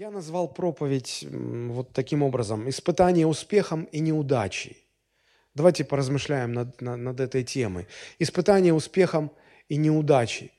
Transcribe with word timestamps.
Я 0.00 0.10
назвал 0.10 0.48
проповедь 0.48 1.26
вот 1.30 1.92
таким 1.92 2.22
образом. 2.22 2.66
Испытание 2.70 3.26
успехом 3.26 3.84
и 3.92 4.00
неудачей. 4.00 4.78
Давайте 5.54 5.84
поразмышляем 5.84 6.54
над, 6.54 6.80
над, 6.80 7.00
над 7.00 7.20
этой 7.20 7.44
темой. 7.44 7.86
Испытание 8.18 8.72
успехом 8.72 9.30
и 9.68 9.76
неудачей. 9.76 10.52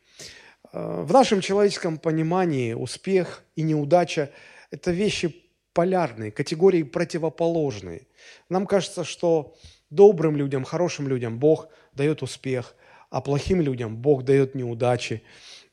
Э, 0.71 1.01
в 1.01 1.11
нашем 1.11 1.41
человеческом 1.41 1.97
понимании 1.97 2.73
успех 2.73 3.41
и 3.55 3.63
неудача– 3.63 4.29
это 4.69 4.91
вещи 4.91 5.35
полярные, 5.73 6.31
категории 6.31 6.83
противоположные. 6.83 8.05
Нам 8.47 8.67
кажется, 8.67 9.03
что 9.03 9.55
добрым 9.89 10.37
людям, 10.37 10.63
хорошим 10.65 11.07
людям 11.07 11.39
Бог 11.39 11.67
дает 11.93 12.21
успех, 12.21 12.75
а 13.09 13.21
плохим 13.21 13.59
людям 13.59 13.97
Бог 13.97 14.23
дает 14.23 14.53
неудачи, 14.53 15.23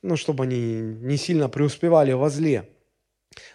ну, 0.01 0.17
чтобы 0.17 0.45
они 0.45 0.81
не 0.81 1.19
сильно 1.19 1.51
преуспевали 1.51 2.13
во 2.13 2.31
зле. 2.31 2.67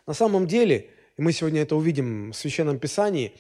На 0.08 0.14
самом 0.14 0.48
деле, 0.48 0.90
мы 1.18 1.32
сегодня 1.32 1.62
это 1.62 1.76
увидим 1.76 2.32
в 2.32 2.36
Священном 2.36 2.80
Писании, 2.80 3.34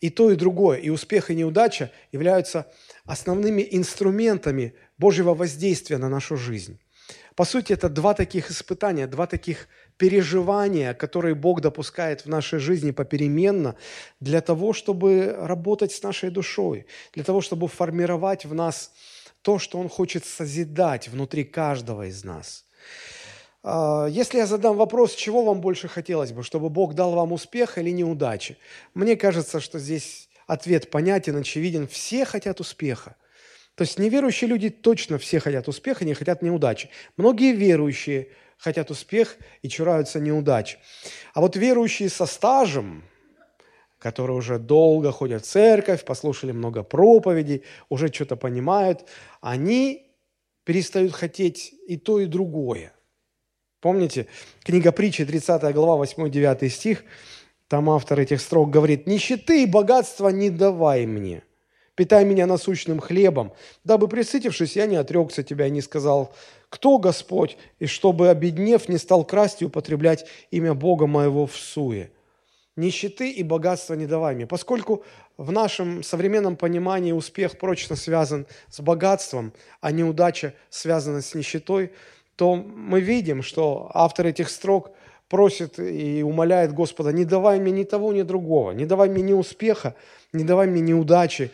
и 0.00 0.10
то, 0.10 0.30
и 0.30 0.36
другое, 0.36 0.78
и 0.78 0.90
успех, 0.90 1.30
и 1.30 1.34
неудача 1.34 1.92
являются 2.10 2.66
основными 3.04 3.66
инструментами 3.70 4.74
Божьего 4.98 5.32
воздействия 5.32 5.98
на 5.98 6.08
нашу 6.08 6.36
жизнь. 6.36 6.78
По 7.36 7.44
сути, 7.44 7.72
это 7.72 7.88
два 7.88 8.14
таких 8.14 8.50
испытания, 8.50 9.06
два 9.06 9.26
таких 9.26 9.68
переживания, 9.96 10.92
которые 10.92 11.34
Бог 11.34 11.60
допускает 11.60 12.24
в 12.24 12.28
нашей 12.28 12.58
жизни 12.58 12.90
попеременно 12.90 13.76
для 14.20 14.40
того, 14.40 14.72
чтобы 14.72 15.34
работать 15.38 15.92
с 15.92 16.02
нашей 16.02 16.30
душой, 16.30 16.86
для 17.14 17.24
того, 17.24 17.40
чтобы 17.40 17.68
формировать 17.68 18.44
в 18.44 18.54
нас 18.54 18.92
то, 19.42 19.58
что 19.58 19.78
Он 19.78 19.88
хочет 19.88 20.24
созидать 20.24 21.08
внутри 21.08 21.44
каждого 21.44 22.06
из 22.06 22.24
нас. 22.24 22.64
А, 23.62 24.06
если 24.06 24.38
я 24.38 24.46
задам 24.46 24.76
вопрос, 24.76 25.14
чего 25.14 25.44
вам 25.44 25.60
больше 25.60 25.88
хотелось 25.88 26.32
бы, 26.32 26.42
чтобы 26.42 26.68
Бог 26.68 26.94
дал 26.94 27.12
вам 27.12 27.32
успех 27.32 27.78
или 27.78 27.90
неудачи, 27.90 28.56
мне 28.94 29.16
кажется, 29.16 29.60
что 29.60 29.78
здесь 29.78 30.28
ответ 30.46 30.90
понятен, 30.90 31.36
очевиден. 31.36 31.86
Все 31.86 32.24
хотят 32.24 32.60
успеха. 32.60 33.16
То 33.74 33.82
есть 33.82 33.98
неверующие 33.98 34.48
люди 34.48 34.68
точно 34.68 35.18
все 35.18 35.40
хотят 35.40 35.68
успеха, 35.68 36.04
не 36.04 36.14
хотят 36.14 36.42
неудачи. 36.42 36.90
Многие 37.16 37.52
верующие 37.52 38.28
хотят 38.58 38.90
успех 38.90 39.36
и 39.62 39.68
чураются 39.68 40.20
неудач. 40.20 40.78
А 41.32 41.40
вот 41.40 41.56
верующие 41.56 42.08
со 42.10 42.26
стажем, 42.26 43.04
которые 43.98 44.36
уже 44.36 44.58
долго 44.58 45.10
ходят 45.10 45.44
в 45.44 45.48
церковь, 45.48 46.04
послушали 46.04 46.52
много 46.52 46.82
проповедей, 46.82 47.64
уже 47.88 48.12
что-то 48.12 48.36
понимают, 48.36 49.08
они 49.40 50.12
перестают 50.64 51.12
хотеть 51.12 51.74
и 51.88 51.96
то, 51.96 52.20
и 52.20 52.26
другое. 52.26 52.92
Помните, 53.82 54.28
книга 54.62 54.92
притчи, 54.92 55.24
30 55.24 55.74
глава, 55.74 56.04
8-9 56.04 56.68
стих, 56.68 57.02
там 57.66 57.90
автор 57.90 58.20
этих 58.20 58.40
строк 58.40 58.70
говорит, 58.70 59.08
«Нищеты 59.08 59.64
и 59.64 59.66
богатства 59.66 60.28
не 60.28 60.50
давай 60.50 61.04
мне, 61.04 61.42
питай 61.96 62.24
меня 62.24 62.46
насущным 62.46 63.00
хлебом, 63.00 63.52
дабы, 63.82 64.06
присытившись, 64.06 64.76
я 64.76 64.86
не 64.86 64.94
отрекся 64.94 65.42
тебя 65.42 65.66
и 65.66 65.70
не 65.70 65.80
сказал, 65.80 66.32
кто 66.68 66.98
Господь, 66.98 67.58
и 67.80 67.86
чтобы, 67.86 68.28
обеднев, 68.28 68.88
не 68.88 68.98
стал 68.98 69.24
красть 69.24 69.62
и 69.62 69.64
употреблять 69.64 70.26
имя 70.52 70.74
Бога 70.74 71.08
моего 71.08 71.48
в 71.48 71.56
суе. 71.56 72.12
Нищеты 72.76 73.32
и 73.32 73.42
богатства 73.42 73.94
не 73.94 74.06
давай 74.06 74.36
мне. 74.36 74.46
Поскольку 74.46 75.04
в 75.36 75.50
нашем 75.50 76.04
современном 76.04 76.56
понимании 76.56 77.10
успех 77.10 77.58
прочно 77.58 77.96
связан 77.96 78.46
с 78.70 78.80
богатством, 78.80 79.52
а 79.80 79.90
неудача 79.90 80.54
связана 80.70 81.20
с 81.20 81.34
нищетой, 81.34 81.90
то 82.42 82.56
мы 82.56 83.00
видим, 83.00 83.40
что 83.40 83.88
автор 83.94 84.26
этих 84.26 84.50
строк 84.50 84.90
просит 85.28 85.78
и 85.78 86.24
умоляет 86.24 86.74
Господа, 86.74 87.12
не 87.12 87.24
давай 87.24 87.60
мне 87.60 87.70
ни 87.70 87.84
того, 87.84 88.12
ни 88.12 88.22
другого, 88.22 88.72
не 88.72 88.84
давай 88.84 89.08
мне 89.08 89.22
ни 89.22 89.32
успеха, 89.32 89.94
не 90.32 90.42
давай 90.42 90.66
мне 90.66 90.80
неудачи, 90.80 91.52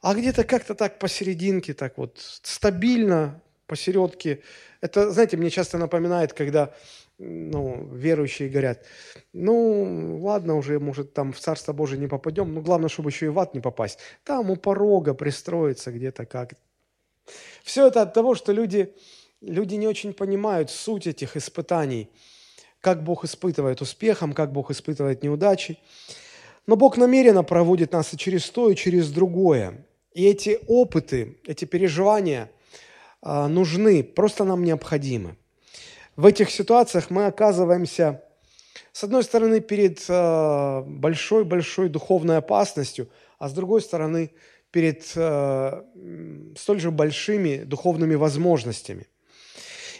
а 0.00 0.14
где-то 0.14 0.44
как-то 0.44 0.76
так 0.76 1.00
посерединке, 1.00 1.74
так 1.74 1.98
вот 1.98 2.18
стабильно, 2.44 3.42
посередке. 3.66 4.38
Это, 4.80 5.10
знаете, 5.10 5.36
мне 5.36 5.50
часто 5.50 5.76
напоминает, 5.76 6.32
когда 6.34 6.72
ну, 7.18 7.88
верующие 7.92 8.48
говорят, 8.48 8.84
ну, 9.32 10.20
ладно 10.22 10.54
уже, 10.54 10.78
может, 10.78 11.14
там 11.14 11.32
в 11.32 11.40
Царство 11.40 11.72
Божие 11.72 11.98
не 11.98 12.06
попадем, 12.06 12.54
но 12.54 12.60
главное, 12.60 12.88
чтобы 12.88 13.10
еще 13.10 13.26
и 13.26 13.30
в 13.30 13.40
ад 13.40 13.54
не 13.54 13.60
попасть. 13.60 13.98
Там 14.22 14.52
у 14.52 14.56
порога 14.56 15.14
пристроиться 15.14 15.90
где-то 15.90 16.26
как. 16.26 16.54
Все 17.64 17.88
это 17.88 18.02
от 18.02 18.14
того, 18.14 18.36
что 18.36 18.52
люди, 18.52 18.94
люди 19.40 19.74
не 19.74 19.86
очень 19.86 20.12
понимают 20.12 20.70
суть 20.70 21.06
этих 21.06 21.36
испытаний, 21.36 22.10
как 22.80 23.04
Бог 23.04 23.24
испытывает 23.24 23.80
успехом, 23.80 24.32
как 24.32 24.52
Бог 24.52 24.70
испытывает 24.70 25.22
неудачи. 25.22 25.78
Но 26.66 26.76
Бог 26.76 26.96
намеренно 26.96 27.42
проводит 27.42 27.92
нас 27.92 28.12
и 28.12 28.18
через 28.18 28.48
то, 28.50 28.70
и 28.70 28.76
через 28.76 29.10
другое. 29.10 29.86
И 30.12 30.26
эти 30.26 30.58
опыты, 30.66 31.38
эти 31.46 31.64
переживания– 31.64 32.50
а, 33.20 33.48
нужны, 33.48 34.02
просто 34.04 34.44
нам 34.44 34.64
необходимы. 34.64 35.36
В 36.16 36.26
этих 36.26 36.50
ситуациях 36.50 37.10
мы 37.10 37.26
оказываемся, 37.26 38.22
с 38.92 39.04
одной 39.04 39.24
стороны, 39.24 39.60
перед 39.60 40.04
а, 40.08 40.82
большой-большой 40.82 41.88
духовной 41.88 42.38
опасностью, 42.38 43.08
а 43.38 43.48
с 43.48 43.52
другой 43.52 43.82
стороны, 43.82 44.30
перед 44.70 45.12
а, 45.16 45.84
столь 46.56 46.80
же 46.80 46.90
большими 46.90 47.58
духовными 47.58 48.14
возможностями. 48.14 49.06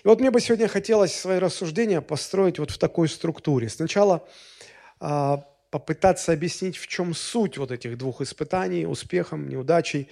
И 0.05 0.09
вот 0.09 0.21
мне 0.21 0.31
бы 0.31 0.41
сегодня 0.41 0.69
хотелось 0.69 1.15
свои 1.15 1.39
рассуждения 1.39 2.01
построить 2.01 2.59
вот 2.59 2.71
в 2.71 2.79
такой 2.79 3.09
структуре. 3.09 3.69
Сначала 3.69 4.27
попытаться 5.71 6.33
объяснить, 6.33 6.77
в 6.77 6.87
чем 6.87 7.15
суть 7.15 7.59
вот 7.59 7.71
этих 7.71 7.99
двух 7.99 8.21
испытаний, 8.21 8.87
успехом, 8.87 9.49
неудачей, 9.49 10.09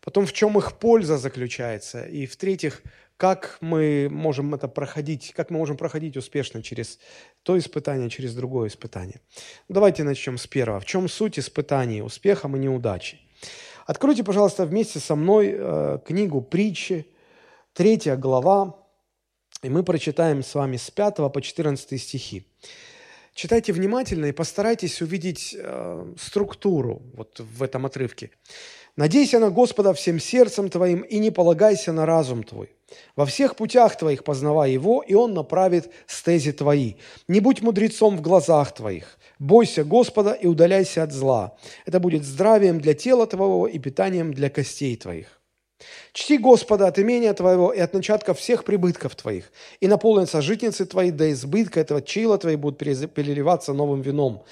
потом 0.00 0.26
в 0.26 0.32
чем 0.32 0.58
их 0.58 0.78
польза 0.78 1.18
заключается, 1.18 2.04
и 2.04 2.26
в-третьих, 2.26 2.82
как 3.16 3.58
мы 3.60 4.08
можем 4.10 4.54
это 4.54 4.68
проходить, 4.68 5.32
как 5.34 5.50
мы 5.50 5.58
можем 5.58 5.76
проходить 5.76 6.16
успешно 6.16 6.62
через 6.62 6.98
то 7.42 7.58
испытание, 7.58 8.10
через 8.10 8.34
другое 8.34 8.68
испытание. 8.68 9.20
Давайте 9.68 10.04
начнем 10.04 10.38
с 10.38 10.46
первого. 10.46 10.78
В 10.78 10.84
чем 10.84 11.08
суть 11.08 11.38
испытаний 11.38 12.02
успехом 12.02 12.54
и 12.54 12.60
неудачей? 12.60 13.20
Откройте, 13.86 14.22
пожалуйста, 14.22 14.66
вместе 14.66 15.00
со 15.00 15.16
мной 15.16 15.52
э, 15.52 15.98
книгу 16.06 16.42
притчи, 16.42 17.06
третья 17.72 18.16
глава, 18.16 18.77
и 19.62 19.68
мы 19.68 19.82
прочитаем 19.82 20.42
с 20.42 20.54
вами 20.54 20.76
с 20.76 20.90
5 20.90 21.32
по 21.32 21.40
14 21.40 22.00
стихи. 22.00 22.46
Читайте 23.34 23.72
внимательно 23.72 24.26
и 24.26 24.32
постарайтесь 24.32 25.00
увидеть 25.00 25.56
э, 25.56 26.14
структуру 26.18 27.02
вот 27.14 27.38
в 27.38 27.62
этом 27.62 27.86
отрывке. 27.86 28.30
Надейся 28.96 29.38
на 29.38 29.50
Господа 29.50 29.94
всем 29.94 30.18
сердцем 30.18 30.68
твоим 30.68 31.02
и 31.02 31.20
не 31.20 31.30
полагайся 31.30 31.92
на 31.92 32.04
разум 32.04 32.42
твой. 32.42 32.70
Во 33.14 33.26
всех 33.26 33.54
путях 33.54 33.96
твоих 33.96 34.24
познавай 34.24 34.72
Его, 34.72 35.04
и 35.06 35.14
Он 35.14 35.34
направит 35.34 35.92
стези 36.08 36.50
твои. 36.50 36.94
Не 37.28 37.38
будь 37.38 37.62
мудрецом 37.62 38.16
в 38.16 38.22
глазах 38.22 38.74
твоих. 38.74 39.18
Бойся 39.38 39.84
Господа 39.84 40.32
и 40.32 40.48
удаляйся 40.48 41.04
от 41.04 41.12
зла. 41.12 41.56
Это 41.86 42.00
будет 42.00 42.24
здравием 42.24 42.80
для 42.80 42.94
тела 42.94 43.26
твоего 43.28 43.68
и 43.68 43.78
питанием 43.78 44.34
для 44.34 44.50
костей 44.50 44.96
твоих. 44.96 45.37
Чти 46.12 46.38
Господа 46.38 46.86
от 46.86 46.98
имения 46.98 47.32
твоего 47.34 47.72
и 47.72 47.80
от 47.80 47.94
начатка 47.94 48.34
всех 48.34 48.64
прибытков 48.64 49.14
твоих, 49.14 49.52
и 49.80 49.88
наполнятся 49.88 50.42
житницы 50.42 50.86
твои 50.86 51.10
до 51.10 51.32
избытка 51.32 51.80
этого 51.80 52.02
чила 52.02 52.38
твои 52.38 52.56
будут 52.56 52.78
переливаться 52.78 53.72
новым 53.72 54.02
вином. 54.02 54.44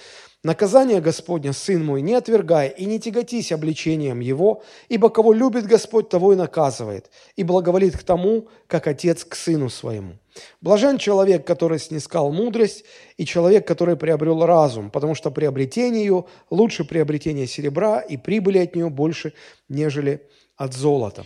Наказание 0.46 1.00
Господня, 1.00 1.52
сын 1.52 1.84
мой, 1.84 2.02
не 2.02 2.14
отвергай 2.14 2.68
и 2.68 2.84
не 2.84 3.00
тяготись 3.00 3.50
обличением 3.50 4.20
его, 4.20 4.62
ибо 4.88 5.08
кого 5.08 5.32
любит 5.32 5.66
Господь, 5.66 6.08
того 6.08 6.34
и 6.34 6.36
наказывает, 6.36 7.10
и 7.34 7.42
благоволит 7.42 7.98
к 7.98 8.04
тому, 8.04 8.46
как 8.68 8.86
отец 8.86 9.24
к 9.24 9.34
сыну 9.34 9.68
своему. 9.68 10.12
Блажен 10.60 10.98
человек, 10.98 11.44
который 11.44 11.80
снискал 11.80 12.30
мудрость, 12.30 12.84
и 13.16 13.26
человек, 13.26 13.66
который 13.66 13.96
приобрел 13.96 14.46
разум, 14.46 14.90
потому 14.90 15.16
что 15.16 15.32
приобретение 15.32 16.04
ее 16.04 16.26
лучше 16.48 16.84
приобретения 16.84 17.48
серебра, 17.48 17.98
и 17.98 18.16
прибыли 18.16 18.58
от 18.58 18.76
нее 18.76 18.88
больше, 18.88 19.32
нежели 19.68 20.28
от 20.56 20.74
золота. 20.74 21.24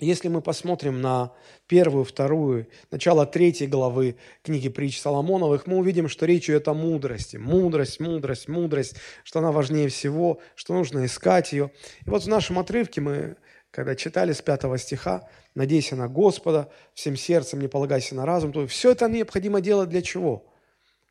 Если 0.00 0.28
мы 0.28 0.40
посмотрим 0.40 1.00
на 1.00 1.32
первую, 1.68 2.04
вторую, 2.04 2.66
начало 2.90 3.24
третьей 3.24 3.68
главы 3.68 4.16
книги 4.42 4.68
притч 4.68 5.00
Соломоновых, 5.00 5.66
мы 5.66 5.76
увидим, 5.76 6.08
что 6.08 6.26
речь 6.26 6.50
идет 6.50 6.66
о 6.66 6.74
мудрости. 6.74 7.36
Мудрость, 7.36 8.00
мудрость, 8.00 8.48
мудрость, 8.48 8.96
что 9.22 9.38
она 9.38 9.52
важнее 9.52 9.88
всего, 9.88 10.40
что 10.56 10.74
нужно 10.74 11.04
искать 11.04 11.52
ее. 11.52 11.70
И 12.04 12.10
вот 12.10 12.24
в 12.24 12.28
нашем 12.28 12.58
отрывке 12.58 13.00
мы, 13.00 13.36
когда 13.70 13.94
читали 13.94 14.32
с 14.32 14.42
пятого 14.42 14.76
стиха, 14.76 15.28
«Надейся 15.54 15.94
на 15.94 16.08
Господа, 16.08 16.72
всем 16.94 17.16
сердцем 17.16 17.60
не 17.60 17.68
полагайся 17.68 18.16
на 18.16 18.26
разум», 18.26 18.52
то 18.52 18.66
все 18.66 18.92
это 18.92 19.08
необходимо 19.08 19.60
делать 19.60 19.88
для 19.88 20.02
чего? 20.02 20.46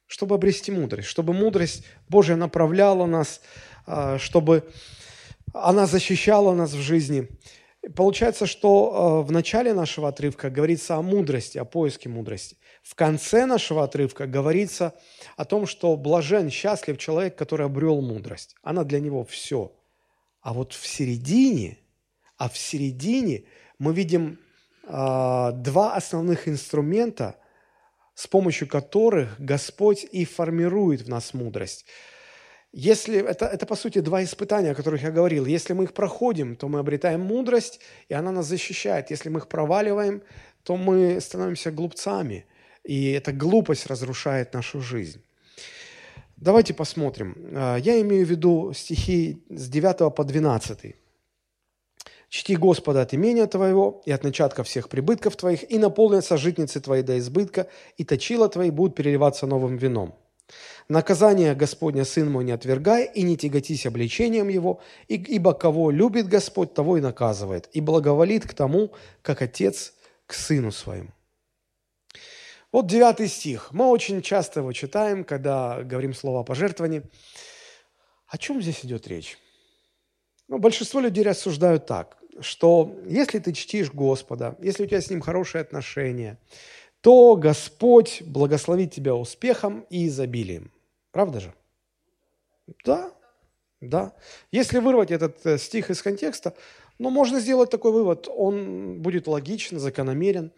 Чтобы 0.07 0.36
обрести 0.36 0.71
мудрость, 0.71 1.07
чтобы 1.07 1.33
мудрость 1.33 1.86
Божья 2.10 2.36
направляла 2.36 3.06
нас, 3.06 3.42
а, 3.86 4.18
чтобы 4.18 4.69
она 5.53 5.85
защищала 5.85 6.53
нас 6.53 6.73
в 6.73 6.81
жизни– 6.81 7.27
Получается, 7.95 8.45
что 8.45 9.21
э, 9.23 9.27
в 9.27 9.31
начале 9.31 9.73
нашего 9.73 10.09
отрывка 10.09 10.49
говорится 10.49 10.95
о 10.95 11.01
мудрости, 11.01 11.57
о 11.57 11.63
поиске 11.63 12.09
мудрости. 12.09 12.57
В 12.83 12.93
конце 12.93 13.45
нашего 13.45 13.83
отрывка 13.83 14.27
говорится 14.27 14.95
о 15.37 15.45
том, 15.45 15.65
что 15.65 15.95
блажен, 15.95 16.49
счастлив 16.49 16.97
человек, 16.97 17.37
который 17.37 17.65
обрел 17.65 18.01
мудрость. 18.01 18.55
Она 18.63 18.83
для 18.83 18.99
него 18.99 19.23
все. 19.23 19.73
А 20.41 20.53
вот 20.53 20.73
в 20.73 20.85
середине, 20.85 21.77
а 22.37 22.49
в 22.49 22.57
середине 22.57 23.45
мы 23.77 23.93
видим 23.93 24.39
э, 24.83 25.51
два 25.53 25.95
основных 25.95 26.49
инструмента, 26.49 27.37
с 28.13 28.27
помощью 28.27 28.67
которых 28.67 29.39
Господь 29.39 30.05
и 30.11 30.25
формирует 30.25 31.03
в 31.03 31.09
нас 31.09 31.33
мудрость. 31.33 31.85
Если 32.71 33.18
это, 33.18 33.45
это, 33.45 33.66
по 33.66 33.75
сути, 33.75 34.00
два 34.00 34.24
испытания, 34.24 34.71
о 34.71 34.75
которых 34.75 35.01
я 35.01 35.10
говорил. 35.10 35.45
Если 35.45 35.74
мы 35.74 35.86
их 35.86 35.94
проходим, 35.94 36.56
то 36.56 36.68
мы 36.68 36.80
обретаем 36.80 37.21
мудрость, 37.21 37.80
и 38.10 38.13
она 38.13 38.31
нас 38.31 38.45
защищает. 38.45 39.10
Если 39.10 39.30
мы 39.30 39.39
их 39.39 39.48
проваливаем, 39.48 40.21
то 40.63 40.77
мы 40.77 41.19
становимся 41.19 41.71
глупцами, 41.71 42.45
и 42.83 43.12
эта 43.12 43.31
глупость 43.31 43.88
разрушает 43.88 44.54
нашу 44.54 44.81
жизнь. 44.81 45.21
Давайте 46.38 46.74
посмотрим. 46.74 47.36
А, 47.56 47.77
я 47.77 48.00
имею 48.01 48.25
в 48.25 48.30
виду 48.30 48.71
стихи 48.74 49.44
с 49.50 49.68
9 49.68 50.16
по 50.16 50.24
12. 50.24 50.95
«Чти 52.30 52.56
Господа 52.56 53.01
от 53.01 53.16
имения 53.16 53.48
Твоего 53.48 54.04
и 54.06 54.12
от 54.12 54.24
начатка 54.24 54.63
всех 54.63 54.88
прибытков 54.89 55.36
Твоих, 55.36 55.69
и 55.71 55.80
наполнятся 55.80 56.38
житницы 56.38 56.80
Твои 56.80 57.01
до 57.01 57.18
избытка, 57.18 57.68
и 57.98 58.06
точила 58.06 58.48
Твои 58.48 58.69
будут 58.69 58.95
переливаться 58.95 59.48
новым 59.48 59.77
вином. 59.77 60.13
Наказание 60.89 61.53
Господня, 61.53 62.03
Сын 62.03 62.31
мой, 62.31 62.44
не 62.44 62.51
отвергай, 62.51 63.06
и 63.06 63.21
не 63.21 63.38
тяготись 63.38 63.86
обличением 63.86 64.47
Его, 64.47 64.81
ибо 65.07 65.53
кого 65.53 65.91
любит 65.91 66.27
Господь, 66.27 66.74
того 66.74 66.97
и 66.97 67.01
наказывает, 67.01 67.69
и 67.74 67.80
благоволит 67.80 68.47
к 68.47 68.56
тому, 68.56 68.91
как 69.21 69.44
Отец 69.44 69.94
к 70.25 70.33
Сыну 70.33 70.71
Своему». 70.71 71.09
Вот 72.71 72.88
девятый 72.88 73.27
стих. 73.27 73.69
Мы 73.71 73.86
очень 73.86 74.24
часто 74.24 74.62
его 74.62 74.74
читаем, 74.74 75.24
когда 75.24 75.83
говорим 75.83 76.15
слово 76.15 76.41
о 76.41 76.44
пожертвовании. 76.44 77.03
О 78.27 78.38
чем 78.39 78.59
здесь 78.59 78.83
идет 78.83 79.07
речь? 79.07 79.38
Ну, 80.47 80.57
большинство 80.57 81.00
людей 81.00 81.24
рассуждают 81.24 81.85
так, 81.85 82.18
что 82.42 82.95
если 83.07 83.38
ты 83.38 83.53
чтишь 83.53 83.92
Господа, 83.92 84.56
если 84.59 84.83
у 84.83 84.88
тебя 84.88 85.01
с 85.01 85.09
Ним 85.12 85.21
хорошие 85.21 85.62
отношения, 85.62 86.39
то 87.01 87.35
Господь 87.35 88.24
благословит 88.24 88.92
тебя 88.92 89.15
успехом 89.15 89.85
и 89.92 90.07
изобилием. 90.07 90.71
Правда 91.11 91.39
же? 91.39 91.53
Да, 92.85 93.11
да. 93.81 94.13
Если 94.51 94.79
вырвать 94.79 95.11
этот 95.11 95.45
э, 95.45 95.57
стих 95.57 95.89
из 95.89 96.01
контекста, 96.01 96.53
ну, 97.00 97.09
можно 97.09 97.39
сделать 97.39 97.69
такой 97.69 97.91
вывод. 97.91 98.27
Он 98.27 99.01
будет 99.01 99.27
логичен, 99.27 99.79
закономерен. 99.79 100.51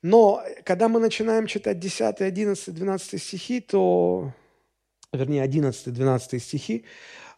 Но 0.00 0.42
когда 0.64 0.88
мы 0.88 0.98
начинаем 0.98 1.46
читать 1.46 1.78
10, 1.78 2.20
11, 2.20 2.74
12 2.74 3.22
стихи, 3.22 3.60
то, 3.60 4.32
вернее, 5.12 5.42
11, 5.42 5.92
12 5.92 6.42
стихи, 6.42 6.84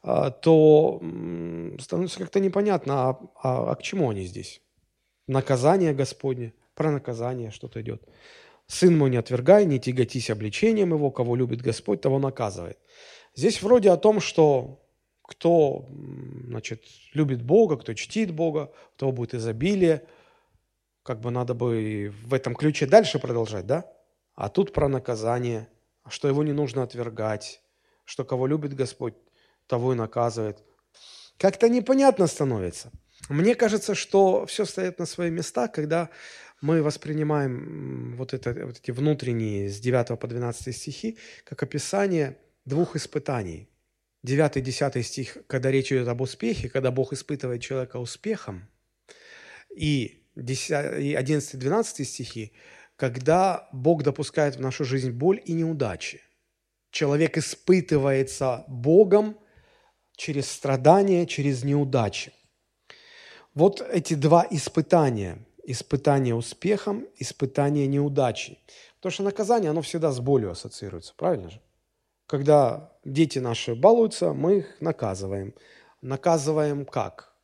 а, 0.02 0.30
то 0.30 1.00
становится 1.80 2.18
как-то 2.18 2.40
непонятно, 2.40 3.08
а, 3.08 3.20
а, 3.42 3.72
а 3.72 3.74
к 3.74 3.82
чему 3.82 4.10
они 4.10 4.24
здесь? 4.24 4.62
Наказание 5.26 5.92
Господне, 5.92 6.54
про 6.74 6.90
наказание 6.90 7.50
что-то 7.50 7.80
идет. 7.82 8.02
Сын 8.66 8.96
мой 8.96 9.10
не 9.10 9.18
отвергай, 9.18 9.66
не 9.66 9.78
тяготись 9.78 10.30
обличением 10.30 10.94
его, 10.94 11.10
кого 11.10 11.36
любит 11.36 11.60
Господь, 11.60 12.00
того 12.00 12.18
наказывает. 12.18 12.78
Здесь 13.34 13.62
вроде 13.62 13.90
о 13.90 13.96
том, 13.96 14.20
что 14.20 14.80
кто 15.22 15.86
значит, 16.46 16.84
любит 17.14 17.42
Бога, 17.42 17.76
кто 17.76 17.94
чтит 17.94 18.32
Бога, 18.32 18.72
того 18.96 19.12
будет 19.12 19.34
изобилие. 19.34 20.02
Как 21.02 21.20
бы 21.20 21.30
надо 21.30 21.54
бы 21.54 22.12
в 22.24 22.34
этом 22.34 22.54
ключе 22.54 22.86
дальше 22.86 23.18
продолжать, 23.18 23.66
да? 23.66 23.90
А 24.34 24.48
тут 24.48 24.72
про 24.72 24.88
наказание, 24.88 25.68
что 26.08 26.28
его 26.28 26.42
не 26.42 26.52
нужно 26.52 26.82
отвергать, 26.82 27.60
что 28.04 28.24
кого 28.24 28.46
любит 28.46 28.74
Господь, 28.74 29.14
того 29.66 29.92
и 29.92 29.96
наказывает. 29.96 30.62
Как-то 31.38 31.68
непонятно 31.68 32.26
становится. 32.26 32.90
Мне 33.28 33.54
кажется, 33.54 33.94
что 33.94 34.44
все 34.46 34.64
стоит 34.64 34.98
на 34.98 35.06
свои 35.06 35.30
места, 35.30 35.68
когда 35.68 36.10
мы 36.64 36.82
воспринимаем 36.82 38.16
вот, 38.16 38.32
это, 38.32 38.54
вот 38.64 38.78
эти 38.78 38.90
внутренние 38.90 39.68
с 39.68 39.78
9 39.80 40.18
по 40.18 40.26
12 40.26 40.74
стихи 40.74 41.18
как 41.44 41.62
описание 41.62 42.38
двух 42.64 42.96
испытаний. 42.96 43.68
9-10 44.26 45.02
стих, 45.02 45.36
когда 45.46 45.70
речь 45.70 45.92
идет 45.92 46.08
об 46.08 46.22
успехе, 46.22 46.70
когда 46.70 46.90
Бог 46.90 47.12
испытывает 47.12 47.60
человека 47.60 47.98
успехом, 47.98 48.66
и 49.76 50.24
11-12 50.36 52.04
стихи, 52.04 52.52
когда 52.96 53.68
Бог 53.72 54.02
допускает 54.02 54.56
в 54.56 54.60
нашу 54.62 54.86
жизнь 54.86 55.10
боль 55.10 55.42
и 55.44 55.52
неудачи. 55.52 56.22
Человек 56.90 57.36
испытывается 57.36 58.64
Богом 58.68 59.36
через 60.16 60.50
страдания, 60.50 61.26
через 61.26 61.62
неудачи. 61.62 62.32
Вот 63.52 63.82
эти 63.82 64.14
два 64.14 64.46
испытания. 64.50 65.44
Испытание 65.66 66.34
успехом, 66.34 67.06
испытание 67.16 67.86
неудачей. 67.86 68.58
Потому 68.96 69.12
что 69.12 69.22
наказание, 69.22 69.70
оно 69.70 69.82
всегда 69.82 70.12
с 70.12 70.20
болью 70.20 70.50
ассоциируется, 70.50 71.14
правильно 71.16 71.50
же? 71.50 71.60
Когда 72.26 72.92
дети 73.04 73.38
наши 73.38 73.74
балуются, 73.74 74.32
мы 74.32 74.58
их 74.58 74.80
наказываем. 74.80 75.54
Наказываем 76.00 76.84
как? 76.84 77.34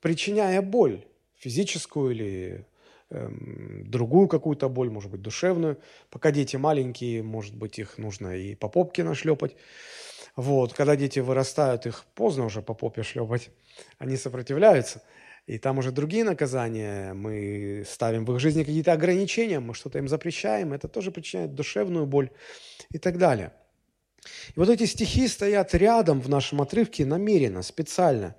Причиняя 0.00 0.62
боль, 0.62 1.06
физическую 1.34 2.12
или 2.12 2.66
эм, 3.10 3.90
другую 3.90 4.28
какую-то 4.28 4.68
боль, 4.68 4.90
может 4.90 5.10
быть, 5.10 5.22
душевную. 5.22 5.78
Пока 6.10 6.30
дети 6.30 6.56
маленькие, 6.56 7.22
может 7.22 7.56
быть, 7.56 7.78
их 7.78 7.98
нужно 7.98 8.36
и 8.36 8.54
по 8.54 8.68
попке 8.68 9.02
нашлепать. 9.02 9.56
Вот, 10.36 10.72
когда 10.72 10.94
дети 10.94 11.18
вырастают, 11.18 11.86
их 11.86 12.04
поздно 12.14 12.44
уже 12.44 12.62
по 12.62 12.74
попе 12.74 13.02
шлепать, 13.02 13.50
они 13.98 14.16
сопротивляются. 14.16 15.02
И 15.48 15.56
там 15.56 15.78
уже 15.78 15.92
другие 15.92 16.24
наказания, 16.24 17.14
мы 17.14 17.82
ставим 17.88 18.26
в 18.26 18.34
их 18.34 18.38
жизни 18.38 18.64
какие-то 18.64 18.92
ограничения, 18.92 19.60
мы 19.60 19.72
что-то 19.72 19.96
им 19.96 20.06
запрещаем, 20.06 20.74
это 20.74 20.88
тоже 20.88 21.10
причиняет 21.10 21.54
душевную 21.54 22.04
боль 22.04 22.28
и 22.92 22.98
так 22.98 23.16
далее. 23.16 23.54
И 24.54 24.60
вот 24.60 24.68
эти 24.68 24.84
стихи 24.84 25.26
стоят 25.26 25.74
рядом 25.74 26.20
в 26.20 26.28
нашем 26.28 26.60
отрывке 26.60 27.06
намеренно, 27.06 27.62
специально, 27.62 28.36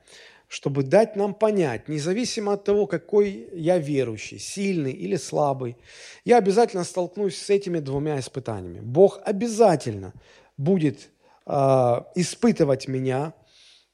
чтобы 0.48 0.84
дать 0.84 1.16
нам 1.16 1.34
понять, 1.34 1.90
независимо 1.90 2.54
от 2.54 2.64
того, 2.64 2.86
какой 2.86 3.50
я 3.54 3.80
верующий, 3.80 4.38
сильный 4.38 4.92
или 4.92 5.16
слабый, 5.16 5.78
я 6.26 6.38
обязательно 6.38 6.84
столкнусь 6.84 7.38
с 7.38 7.50
этими 7.50 7.80
двумя 7.80 8.20
испытаниями. 8.20 8.82
Бог 8.82 9.20
обязательно 9.26 10.14
будет 10.58 11.10
э, 11.48 11.52
испытывать 12.14 12.88
меня, 12.88 13.34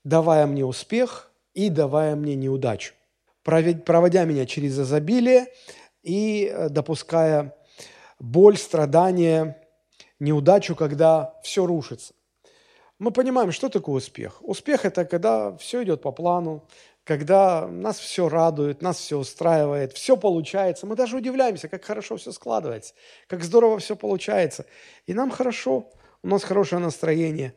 давая 0.03 0.45
мне 0.47 0.65
успех 0.65 1.31
и 1.53 1.69
давая 1.69 2.15
мне 2.15 2.35
неудачу, 2.35 2.93
проводя 3.45 4.25
меня 4.25 4.45
через 4.45 4.77
изобилие 4.77 5.47
и 6.03 6.51
э, 6.51 6.69
допуская 6.69 7.55
боль, 8.19 8.57
страдания, 8.57 9.61
неудачу, 10.19 10.75
когда 10.75 11.35
все 11.43 11.65
рушится. 11.65 12.13
Мы 12.97 13.11
понимаем, 13.11 13.51
что 13.51 13.69
такое 13.69 13.97
успех. 13.97 14.37
Успех– 14.41 14.83
это 14.85 15.05
когда 15.05 15.55
все 15.57 15.83
идет 15.83 16.01
по 16.01 16.11
плану, 16.11 16.67
когда 17.03 17.67
нас 17.67 17.99
все 17.99 18.29
радует, 18.29 18.81
нас 18.81 18.97
все 18.97 19.17
устраивает, 19.17 19.93
все 19.93 20.17
получается. 20.17 20.87
Мы 20.87 20.95
даже 20.95 21.17
удивляемся, 21.17 21.67
как 21.67 21.85
хорошо 21.85 22.17
все 22.17 22.31
складывается, 22.31 22.93
как 23.27 23.43
здорово 23.43 23.77
все 23.79 23.95
получается. 23.95 24.65
И 25.05 25.13
нам 25.13 25.29
хорошо, 25.29 25.91
у 26.23 26.27
нас 26.27 26.43
хорошее 26.43 26.81
настроение. 26.81 27.53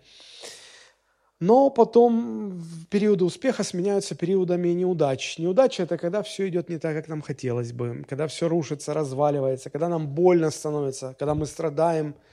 Но 1.40 1.71
потом 1.71 2.62
периоды 2.90 3.25
успеха 3.25 3.62
сменяются 3.62 4.16
периодами 4.16 4.68
неудач. 4.71 5.38
Неудача– 5.38 5.83
это 5.85 5.97
когда 5.97 6.23
все 6.23 6.49
идет 6.49 6.68
не 6.68 6.78
так, 6.78 6.97
как 6.97 7.09
нам 7.09 7.23
хотелось 7.23 7.73
бы, 7.73 8.04
когда 8.09 8.26
все 8.26 8.49
рушится, 8.49 8.92
разваливается, 8.92 9.71
когда 9.71 9.88
нам 9.88 10.09
больно 10.09 10.50
становится, 10.50 11.14
когда 11.18 11.35
мы 11.35 11.47
страдаем– 11.47 12.14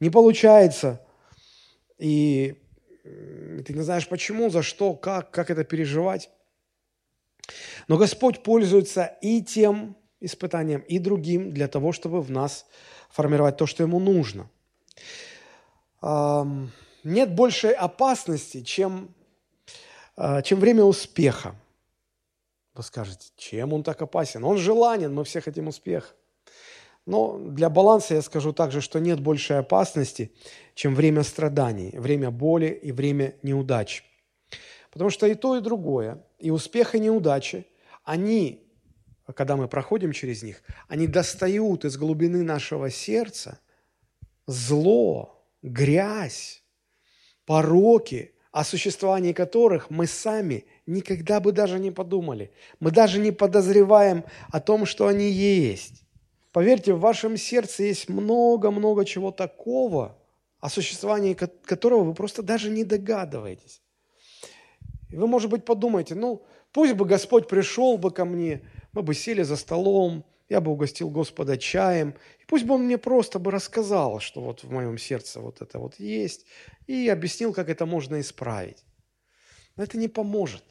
не 0.00 0.10
получается. 0.10 1.00
И 1.98 2.56
ты 3.02 3.72
не 3.72 3.82
знаешь 3.82 4.08
почему, 4.08 4.50
за 4.50 4.62
что, 4.62 4.94
как, 4.94 5.30
как 5.30 5.50
это 5.50 5.64
переживать. 5.64 6.30
Но 7.88 7.96
Господь 7.96 8.42
пользуется 8.42 9.16
и 9.22 9.42
тем 9.42 9.96
испытанием, 10.20 10.80
и 10.80 10.98
другим 10.98 11.52
для 11.52 11.68
того, 11.68 11.92
чтобы 11.92 12.20
в 12.20 12.30
нас 12.30 12.66
формировать 13.10 13.56
то, 13.56 13.66
что 13.66 13.82
Ему 13.84 14.00
нужно. 14.00 14.50
Нет 17.06 17.32
большей 17.32 17.70
опасности, 17.70 18.62
чем, 18.62 19.14
а, 20.16 20.42
чем 20.42 20.58
время 20.58 20.82
успеха. 20.82 21.54
Вы 22.74 22.82
скажете, 22.82 23.28
чем 23.36 23.72
он 23.72 23.84
так 23.84 24.02
опасен? 24.02 24.42
Он 24.42 24.58
желанен, 24.58 25.14
мы 25.14 25.22
все 25.22 25.40
хотим 25.40 25.68
успеха. 25.68 26.08
Но 27.06 27.38
для 27.38 27.70
баланса 27.70 28.14
я 28.14 28.22
скажу 28.22 28.52
также, 28.52 28.80
что 28.80 28.98
нет 28.98 29.20
большей 29.20 29.58
опасности, 29.58 30.32
чем 30.74 30.96
время 30.96 31.22
страданий, 31.22 31.92
время 31.96 32.32
боли 32.32 32.66
и 32.82 32.90
время 32.90 33.36
неудач. 33.42 34.02
Потому 34.90 35.10
что 35.10 35.28
и 35.28 35.34
то, 35.34 35.56
и 35.56 35.60
другое, 35.60 36.24
и 36.40 36.50
успех, 36.50 36.96
и 36.96 36.98
неудачи, 36.98 37.68
они 38.02 38.66
когда 39.34 39.56
мы 39.56 39.68
проходим 39.68 40.10
через 40.10 40.42
них, 40.42 40.60
они 40.88 41.06
достают 41.06 41.84
из 41.84 41.96
глубины 41.96 42.42
нашего 42.42 42.90
сердца 42.90 43.60
зло, 44.46 45.44
грязь, 45.62 46.62
пороки, 47.46 48.32
о 48.52 48.64
существовании 48.64 49.32
которых 49.32 49.90
мы 49.90 50.06
сами 50.06 50.64
никогда 50.86 51.40
бы 51.40 51.52
даже 51.52 51.78
не 51.78 51.90
подумали. 51.90 52.50
Мы 52.80 52.90
даже 52.90 53.18
не 53.18 53.30
подозреваем 53.30 54.24
о 54.50 54.60
том, 54.60 54.86
что 54.86 55.06
они 55.06 55.30
есть. 55.30 56.04
Поверьте, 56.52 56.94
в 56.94 57.00
вашем 57.00 57.36
сердце 57.36 57.82
есть 57.82 58.08
много-много 58.08 59.04
чего 59.04 59.30
такого, 59.30 60.16
о 60.58 60.70
существовании 60.70 61.34
которого 61.34 62.02
вы 62.02 62.14
просто 62.14 62.42
даже 62.42 62.70
не 62.70 62.82
догадываетесь. 62.82 63.82
Вы, 65.10 65.26
может 65.26 65.50
быть, 65.50 65.66
подумаете, 65.66 66.14
ну, 66.14 66.42
пусть 66.72 66.94
бы 66.94 67.04
Господь 67.04 67.48
пришел 67.48 67.98
бы 67.98 68.10
ко 68.10 68.24
мне, 68.24 68.62
мы 68.92 69.02
бы 69.02 69.14
сели 69.14 69.42
за 69.42 69.56
столом, 69.56 70.24
я 70.48 70.60
бы 70.60 70.70
угостил 70.70 71.10
Господа 71.10 71.56
чаем, 71.56 72.10
и 72.40 72.44
пусть 72.46 72.64
бы 72.64 72.74
Он 72.74 72.84
мне 72.84 72.98
просто 72.98 73.38
бы 73.38 73.50
рассказал, 73.50 74.20
что 74.20 74.40
вот 74.40 74.62
в 74.62 74.70
моем 74.70 74.98
сердце 74.98 75.40
вот 75.40 75.60
это 75.60 75.78
вот 75.78 75.98
есть, 75.98 76.46
и 76.86 77.08
объяснил, 77.08 77.52
как 77.52 77.68
это 77.68 77.86
можно 77.86 78.20
исправить. 78.20 78.84
Но 79.76 79.82
это 79.82 79.98
не 79.98 80.08
поможет, 80.08 80.62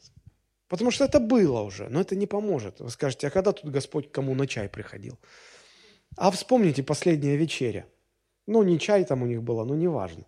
потому 0.68 0.90
что 0.90 1.04
это 1.04 1.20
было 1.20 1.60
уже, 1.60 1.88
но 1.88 2.00
это 2.00 2.16
не 2.16 2.26
поможет. 2.26 2.80
Вы 2.80 2.90
скажете, 2.90 3.28
а 3.28 3.30
когда 3.30 3.52
тут 3.52 3.70
Господь 3.70 4.10
кому 4.10 4.34
на 4.34 4.46
чай 4.46 4.68
приходил? 4.68 5.18
А 6.16 6.30
вспомните 6.30 6.82
последняя 6.82 7.36
вечеря. 7.36 7.86
Ну, 8.46 8.62
не 8.62 8.78
чай 8.78 9.04
там 9.04 9.22
у 9.22 9.26
них 9.26 9.42
было, 9.42 9.64
но 9.64 9.74
неважно. 9.74 10.24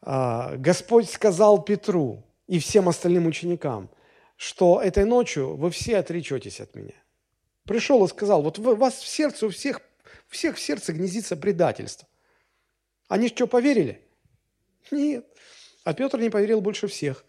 А, 0.00 0.56
Господь 0.56 1.10
сказал 1.10 1.62
Петру 1.62 2.24
и 2.46 2.58
всем 2.58 2.88
остальным 2.88 3.26
ученикам, 3.26 3.90
что 4.36 4.80
этой 4.80 5.04
ночью 5.04 5.56
вы 5.56 5.70
все 5.70 5.98
отречетесь 5.98 6.60
от 6.60 6.74
меня. 6.74 7.01
Пришел 7.64 8.04
и 8.04 8.08
сказал, 8.08 8.42
вот 8.42 8.58
у 8.58 8.74
вас 8.74 8.94
в 8.94 9.06
сердце 9.06 9.46
у 9.46 9.50
всех, 9.50 9.80
всех 10.28 10.56
в 10.56 10.60
сердце 10.60 10.92
гнездится 10.92 11.36
предательство. 11.36 12.08
Они 13.08 13.28
что, 13.28 13.46
поверили? 13.46 14.00
Нет. 14.90 15.26
А 15.84 15.94
Петр 15.94 16.18
не 16.18 16.30
поверил 16.30 16.60
больше 16.60 16.86
всех. 16.86 17.24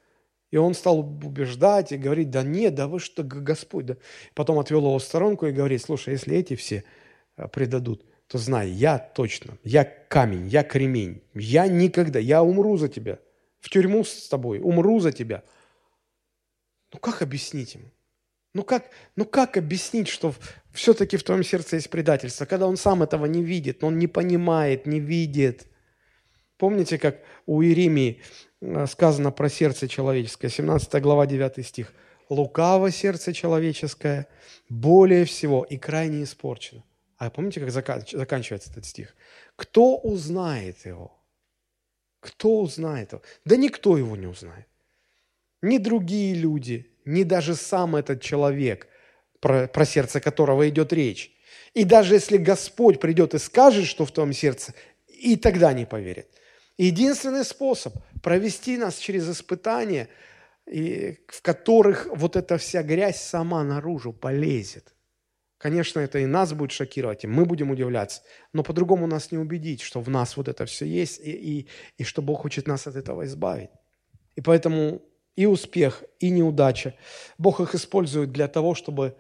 И 0.52 0.58
он 0.58 0.76
стал 0.76 1.00
убеждать 1.00 1.92
и 1.92 1.98
говорить, 1.98 2.30
да 2.30 2.44
нет, 2.44 2.76
да 2.76 2.88
вы 2.88 3.00
что, 3.00 3.24
Господь. 3.24 3.88
Да. 3.88 3.98
Потом 4.36 4.60
отвел 4.60 4.82
его 4.82 5.00
в 5.00 5.04
сторонку 5.04 5.48
и 5.48 5.52
говорит, 5.52 5.82
слушай, 5.82 6.14
если 6.14 6.36
эти 6.36 6.56
все 6.56 6.84
э, 7.38 7.48
предадут, 7.48 8.06
то 8.28 8.38
знай, 8.38 8.70
я 8.70 9.00
точно, 9.00 9.58
я 9.64 9.84
камень, 9.84 10.48
я 10.48 10.64
кремень, 10.64 11.24
я 11.34 11.68
никогда, 11.68 12.20
я 12.20 12.44
умру 12.44 12.78
за 12.78 12.88
тебя, 12.88 13.20
в 13.60 13.70
тюрьму 13.70 14.04
с 14.04 14.28
тобой, 14.28 14.60
умру 14.60 15.00
за 15.00 15.12
тебя. 15.12 15.44
Ну 16.94 17.00
как 17.00 17.22
объяснить 17.22 17.74
ему? 17.74 17.90
Ну 18.54 18.64
как, 18.64 18.90
ну 19.16 19.26
как 19.26 19.58
объяснить, 19.58 20.08
что 20.08 20.36
все-таки 20.72 21.18
в 21.18 21.24
твоем 21.24 21.44
сердце 21.44 21.78
есть 21.78 21.90
предательство, 21.90 22.46
когда 22.46 22.68
он 22.68 22.78
сам 22.78 23.02
этого 23.02 23.26
не 23.26 23.44
видит, 23.44 23.84
он 23.84 23.98
не 23.98 24.08
понимает, 24.08 24.86
не 24.86 25.00
видит. 25.00 25.68
Помните, 26.58 26.98
как 26.98 27.20
у 27.46 27.62
Иеремии 27.64 28.22
э, 28.62 28.86
сказано 28.88 29.32
про 29.32 29.50
сердце 29.50 29.88
человеческое, 29.88 30.50
17 30.50 31.02
глава, 31.02 31.26
9 31.26 31.66
стих. 31.66 31.94
«Лукаво 32.30 32.90
сердце 32.90 33.34
человеческое, 33.34 34.28
более 34.70 35.26
всего 35.26 35.64
и 35.64 35.78
крайне 35.78 36.24
испорчено». 36.24 36.84
А 37.18 37.30
помните, 37.30 37.60
как 37.60 37.72
заканчивается 37.72 38.72
этот 38.72 38.86
стих? 38.86 39.16
«Кто 39.56 39.98
узнает 39.98 40.86
его?» 40.86 41.12
Кто 42.24 42.62
узнает 42.62 43.12
его? 43.12 43.22
Да 43.44 43.58
никто 43.58 43.98
его 43.98 44.16
не 44.16 44.28
узнает. 44.28 44.68
Ни 45.62 45.78
другие 45.78 46.36
люди, 46.36 46.90
ни 47.06 47.24
даже 47.24 47.56
сам 47.56 47.96
этот 47.96 48.22
человек, 48.22 48.88
про, 49.40 49.68
про 49.68 49.86
сердце 49.86 50.20
которого 50.20 50.68
идет 50.70 50.94
речь. 50.94 51.32
И 51.74 51.84
даже 51.84 52.14
если 52.16 52.38
Господь 52.38 53.00
придет 53.00 53.34
и 53.34 53.40
скажет, 53.40 53.86
что 53.86 54.06
в 54.06 54.12
твоем 54.12 54.34
сердце, 54.34 54.74
и 55.08 55.36
тогда 55.36 55.74
не 55.74 55.86
поверит. 55.86 56.28
Единственный 56.78 57.46
способ 57.46 57.94
провести 58.22 58.78
нас 58.78 58.98
через 58.98 59.30
испытания, 59.30 60.08
в 60.66 61.42
которых 61.42 62.08
вот 62.12 62.36
эта 62.36 62.58
вся 62.58 62.84
грязь 62.84 63.22
сама 63.22 63.64
наружу 63.64 64.14
полезет. 64.14 64.94
Конечно, 65.58 66.02
это 66.02 66.20
и 66.20 66.26
нас 66.26 66.52
будет 66.52 66.72
шокировать, 66.72 67.24
и 67.24 67.28
мы 67.28 67.46
будем 67.46 67.72
удивляться, 67.72 68.22
но 68.52 68.64
по-другому 68.64 69.08
нас 69.08 69.32
не 69.32 69.38
убедить, 69.38 69.82
что 69.82 70.02
в 70.02 70.10
нас 70.10 70.36
вот 70.36 70.50
это 70.50 70.66
все 70.66 70.86
есть, 70.86 71.22
и, 71.24 71.32
и, 71.32 71.68
и 71.98 72.04
что 72.04 72.22
Бог 72.22 72.42
хочет 72.42 72.68
нас 72.68 72.86
от 72.86 72.98
этого 72.98 73.24
избавить. 73.26 73.70
И 74.36 74.42
поэтому 74.42 75.02
и 75.36 75.46
успех, 75.46 76.04
и 76.20 76.30
неудача. 76.30 76.96
Бог 77.38 77.60
их 77.60 77.76
использует 77.76 78.32
для 78.32 78.48
того, 78.48 78.76
чтобы, 78.76 79.16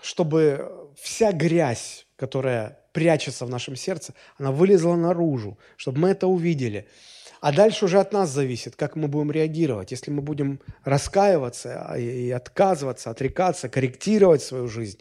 чтобы 0.00 0.90
вся 0.96 1.32
грязь, 1.32 2.06
которая 2.16 2.80
прячется 2.92 3.44
в 3.44 3.50
нашем 3.50 3.76
сердце, 3.76 4.14
она 4.38 4.52
вылезла 4.52 4.96
наружу, 4.96 5.58
чтобы 5.76 5.98
мы 5.98 6.08
это 6.10 6.26
увидели. 6.26 6.88
А 7.40 7.52
дальше 7.52 7.84
уже 7.84 8.00
от 8.00 8.12
нас 8.12 8.30
зависит, 8.30 8.76
как 8.76 8.96
мы 8.96 9.08
будем 9.08 9.30
реагировать. 9.30 9.90
Если 9.90 10.10
мы 10.10 10.22
будем 10.22 10.60
раскаиваться 10.84 11.94
и 11.98 12.30
отказываться, 12.30 13.10
отрекаться, 13.10 13.68
корректировать 13.68 14.42
свою 14.42 14.68
жизнь, 14.68 15.00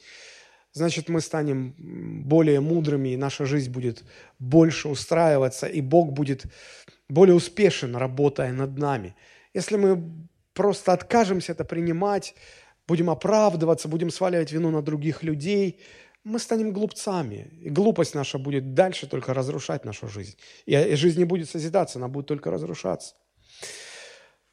значит, 0.74 1.08
мы 1.08 1.22
станем 1.22 1.74
более 2.26 2.60
мудрыми, 2.60 3.10
и 3.10 3.18
наша 3.18 3.46
жизнь 3.46 3.72
будет 3.72 4.04
больше 4.38 4.90
устраиваться, 4.90 5.68
и 5.68 5.80
Бог 5.80 6.12
будет 6.12 6.44
более 7.08 7.36
успешен, 7.36 7.96
работая 7.96 8.52
над 8.52 8.78
нами. 8.78 9.16
Если 9.54 9.78
мы 9.78 10.28
просто 10.56 10.94
откажемся 10.94 11.52
это 11.52 11.64
принимать, 11.66 12.34
будем 12.88 13.10
оправдываться, 13.10 13.88
будем 13.88 14.10
сваливать 14.10 14.52
вину 14.52 14.72
на 14.72 14.82
других 14.82 15.22
людей, 15.22 15.80
мы 16.24 16.40
станем 16.40 16.72
глупцами. 16.72 17.52
И 17.62 17.70
глупость 17.70 18.16
наша 18.16 18.40
будет 18.40 18.74
дальше 18.74 19.08
только 19.08 19.34
разрушать 19.34 19.86
нашу 19.86 20.08
жизнь. 20.08 20.36
И 20.66 20.96
жизнь 20.96 21.20
не 21.20 21.26
будет 21.26 21.50
созидаться, 21.50 22.00
она 22.00 22.08
будет 22.08 22.26
только 22.26 22.50
разрушаться. 22.50 23.14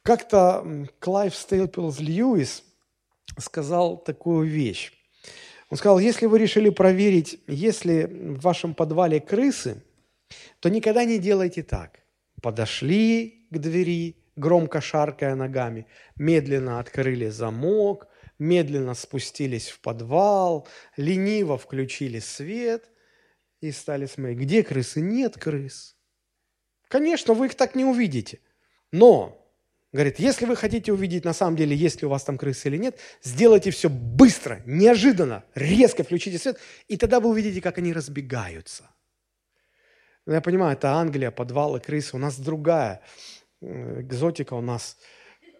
Как-то 0.03 0.87
Клайв 0.99 1.33
Стейплс 1.33 1.99
Льюис 1.99 2.63
сказал 3.39 3.97
такую 3.97 4.47
вещь. 4.47 4.91
Он 5.69 5.77
сказал, 5.77 5.97
если 5.97 6.27
вы 6.27 6.37
решили 6.37 6.69
проверить, 6.69 7.39
есть 7.47 7.85
ли 7.85 8.05
в 8.05 8.41
вашем 8.41 8.75
подвале 8.75 9.19
крысы, 9.19 9.81
то 10.59 10.69
никогда 10.69 11.05
не 11.05 11.17
делайте 11.17 11.63
так. 11.63 11.99
Подошли 12.41 13.47
к 13.49 13.57
двери, 13.57 14.22
громко 14.35 14.81
шаркая 14.81 15.35
ногами, 15.35 15.87
медленно 16.15 16.79
открыли 16.79 17.29
замок, 17.29 18.07
медленно 18.39 18.93
спустились 18.93 19.69
в 19.69 19.79
подвал, 19.79 20.67
лениво 20.97 21.57
включили 21.57 22.19
свет 22.19 22.89
и 23.61 23.71
стали 23.71 24.05
смотреть, 24.05 24.39
где 24.39 24.63
крысы? 24.63 25.01
Нет 25.01 25.37
крыс. 25.37 25.95
Конечно, 26.87 27.33
вы 27.33 27.47
их 27.47 27.55
так 27.55 27.75
не 27.75 27.85
увидите. 27.85 28.39
Но, 28.91 29.49
говорит, 29.91 30.19
если 30.19 30.45
вы 30.45 30.55
хотите 30.55 30.91
увидеть 30.93 31.25
на 31.25 31.33
самом 31.33 31.55
деле, 31.55 31.75
есть 31.75 32.01
ли 32.01 32.05
у 32.05 32.09
вас 32.09 32.23
там 32.23 32.37
крысы 32.37 32.67
или 32.67 32.77
нет, 32.77 32.99
сделайте 33.23 33.71
все 33.71 33.89
быстро, 33.89 34.61
неожиданно, 34.65 35.43
резко 35.55 36.03
включите 36.03 36.37
свет, 36.37 36.59
и 36.87 36.97
тогда 36.97 37.19
вы 37.19 37.29
увидите, 37.29 37.61
как 37.61 37.77
они 37.77 37.93
разбегаются. 37.93 38.89
Я 40.25 40.41
понимаю, 40.41 40.73
это 40.73 40.93
Англия, 40.93 41.31
подвалы, 41.31 41.79
крысы. 41.79 42.15
У 42.15 42.19
нас 42.19 42.39
другая 42.39 43.01
экзотика 43.63 44.53
у 44.53 44.61
нас. 44.61 44.97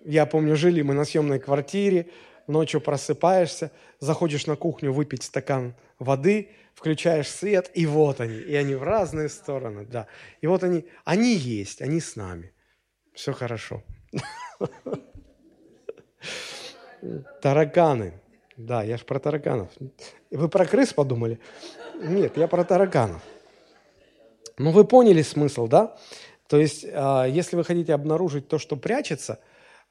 Я 0.06 0.26
помню, 0.26 0.56
жили 0.56 0.82
мы 0.82 0.94
на 0.94 1.06
съемной 1.06 1.40
квартире, 1.40 2.10
ночью 2.48 2.82
просыпаешься, 2.82 3.72
заходишь 4.00 4.48
на 4.48 4.56
кухню 4.56 4.92
выпить 4.92 5.24
стакан 5.24 5.76
воды, 6.00 6.50
включаешь 6.76 7.30
свет, 7.30 7.72
и 7.74 7.86
вот 7.86 8.20
они, 8.20 8.36
и 8.36 8.56
они 8.56 8.76
в 8.76 8.84
разные 8.84 9.30
стороны, 9.30 9.86
да. 9.86 10.08
И 10.42 10.48
вот 10.48 10.64
они, 10.64 10.86
они 11.06 11.34
есть, 11.34 11.82
они 11.82 12.00
с 12.00 12.16
нами. 12.16 12.52
Все 13.14 13.32
хорошо. 13.32 13.84
Тараканы. 17.42 18.20
Да, 18.58 18.84
я 18.84 18.98
ж 18.98 19.06
про 19.06 19.20
тараканов. 19.20 19.70
Вы 20.32 20.48
про 20.50 20.66
крыс 20.66 20.94
подумали? 20.94 21.40
Нет, 21.96 22.38
я 22.38 22.48
про 22.48 22.64
тараканов. 22.64 23.22
Ну, 24.58 24.72
вы 24.72 24.86
поняли 24.86 25.24
смысл, 25.24 25.68
да? 25.68 25.98
То 26.48 26.58
есть, 26.58 26.86
а, 26.92 27.26
если 27.26 27.56
вы 27.56 27.64
хотите 27.64 27.94
обнаружить 27.94 28.48
то, 28.48 28.60
что 28.60 28.76
прячется, 28.76 29.40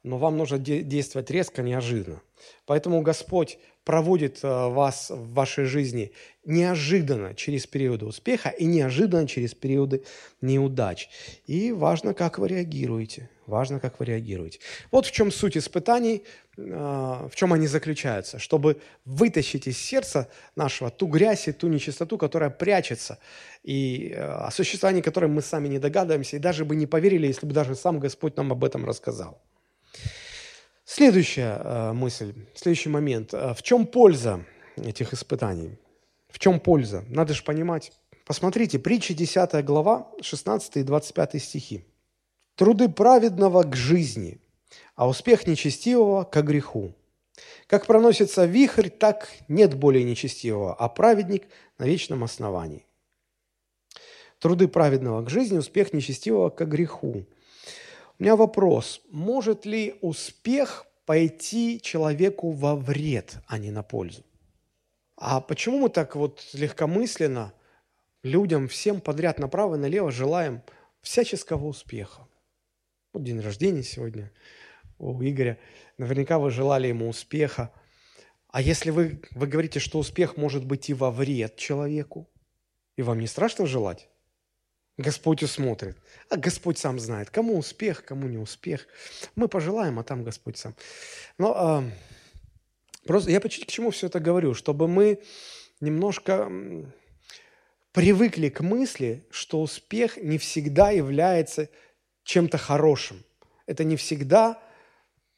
но 0.03 0.17
вам 0.17 0.37
нужно 0.37 0.59
действовать 0.59 1.31
резко, 1.31 1.61
неожиданно. 1.61 2.21
Поэтому 2.65 3.01
Господь 3.01 3.57
проводит 3.85 4.39
а, 4.43 4.69
вас 4.69 5.09
в 5.09 5.33
вашей 5.33 5.65
жизни 5.65 6.11
неожиданно 6.45 7.33
через 7.35 7.65
периоды 7.65 8.05
успеха 8.05 8.49
и 8.49 8.65
неожиданно 8.65 9.27
через 9.27 9.53
периоды 9.53 10.03
неудач. 10.41 11.09
И 11.47 11.71
важно, 11.71 12.13
как 12.13 12.37
вы 12.37 12.49
реагируете. 12.49 13.29
Важно, 13.45 13.79
как 13.79 13.99
вы 13.99 14.05
реагируете. 14.05 14.59
Вот 14.89 15.05
в 15.05 15.11
чем 15.11 15.31
суть 15.31 15.57
испытаний, 15.57 16.23
а, 16.57 17.27
в 17.27 17.35
чем 17.35 17.51
они 17.51 17.67
заключаются. 17.67 18.39
Чтобы 18.39 18.79
вытащить 19.03 19.67
из 19.67 19.77
сердца 19.77 20.29
нашего 20.55 20.89
ту 20.89 21.07
грязь 21.07 21.47
и 21.47 21.51
ту 21.51 21.67
нечистоту, 21.67 22.17
которая 22.17 22.49
прячется, 22.49 23.19
и 23.63 24.13
а, 24.15 24.47
о 24.47 24.51
существовании 24.51 25.01
которой 25.01 25.29
мы 25.29 25.41
сами 25.41 25.67
не 25.67 25.79
догадываемся, 25.79 26.37
и 26.37 26.39
даже 26.39 26.63
бы 26.63 26.75
не 26.75 26.87
поверили, 26.87 27.27
если 27.27 27.45
бы 27.45 27.53
даже 27.53 27.75
сам 27.75 27.99
Господь 27.99 28.37
нам 28.37 28.51
об 28.51 28.63
этом 28.63 28.85
рассказал. 28.85 29.41
Следующая 30.85 31.57
а, 31.59 31.93
мысль, 31.93 32.33
следующий 32.55 32.89
момент. 32.89 33.33
В 33.33 33.61
чем 33.61 33.85
польза 33.85 34.45
этих 34.77 35.13
испытаний. 35.13 35.77
В 36.29 36.39
чем 36.39 36.59
польза? 36.59 37.03
Надо 37.09 37.33
же 37.33 37.43
понимать. 37.43 37.91
Посмотрите, 38.25 38.79
притча 38.79 39.13
10 39.13 39.65
глава, 39.65 40.07
16 40.21 40.77
и 40.77 40.83
25 40.83 41.43
стихи. 41.43 41.83
«Труды 42.55 42.89
праведного 42.89 43.63
к 43.63 43.75
жизни, 43.75 44.39
а 44.95 45.07
успех 45.07 45.47
нечестивого 45.47 46.23
к 46.23 46.41
греху. 46.41 46.93
Как 47.67 47.87
проносится 47.87 48.45
вихрь, 48.45 48.89
так 48.89 49.29
нет 49.47 49.73
более 49.73 50.03
нечестивого, 50.03 50.73
а 50.73 50.89
праведник 50.89 51.47
на 51.77 51.85
вечном 51.85 52.23
основании». 52.23 52.85
Труды 54.39 54.67
праведного 54.67 55.23
к 55.23 55.29
жизни, 55.29 55.57
успех 55.57 55.93
нечестивого 55.93 56.49
к 56.49 56.65
греху. 56.65 57.25
У 58.19 58.23
меня 58.23 58.35
вопрос. 58.35 59.01
Может 59.09 59.65
ли 59.65 59.95
успех 60.01 60.85
пойти 61.05 61.79
человеку 61.81 62.51
во 62.51 62.75
вред, 62.75 63.37
а 63.47 63.57
не 63.57 63.71
на 63.71 63.83
пользу? 63.83 64.23
А 65.15 65.39
почему 65.39 65.79
мы 65.79 65.89
так 65.89 66.17
вот 66.17 66.45
легкомысленно 66.53 67.53
людям 68.23 68.67
всем 68.67 68.99
подряд 68.99 69.39
направо 69.39 69.75
и 69.75 69.79
налево 69.79 70.11
желаем 70.11 70.61
всяческого 71.01 71.65
успеха? 71.65 72.27
Вот 73.13 73.23
день 73.23 73.39
рождения 73.41 73.83
сегодня 73.83 74.31
у 74.97 75.21
Игоря. 75.21 75.59
Наверняка 75.99 76.39
вы 76.39 76.49
желали 76.49 76.87
ему 76.87 77.07
успеха. 77.07 77.71
А 78.47 78.59
если 78.59 78.89
вы, 78.89 79.21
вы 79.31 79.45
говорите, 79.45 79.79
что 79.79 79.99
успех 79.99 80.35
может 80.35 80.65
быть 80.65 80.89
и 80.89 80.95
во 80.95 81.11
вред 81.11 81.55
человеку, 81.55 82.27
и 82.95 83.03
вам 83.03 83.19
не 83.19 83.27
страшно 83.27 83.67
желать? 83.67 84.09
Господь 84.97 85.43
усмотрит. 85.43 85.95
А 86.29 86.37
Господь 86.37 86.79
сам 86.79 86.99
знает, 86.99 87.29
кому 87.29 87.55
успех, 87.59 88.03
кому 88.03 88.27
не 88.27 88.39
успех. 88.39 88.87
Мы 89.35 89.47
пожелаем, 89.47 89.99
а 89.99 90.03
там 90.03 90.23
Господь 90.23 90.57
сам. 90.57 90.75
Но 91.37 91.53
а, 91.55 91.83
просто 93.05 93.29
я 93.29 93.39
к 93.39 93.47
чему 93.49 93.91
все 93.91 94.07
это 94.07 94.19
говорю? 94.19 94.55
Чтобы 94.55 94.87
мы 94.87 95.21
немножко 95.81 96.51
привыкли 97.91 98.49
к 98.49 98.61
мысли, 98.61 99.23
что 99.29 99.61
успех 99.61 100.17
не 100.17 100.39
всегда 100.39 100.89
является 100.89 101.69
чем-то 102.23 102.57
хорошим. 102.57 103.23
Это 103.65 103.83
не 103.83 103.95
всегда 103.95 104.61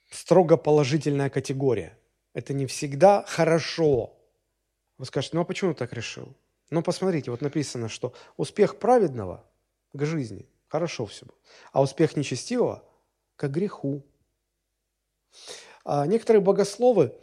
строго 0.10 0.58
положительная 0.58 1.30
категория. 1.30 1.98
Это 2.34 2.54
не 2.54 2.66
всегда 2.66 3.24
хорошо. 3.28 4.18
Вы 4.98 5.06
скажете, 5.06 5.36
ну 5.36 5.42
а 5.42 5.46
почему 5.46 5.74
так 5.74 5.94
решил? 5.94 6.36
Но 6.70 6.82
посмотрите, 6.82 7.32
вот 7.32 7.42
написано, 7.42 7.90
что 7.90 8.14
успех 8.38 8.80
праведного 8.80 9.44
к 9.94 10.06
жизни, 10.06 10.50
хорошо 10.68 11.06
все 11.06 11.26
было, 11.26 11.38
а 11.72 11.82
успех 11.82 12.16
нечестивого 12.16 12.84
к 13.36 13.48
греху. 13.48 14.04
А 15.84 16.08
некоторые 16.08 16.42
богословы 16.42 17.16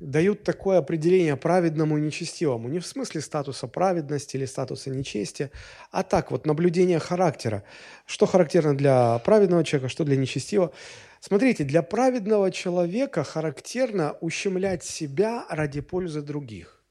дают 0.00 0.42
такое 0.42 0.78
определение 0.78 1.36
праведному 1.36 1.98
и 1.98 2.00
нечестивому. 2.00 2.68
Не 2.68 2.78
в 2.78 2.86
смысле 2.86 3.20
статуса 3.20 3.68
праведности 3.68 4.36
или 4.36 4.46
статуса 4.46 4.90
нечестия, 4.90 5.50
а 5.90 6.02
так 6.02 6.30
вот 6.30 6.46
наблюдение 6.46 6.98
характера. 6.98 7.62
Что 8.06 8.26
характерно 8.26 8.76
для 8.76 9.18
праведного 9.18 9.62
человека, 9.62 9.90
что 9.90 10.04
для 10.04 10.16
нечестивого. 10.16 10.72
Смотрите, 11.20 11.64
для 11.64 11.82
праведного 11.82 12.50
человека 12.50 13.24
характерно 13.24 14.16
ущемлять 14.20 14.82
себя 14.82 15.44
ради 15.50 15.82
пользы 15.82 16.22
других. 16.22 16.82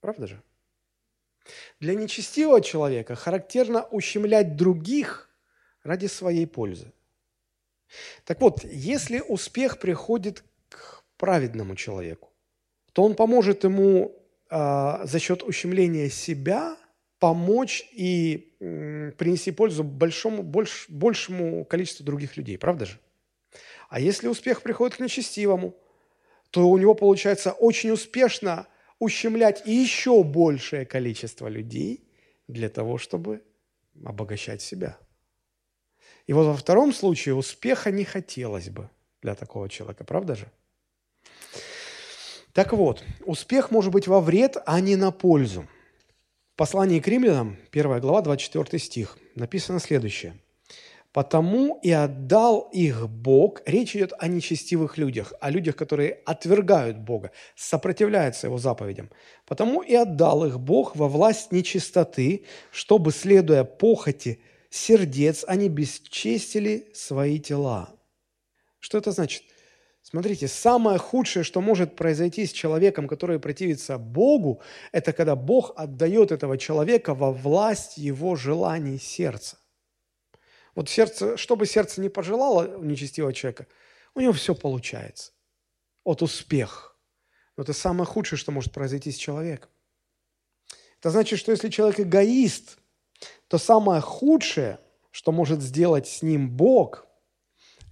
Правда 0.00 0.26
же? 0.26 0.42
Для 1.78 1.94
нечестивого 1.94 2.60
человека 2.60 3.14
характерно 3.14 3.84
ущемлять 3.84 4.56
других 4.56 5.30
ради 5.84 6.06
своей 6.06 6.46
пользы. 6.46 6.92
Так 8.24 8.40
вот, 8.40 8.64
если 8.64 9.20
успех 9.20 9.78
приходит 9.78 10.44
к 10.68 11.02
праведному 11.16 11.76
человеку, 11.76 12.29
то 12.92 13.02
он 13.02 13.14
поможет 13.14 13.64
ему 13.64 14.16
э, 14.50 15.00
за 15.04 15.18
счет 15.18 15.42
ущемления 15.42 16.08
себя 16.08 16.76
помочь 17.18 17.88
и 17.92 18.54
э, 18.60 19.12
принести 19.16 19.52
пользу 19.52 19.84
большому, 19.84 20.42
больш, 20.42 20.86
большему 20.88 21.64
количеству 21.64 22.04
других 22.04 22.36
людей, 22.36 22.58
правда 22.58 22.86
же? 22.86 22.98
А 23.88 24.00
если 24.00 24.28
успех 24.28 24.62
приходит 24.62 24.96
к 24.96 25.00
нечестивому, 25.00 25.74
то 26.50 26.68
у 26.68 26.78
него 26.78 26.94
получается 26.94 27.52
очень 27.52 27.90
успешно 27.90 28.66
ущемлять 28.98 29.62
еще 29.66 30.22
большее 30.22 30.86
количество 30.86 31.48
людей 31.48 32.08
для 32.48 32.68
того, 32.68 32.98
чтобы 32.98 33.42
обогащать 34.04 34.62
себя. 34.62 34.98
И 36.26 36.32
вот 36.32 36.46
во 36.46 36.56
втором 36.56 36.92
случае 36.92 37.34
успеха 37.34 37.90
не 37.90 38.04
хотелось 38.04 38.68
бы 38.68 38.88
для 39.22 39.34
такого 39.34 39.68
человека, 39.68 40.04
правда 40.04 40.36
же? 40.36 40.50
Так 42.52 42.72
вот, 42.72 43.04
успех 43.24 43.70
может 43.70 43.92
быть 43.92 44.08
во 44.08 44.20
вред, 44.20 44.56
а 44.66 44.80
не 44.80 44.96
на 44.96 45.10
пользу. 45.10 45.68
В 46.54 46.56
послании 46.56 47.00
к 47.00 47.08
римлянам, 47.08 47.56
1 47.72 48.00
глава, 48.00 48.22
24 48.22 48.78
стих, 48.78 49.18
написано 49.34 49.80
следующее– 49.80 50.38
Потому 51.12 51.80
и 51.82 51.90
отдал 51.90 52.70
их 52.72 53.08
Бог. 53.08 53.62
Речь 53.66 53.96
идет 53.96 54.12
о 54.18 54.28
нечестивых 54.28 54.96
людях, 54.96 55.32
о 55.40 55.50
людях, 55.50 55.74
которые 55.74 56.20
отвергают 56.24 56.98
Бога, 56.98 57.32
сопротивляются 57.56 58.46
Его 58.46 58.58
заповедям. 58.58 59.10
Потому 59.44 59.82
и 59.82 59.94
отдал 59.94 60.44
их 60.44 60.60
Бог 60.60 60.94
во 60.94 61.08
власть 61.08 61.50
нечистоты, 61.50 62.44
чтобы, 62.70 63.10
следуя 63.10 63.64
похоти 63.64 64.40
сердец, 64.70 65.44
они 65.48 65.68
бесчестили 65.68 66.88
свои 66.94 67.40
тела. 67.40 67.90
Что 68.78 68.98
это 68.98 69.10
значит? 69.10 69.42
Смотрите, 70.10 70.48
самое 70.48 70.98
худшее, 70.98 71.44
что 71.44 71.60
может 71.60 71.94
произойти 71.94 72.44
с 72.44 72.52
человеком, 72.52 73.06
который 73.06 73.38
противится 73.38 73.96
Богу, 73.96 74.60
это 74.90 75.12
когда 75.12 75.36
Бог 75.36 75.72
отдает 75.76 76.32
этого 76.32 76.58
человека 76.58 77.14
во 77.14 77.30
власть 77.30 77.96
его 77.96 78.34
желаний 78.34 78.98
сердца. 78.98 79.58
Вот 80.74 80.88
сердце, 80.88 81.36
что 81.36 81.54
бы 81.54 81.64
сердце 81.64 82.00
не 82.00 82.08
пожелало 82.08 82.76
у 82.76 82.82
нечестивого 82.82 83.32
человека, 83.32 83.68
у 84.16 84.20
него 84.20 84.32
все 84.32 84.52
получается. 84.56 85.30
Вот 86.04 86.22
успех. 86.22 86.96
Но 87.56 87.62
это 87.62 87.72
самое 87.72 88.06
худшее, 88.06 88.38
что 88.38 88.50
может 88.50 88.72
произойти 88.72 89.12
с 89.12 89.16
человеком. 89.16 89.70
Это 90.98 91.10
значит, 91.10 91.38
что 91.38 91.52
если 91.52 91.68
человек 91.68 92.00
эгоист, 92.00 92.78
то 93.46 93.58
самое 93.58 94.00
худшее, 94.00 94.80
что 95.12 95.30
может 95.30 95.60
сделать 95.60 96.08
с 96.08 96.22
ним 96.22 96.50
Бог, 96.50 97.06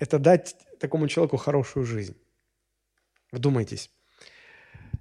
это 0.01 0.19
дать 0.19 0.57
такому 0.79 1.09
человеку 1.09 1.37
хорошую 1.37 1.87
жизнь. 1.87 2.17
Вдумайтесь. 3.33 3.91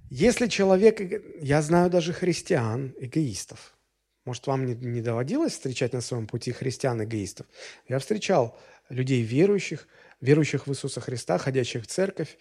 Если 0.09 0.47
человек, 0.47 1.01
я 1.41 1.61
знаю 1.61 1.89
даже 1.89 2.13
христиан, 2.13 2.93
эгоистов– 2.99 3.73
может, 4.27 4.45
вам 4.45 4.65
не, 4.65 4.75
не 4.75 4.99
доводилось 4.99 5.53
встречать 5.53 5.93
на 5.93 6.01
своем 6.01 6.27
пути 6.27 6.51
христиан-эгоистов? 6.51 7.47
Я 7.87 7.97
встречал 7.97 8.59
людей 8.89 9.21
верующих, 9.21 9.87
верующих 10.19 10.67
в 10.67 10.71
Иисуса 10.71 10.99
Христа, 10.99 11.37
ходящих 11.37 11.83
в 11.83 11.87
церковь, 11.87 12.37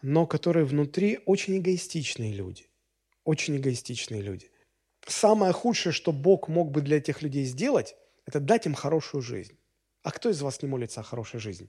но 0.00 0.26
которые 0.26 0.64
внутри 0.64 1.20
очень 1.26 1.58
эгоистичные 1.58 2.32
люди. 2.32 2.70
Очень 3.24 3.58
эгоистичные 3.58 4.22
люди. 4.22 4.50
Самое 5.06 5.52
худшее, 5.52 5.92
что 5.92 6.12
Бог 6.12 6.48
мог 6.48 6.70
бы 6.70 6.80
для 6.80 6.96
этих 6.96 7.20
людей 7.20 7.44
сделать, 7.44 7.94
это 8.24 8.40
дать 8.40 8.64
им 8.64 8.72
хорошую 8.72 9.20
жизнь. 9.20 9.58
А 10.02 10.12
кто 10.12 10.30
из 10.30 10.40
вас 10.40 10.62
не 10.62 10.68
молится 10.68 11.00
о 11.00 11.02
хорошей 11.02 11.40
жизни? 11.40 11.68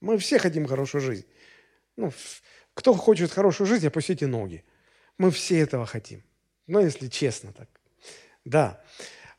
Мы 0.00 0.18
все 0.18 0.38
хотим 0.38 0.66
хорошую 0.66 1.00
жизнь. 1.00 1.26
Ну, 1.96 2.12
кто 2.74 2.94
хочет 2.94 3.32
хорошую 3.32 3.66
жизнь, 3.66 3.86
опустите 3.86 4.26
ноги. 4.26 4.64
Мы 5.18 5.30
все 5.30 5.58
этого 5.58 5.86
хотим. 5.86 6.22
Ну, 6.66 6.80
если 6.80 7.08
честно 7.08 7.52
так. 7.52 7.68
Да, 8.44 8.82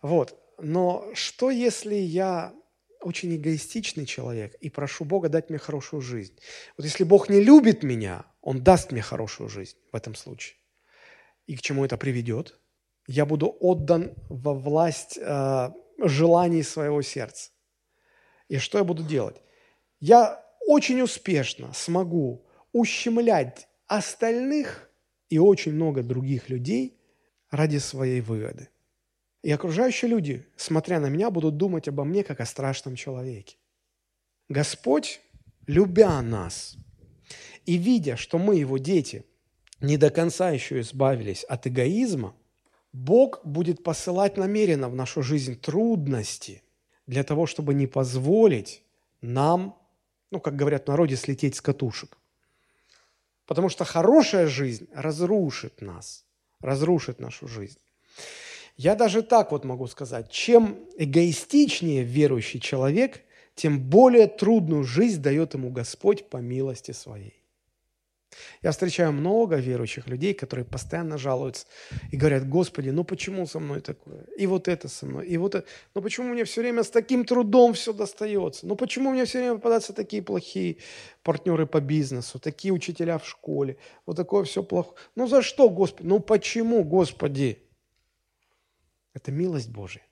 вот. 0.02 0.38
Но 0.58 1.10
что, 1.14 1.50
если 1.50 1.96
я 1.96 2.54
очень 3.02 3.34
эгоистичный 3.36 4.06
человек 4.06 4.56
и 4.56 4.70
прошу 4.70 5.06
Бога 5.06 5.30
дать 5.30 5.50
мне 5.50 5.58
хорошую 5.58 6.02
жизнь? 6.02 6.38
Вот 6.78 6.84
если 6.84 7.06
Бог 7.06 7.30
не 7.30 7.42
любит 7.42 7.84
меня, 7.84 8.26
Он 8.42 8.62
даст 8.62 8.92
мне 8.92 9.02
хорошую 9.02 9.48
жизнь 9.48 9.78
в 9.92 9.96
этом 9.96 10.16
случае. 10.16 10.58
И 11.48 11.56
к 11.56 11.62
чему 11.62 11.86
это 11.86 11.98
приведет? 11.98 12.60
Я 13.08 13.26
буду 13.26 13.56
отдан 13.60 14.14
во 14.28 14.54
власть 14.54 15.18
э, 15.18 15.70
желаний 15.98 16.64
своего 16.64 17.02
сердца. 17.02 17.52
И 18.50 18.58
что 18.58 18.78
я 18.78 18.84
буду 18.84 19.04
делать? 19.04 19.42
Я 20.00 20.46
очень 20.70 21.02
успешно 21.02 21.74
смогу 21.74 22.46
ущемлять 22.74 23.68
остальных 23.88 24.92
и 25.28 25.40
очень 25.40 25.74
много 25.74 26.04
других 26.04 26.48
людей 26.48 26.96
ради 27.50 27.78
своей 27.78 28.22
выгоды. 28.22 28.70
И 29.42 29.52
окружающие 29.52 30.12
люди, 30.12 30.46
смотря 30.58 31.00
на 31.00 31.08
меня, 31.08 31.32
будут 31.32 31.58
думать 31.58 31.88
обо 31.88 32.04
мне 32.04 32.24
как 32.24 32.40
о 32.40 32.46
страшном 32.46 32.96
человеке. 32.96 33.58
Господь, 34.48 35.22
любя 35.66 36.22
нас 36.22 36.78
и 37.66 37.76
видя, 37.78 38.16
что 38.16 38.38
мы, 38.38 38.58
его 38.58 38.78
дети, 38.78 39.26
не 39.82 39.98
до 39.98 40.12
конца 40.12 40.52
еще 40.52 40.82
избавились 40.82 41.44
от 41.46 41.66
эгоизма, 41.66 42.36
Бог 42.94 43.42
будет 43.44 43.82
посылать 43.82 44.38
намеренно 44.38 44.88
в 44.88 44.94
нашу 44.94 45.24
жизнь 45.24 45.60
трудности 45.60 46.62
для 47.08 47.24
того, 47.24 47.48
чтобы 47.48 47.74
не 47.74 47.88
позволить 47.88 48.84
нам, 49.20 49.79
ну, 50.32 50.40
как 50.40 50.56
говорят 50.56 50.86
в 50.86 50.88
народе, 50.88 51.16
слететь 51.16 51.56
с 51.56 51.62
катушек. 51.62 52.18
Потому 53.46 53.70
что 53.70 53.84
хорошая 53.84 54.48
жизнь 54.48 54.88
разрушит 54.94 55.82
нас, 55.82 56.26
разрушит 56.60 57.20
нашу 57.20 57.48
жизнь. 57.48 57.80
Я 58.78 58.96
даже 58.96 59.24
так 59.24 59.52
вот 59.52 59.66
могу 59.66 59.88
сказать, 59.88 60.32
чем 60.32 60.80
эгоистичнее 60.98 62.04
верующий 62.04 62.60
человек, 62.60 63.22
тем 63.56 63.80
более 63.80 64.28
трудную 64.28 64.84
жизнь 64.84 65.22
дает 65.22 65.54
ему 65.54 65.70
Господь 65.70 66.30
по 66.30 66.38
милости 66.38 66.92
своей. 66.92 67.39
Я 68.62 68.72
встречаю 68.72 69.12
много 69.12 69.56
верующих 69.56 70.08
людей, 70.08 70.34
которые 70.34 70.66
постоянно 70.66 71.18
жалуются 71.18 71.66
и 72.12 72.18
говорят, 72.18 72.48
Господи, 72.48 72.90
ну 72.90 73.04
почему 73.04 73.48
со 73.48 73.60
мной 73.60 73.82
такое? 73.82 74.24
И 74.38 74.46
вот 74.48 74.68
это 74.68 74.88
со 74.88 75.06
мной, 75.06 75.28
и 75.28 75.38
вот 75.38 75.56
это. 75.56 75.68
Ну 75.96 76.02
почему 76.02 76.34
мне 76.34 76.44
все 76.44 76.62
время 76.62 76.84
с 76.84 76.90
таким 76.90 77.26
трудом 77.26 77.74
все 77.74 77.92
достается? 77.92 78.68
Ну 78.68 78.76
почему 78.76 79.12
мне 79.12 79.26
все 79.26 79.40
время 79.40 79.56
попадаются 79.56 79.94
такие 79.94 80.22
плохие 80.22 80.78
партнеры 81.24 81.66
по 81.66 81.82
бизнесу, 81.82 82.40
такие 82.40 82.74
учителя 82.74 83.18
в 83.18 83.28
школе, 83.28 83.78
вот 84.06 84.16
такое 84.16 84.44
все 84.44 84.64
плохое? 84.64 84.98
Ну 85.16 85.28
за 85.28 85.42
что, 85.42 85.70
Господи? 85.70 86.08
Ну 86.08 86.20
почему, 86.20 86.84
Господи? 86.84 87.64
Это 89.14 89.32
милость 89.32 89.70
Божия. 89.70 90.04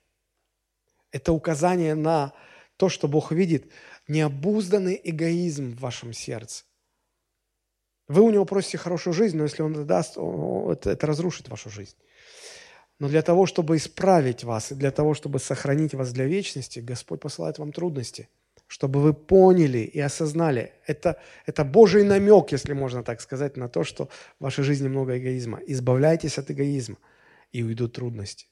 Это 1.12 1.32
указание 1.32 1.94
на 1.94 2.32
то, 2.76 2.88
что 2.88 3.08
Бог 3.08 3.32
видит 3.32 3.70
необузданный 4.08 5.00
эгоизм 5.02 5.76
в 5.76 5.80
вашем 5.80 6.12
сердце. 6.12 6.64
Вы 8.08 8.22
у 8.22 8.30
него 8.30 8.44
просите 8.44 8.78
хорошую 8.78 9.14
жизнь, 9.14 9.36
но 9.36 9.44
если 9.44 9.62
он 9.62 9.86
даст, 9.86 10.16
это, 10.16 10.90
это 10.90 11.06
разрушит 11.06 11.48
вашу 11.48 11.70
жизнь. 11.70 11.96
Но 12.98 13.08
для 13.08 13.22
того, 13.22 13.46
чтобы 13.46 13.76
исправить 13.76 14.44
вас 14.44 14.72
и 14.72 14.74
для 14.74 14.90
того, 14.90 15.14
чтобы 15.14 15.38
сохранить 15.38 15.94
вас 15.94 16.12
для 16.12 16.24
вечности, 16.24 16.80
Господь 16.80 17.20
посылает 17.20 17.58
вам 17.58 17.72
трудности, 17.72 18.28
чтобы 18.66 19.00
вы 19.00 19.14
поняли 19.14 19.78
и 19.78 20.00
осознали. 20.00 20.72
Это, 20.86 21.20
это 21.46 21.64
Божий 21.64 22.02
намек, 22.02 22.50
если 22.50 22.72
можно 22.72 23.04
так 23.04 23.20
сказать, 23.20 23.56
на 23.56 23.68
то, 23.68 23.84
что 23.84 24.08
в 24.40 24.44
вашей 24.44 24.64
жизни 24.64 24.88
много 24.88 25.16
эгоизма. 25.18 25.60
Избавляйтесь 25.66 26.38
от 26.38 26.50
эгоизма, 26.50 26.96
и 27.52 27.62
уйдут 27.62 27.94
трудности. 27.94 28.46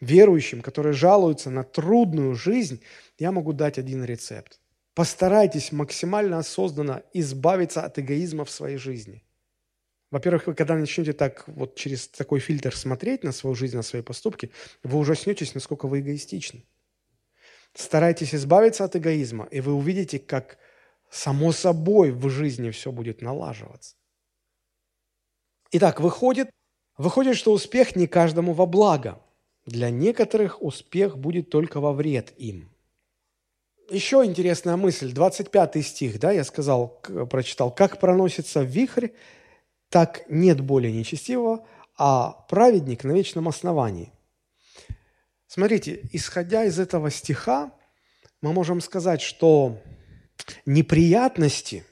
Верующим, 0.00 0.60
которые 0.62 0.92
жалуются 0.92 1.50
на 1.50 1.64
трудную 1.64 2.34
жизнь, 2.34 2.82
я 3.18 3.32
могу 3.32 3.52
дать 3.52 3.78
один 3.78 4.04
рецепт. 4.04 4.60
Постарайтесь 4.98 5.70
максимально 5.70 6.38
осознанно 6.38 7.04
избавиться 7.12 7.82
от 7.82 8.00
эгоизма 8.00 8.44
в 8.44 8.50
своей 8.50 8.78
жизни. 8.78 9.22
Во-первых, 10.10 10.48
вы 10.48 10.54
когда 10.54 10.74
начнете 10.74 11.12
так 11.12 11.44
вот 11.46 11.76
через 11.76 12.08
такой 12.08 12.40
фильтр 12.40 12.74
смотреть 12.74 13.22
на 13.22 13.30
свою 13.30 13.54
жизнь, 13.54 13.76
на 13.76 13.84
свои 13.84 14.02
поступки, 14.02 14.50
вы 14.82 14.98
ужаснетесь, 14.98 15.54
насколько 15.54 15.86
вы 15.86 16.00
эгоистичны. 16.00 16.64
Старайтесь 17.74 18.34
избавиться 18.34 18.82
от 18.82 18.96
эгоизма, 18.96 19.46
и 19.52 19.60
вы 19.60 19.72
увидите, 19.74 20.18
как 20.18 20.58
само 21.08 21.52
собой 21.52 22.10
в 22.10 22.28
жизни 22.28 22.70
все 22.70 22.90
будет 22.90 23.22
налаживаться. 23.22 23.94
Итак, 25.70 26.00
выходит, 26.00 26.50
выходит, 26.96 27.36
что 27.36 27.52
успех 27.52 27.94
не 27.94 28.08
каждому 28.08 28.52
во 28.52 28.66
благо. 28.66 29.22
Для 29.64 29.90
некоторых 29.90 30.60
успех 30.60 31.16
будет 31.16 31.50
только 31.50 31.78
во 31.78 31.92
вред 31.92 32.34
им– 32.36 32.68
еще 33.90 34.24
интересная 34.24 34.76
мысль, 34.76 35.12
25 35.12 35.84
стих, 35.84 36.18
да, 36.18 36.32
я 36.32 36.44
сказал, 36.44 37.00
прочитал. 37.30 37.74
«Как 37.74 37.98
проносится 37.98 38.62
вихрь, 38.62 39.08
так 39.88 40.24
нет 40.28 40.60
более 40.60 40.92
нечестивого, 40.92 41.66
а 41.96 42.44
праведник 42.48 43.04
на 43.04 43.12
вечном 43.12 43.48
основании». 43.48 44.12
Смотрите, 45.46 46.00
исходя 46.12 46.64
из 46.64 46.78
этого 46.78 47.10
стиха, 47.10 47.72
мы 48.42 48.52
можем 48.52 48.80
сказать, 48.80 49.22
что 49.22 49.80
неприятности, 50.66 51.84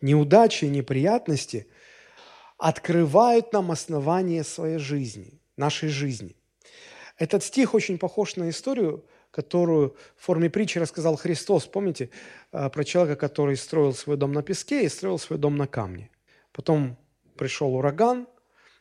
неудачи, 0.00 0.66
неприятности 0.66 1.66
открывают 2.58 3.52
нам 3.52 3.70
основание 3.72 4.44
своей 4.44 4.78
жизни, 4.78 5.40
нашей 5.56 5.88
жизни. 5.88 6.36
Этот 7.16 7.42
стих 7.42 7.74
очень 7.74 7.98
похож 7.98 8.36
на 8.36 8.50
историю, 8.50 9.04
которую 9.32 9.96
в 10.16 10.24
форме 10.24 10.48
притчи 10.48 10.78
рассказал 10.78 11.16
Христос. 11.16 11.66
Помните 11.66 12.10
э, 12.52 12.68
про 12.70 12.84
человека, 12.84 13.16
который 13.16 13.56
строил 13.56 13.94
свой 13.94 14.16
дом 14.16 14.32
на 14.32 14.42
песке 14.42 14.84
и 14.84 14.88
строил 14.88 15.18
свой 15.18 15.38
дом 15.38 15.56
на 15.56 15.66
камне. 15.66 16.10
Потом 16.52 16.96
пришел 17.36 17.74
ураган, 17.74 18.28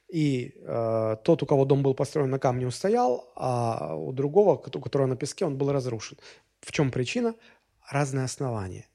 и 0.09 0.53
э, 0.57 1.17
тот, 1.23 1.41
у 1.41 1.45
кого 1.45 1.65
дом 1.65 1.81
был 1.81 1.93
построен 1.93 2.29
на 2.29 2.37
камне, 2.37 2.67
устоял, 2.67 3.31
а 3.35 3.95
у 3.95 4.11
другого, 4.11 4.55
у 4.55 4.81
которого 4.81 5.07
на 5.07 5.15
песке, 5.15 5.45
он 5.45 5.57
был 5.57 5.71
разрушен. 5.71 6.17
В 6.59 6.71
чем 6.71 6.91
причина? 6.91 7.33
Разные 7.89 8.25
основания. 8.25 8.87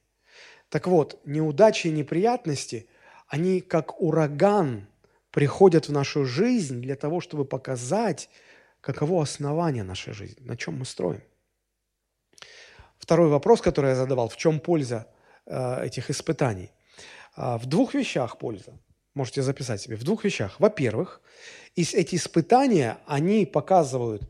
Так 0.69 0.87
вот, 0.87 1.19
неудачи 1.25 1.87
и 1.87 1.91
неприятности, 1.91 2.87
они 3.27 3.61
как 3.61 3.99
ураган 3.99 4.87
приходят 5.31 5.87
в 5.87 5.91
нашу 5.91 6.23
жизнь 6.25 6.81
для 6.81 6.95
того, 6.95 7.19
чтобы 7.19 7.45
показать, 7.45 8.29
каково 8.81 9.23
основание 9.23 9.83
нашей 9.83 10.13
жизни, 10.13 10.41
на 10.45 10.55
чем 10.55 10.79
мы 10.79 10.85
строим. 10.85 11.21
Второй 12.99 13.29
вопрос, 13.29 13.61
который 13.61 13.91
я 13.91 13.95
задавал, 13.95 14.29
в 14.29 14.37
чем 14.37 14.59
польза 14.59 15.07
э, 15.45 15.85
этих 15.85 16.09
испытаний? 16.09 16.71
А, 17.35 17.57
в 17.57 17.65
двух 17.65 17.93
вещах 17.93 18.37
польза. 18.37 18.73
Можете 19.13 19.41
записать 19.41 19.81
себе. 19.81 19.95
В 19.95 20.03
двух 20.03 20.23
вещах. 20.23 20.59
Во-первых, 20.59 21.21
эти 21.75 22.15
испытания, 22.15 22.97
они 23.05 23.45
показывают 23.45 24.23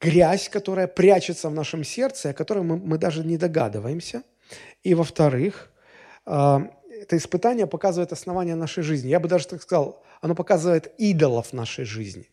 грязь, 0.00 0.48
которая 0.48 0.86
прячется 0.86 1.48
в 1.48 1.54
нашем 1.54 1.84
сердце, 1.84 2.30
о 2.30 2.32
которой 2.32 2.64
мы, 2.64 2.76
мы 2.76 2.98
даже 2.98 3.24
не 3.24 3.36
догадываемся. 3.36 4.22
И 4.82 4.94
во-вторых, 4.94 5.70
э, 6.26 6.58
это 7.02 7.16
испытание 7.16 7.66
показывает 7.66 8.12
основание 8.12 8.54
нашей 8.54 8.82
жизни. 8.82 9.08
Я 9.08 9.20
бы 9.20 9.28
даже 9.28 9.46
так 9.46 9.62
сказал, 9.62 10.02
оно 10.20 10.34
показывает 10.34 10.92
идолов 10.98 11.52
нашей 11.52 11.84
жизни. 11.84 12.30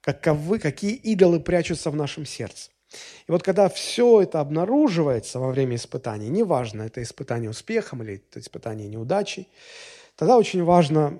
Каковы, 0.00 0.58
какие 0.58 0.94
идолы 0.94 1.40
прячутся 1.40 1.90
в 1.90 1.96
нашем 1.96 2.26
сердце. 2.26 2.70
И 3.26 3.32
вот 3.32 3.42
когда 3.42 3.68
все 3.68 4.22
это 4.22 4.40
обнаруживается 4.40 5.38
во 5.38 5.50
время 5.50 5.76
испытаний, 5.76 6.28
неважно, 6.28 6.82
это 6.82 7.02
испытание 7.02 7.50
успехом 7.50 8.02
или 8.02 8.14
это 8.16 8.40
испытание 8.40 8.88
неудачей, 8.88 9.48
тогда 10.16 10.36
очень 10.38 10.62
важно 10.62 11.18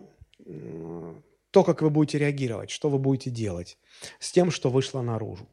то, 1.50 1.64
как 1.64 1.82
вы 1.82 1.90
будете 1.90 2.18
реагировать, 2.18 2.70
что 2.70 2.88
вы 2.88 2.98
будете 2.98 3.30
делать 3.30 3.78
с 4.18 4.30
тем, 4.30 4.50
что 4.50 4.70
вышло 4.70 5.02
наружу. 5.02 5.48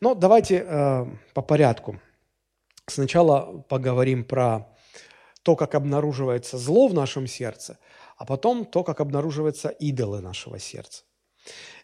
Но 0.00 0.14
давайте 0.14 0.64
э, 0.66 1.06
по 1.34 1.42
порядку. 1.42 2.00
Сначала 2.86 3.64
поговорим 3.68 4.24
про 4.24 4.68
то, 5.42 5.56
как 5.56 5.74
обнаруживается 5.74 6.58
зло 6.58 6.88
в 6.88 6.94
нашем 6.94 7.26
сердце, 7.26 7.78
а 8.16 8.24
потом 8.24 8.64
то, 8.64 8.84
как 8.84 9.00
обнаруживаются 9.00 9.68
идолы 9.68 10.20
нашего 10.20 10.58
сердца. 10.58 11.04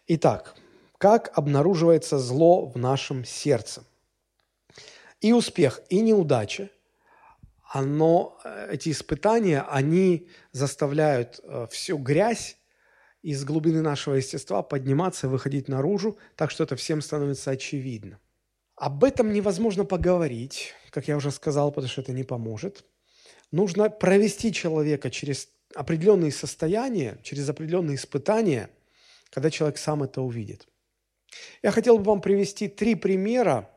Итак, 0.07 0.55
как 0.99 1.31
обнаруживается 1.35 2.19
зло 2.19 2.67
в 2.67 2.77
нашем 2.77 3.25
сердце. 3.25 3.83
И 5.21 5.33
успех, 5.33 5.81
и 5.89 6.01
неудача, 6.01 6.69
оно, 7.63 8.37
э, 8.43 8.73
эти 8.73 8.89
испытания, 8.89 9.61
они 9.61 10.27
заставляют 10.51 11.39
э, 11.43 11.67
всю 11.71 11.97
грязь 11.97 12.57
из 13.21 13.43
глубины 13.45 13.81
нашего 13.81 14.15
естества 14.15 14.61
подниматься 14.61 15.29
выходить 15.29 15.69
наружу, 15.69 16.17
так 16.35 16.51
что 16.51 16.63
это 16.63 16.75
всем 16.75 17.01
становится 17.01 17.51
очевидно. 17.51 18.19
Об 18.75 19.03
этом 19.03 19.31
невозможно 19.31 19.85
поговорить, 19.85 20.73
как 20.89 21.07
я 21.07 21.15
уже 21.15 21.31
сказал, 21.31 21.71
потому 21.71 21.89
что 21.89 22.01
это 22.01 22.11
не 22.11 22.23
поможет. 22.23 22.85
Нужно 23.51 23.89
провести 23.89 24.51
человека 24.51 25.09
через 25.09 25.49
определенные 25.75 26.31
состояния, 26.31 27.17
через 27.23 27.49
определенные 27.49 27.95
испытания, 27.95 28.69
когда 29.29 29.49
человек 29.49 29.77
сам 29.77 30.03
это 30.03 30.21
увидит. 30.21 30.68
Я 31.61 31.71
хотел 31.71 31.97
бы 31.97 32.05
вам 32.05 32.21
привести 32.21 32.67
три 32.67 32.95
примера 32.95 33.69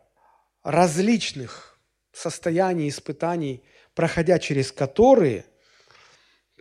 различных 0.62 1.78
состояний, 2.12 2.88
испытаний, 2.88 3.62
проходя 3.94 4.38
через 4.38 4.72
которые 4.72 5.44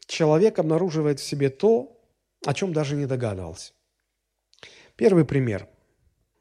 человек 0.07 0.59
обнаруживает 0.59 1.19
в 1.19 1.23
себе 1.23 1.49
то, 1.49 1.97
о 2.45 2.53
чем 2.53 2.73
даже 2.73 2.95
не 2.95 3.05
догадывался. 3.05 3.73
Первый 4.95 5.25
пример. 5.25 5.67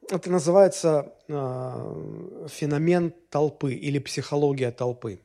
Это 0.09 0.29
называется 0.29 1.13
э, 1.27 2.47
феномен 2.49 3.13
толпы 3.29 3.73
или 3.73 3.99
психология 3.99 4.71
толпы. 4.71 5.21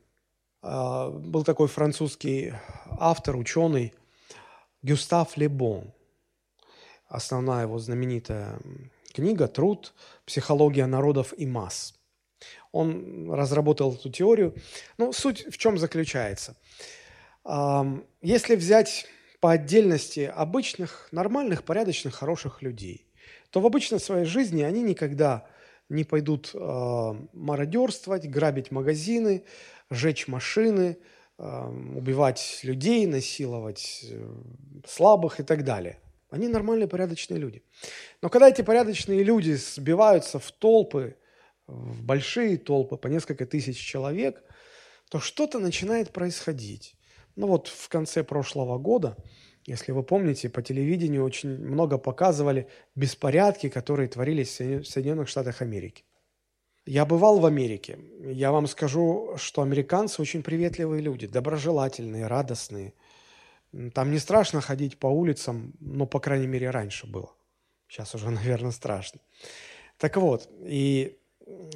Э, 0.62 1.10
был 1.10 1.44
такой 1.44 1.68
французский 1.68 2.52
автор, 2.86 3.36
ученый 3.36 3.94
Гюстав 4.82 5.36
Лебон. 5.36 5.92
Основная 7.08 7.62
его 7.62 7.78
знаменитая 7.78 8.60
книга, 9.16 9.48
труд 9.48 9.94
«Психология 10.26 10.86
народов 10.86 11.32
и 11.38 11.46
масс». 11.46 11.94
Он 12.70 13.32
разработал 13.32 13.94
эту 13.94 14.10
теорию. 14.10 14.54
Ну, 14.98 15.12
суть 15.12 15.46
в 15.50 15.56
чем 15.56 15.78
заключается? 15.78 16.54
Если 18.22 18.56
взять 18.56 19.06
по 19.40 19.52
отдельности 19.52 20.30
обычных, 20.36 21.08
нормальных, 21.12 21.62
порядочных, 21.64 22.14
хороших 22.14 22.60
людей, 22.60 23.06
то 23.50 23.60
в 23.60 23.66
обычной 23.66 24.00
своей 24.00 24.26
жизни 24.26 24.62
они 24.62 24.82
никогда 24.82 25.46
не 25.88 26.04
пойдут 26.04 26.52
мародерствовать, 26.52 28.28
грабить 28.28 28.70
магазины, 28.70 29.44
жечь 29.88 30.28
машины, 30.28 30.98
убивать 31.38 32.60
людей, 32.62 33.06
насиловать 33.06 34.06
э, 34.10 34.26
слабых 34.86 35.38
и 35.38 35.42
так 35.42 35.64
далее. 35.64 35.98
Они 36.30 36.48
нормальные, 36.48 36.88
порядочные 36.88 37.38
люди. 37.38 37.62
Но 38.22 38.28
когда 38.28 38.48
эти 38.48 38.62
порядочные 38.62 39.22
люди 39.22 39.52
сбиваются 39.52 40.38
в 40.38 40.50
толпы, 40.52 41.16
в 41.66 42.02
большие 42.02 42.56
толпы, 42.58 42.96
по 42.96 43.08
несколько 43.08 43.46
тысяч 43.46 43.78
человек, 43.78 44.42
то 45.10 45.20
что-то 45.20 45.58
начинает 45.58 46.12
происходить. 46.12 46.96
Ну 47.36 47.46
вот 47.46 47.68
в 47.68 47.88
конце 47.88 48.24
прошлого 48.24 48.78
года, 48.78 49.16
если 49.66 49.92
вы 49.92 50.02
помните, 50.02 50.48
по 50.48 50.62
телевидению 50.62 51.24
очень 51.24 51.58
много 51.58 51.98
показывали 51.98 52.68
беспорядки, 52.94 53.68
которые 53.68 54.08
творились 54.08 54.60
в 54.60 54.84
Соединенных 54.84 55.28
Штатах 55.28 55.62
Америки. 55.62 56.04
Я 56.86 57.04
бывал 57.04 57.40
в 57.40 57.46
Америке. 57.46 57.98
Я 58.20 58.52
вам 58.52 58.68
скажу, 58.68 59.34
что 59.36 59.62
американцы 59.62 60.22
очень 60.22 60.44
приветливые 60.44 61.02
люди, 61.02 61.26
доброжелательные, 61.26 62.28
радостные. 62.28 62.94
Там 63.92 64.10
не 64.10 64.18
страшно 64.18 64.60
ходить 64.60 64.98
по 64.98 65.06
улицам, 65.06 65.74
но, 65.80 66.06
по 66.06 66.20
крайней 66.20 66.46
мере, 66.46 66.70
раньше 66.70 67.06
было. 67.06 67.32
Сейчас 67.88 68.14
уже, 68.14 68.30
наверное, 68.30 68.72
страшно. 68.72 69.20
Так 69.98 70.16
вот, 70.16 70.48
и 70.62 71.18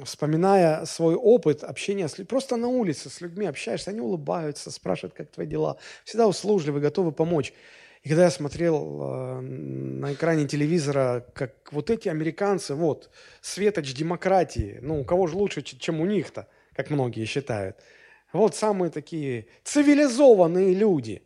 вспоминая 0.03 0.85
свой 0.85 1.15
опыт 1.15 1.63
общения 1.63 2.07
с 2.07 2.15
просто 2.25 2.57
на 2.57 2.67
улице 2.67 3.09
с 3.09 3.21
людьми 3.21 3.45
общаешься, 3.45 3.91
они 3.91 4.01
улыбаются, 4.01 4.69
спрашивают, 4.69 5.13
как 5.13 5.31
твои 5.31 5.47
дела, 5.47 5.77
всегда 6.03 6.27
услужливы, 6.27 6.79
готовы 6.79 7.11
помочь. 7.11 7.53
И 8.03 8.09
когда 8.09 8.23
я 8.25 8.31
смотрел 8.31 8.99
э, 9.01 9.41
на 9.41 10.13
экране 10.13 10.47
телевизора, 10.47 11.25
как 11.33 11.71
вот 11.71 11.89
эти 11.89 12.09
американцы, 12.09 12.73
вот, 12.73 13.11
светоч 13.41 13.93
демократии, 13.93 14.79
ну, 14.81 15.01
у 15.01 15.05
кого 15.05 15.27
же 15.27 15.37
лучше, 15.37 15.61
чем 15.61 16.01
у 16.01 16.05
них-то, 16.05 16.47
как 16.73 16.89
многие 16.89 17.25
считают. 17.25 17.77
Вот 18.33 18.55
самые 18.55 18.89
такие 18.89 19.47
цивилизованные 19.63 20.73
люди. 20.73 21.21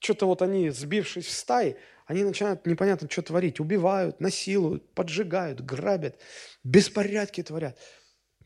Что-то 0.00 0.26
вот 0.26 0.42
они, 0.42 0.70
сбившись 0.70 1.26
в 1.26 1.30
стаи, 1.30 1.76
они 2.06 2.24
начинают 2.24 2.66
непонятно 2.66 3.08
что 3.08 3.22
творить. 3.22 3.60
Убивают, 3.60 4.18
насилуют, 4.18 4.92
поджигают, 4.94 5.60
грабят, 5.60 6.18
беспорядки 6.64 7.42
творят. 7.42 7.78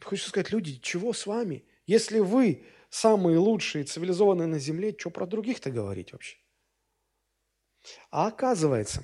Хочу 0.00 0.28
сказать, 0.28 0.50
люди, 0.50 0.78
чего 0.80 1.12
с 1.12 1.26
вами? 1.26 1.64
Если 1.86 2.18
вы 2.18 2.66
самые 2.90 3.38
лучшие, 3.38 3.84
цивилизованные 3.84 4.48
на 4.48 4.58
земле, 4.58 4.94
что 4.98 5.10
про 5.10 5.26
других-то 5.26 5.70
говорить 5.70 6.12
вообще? 6.12 6.36
А 8.10 8.26
оказывается, 8.26 9.00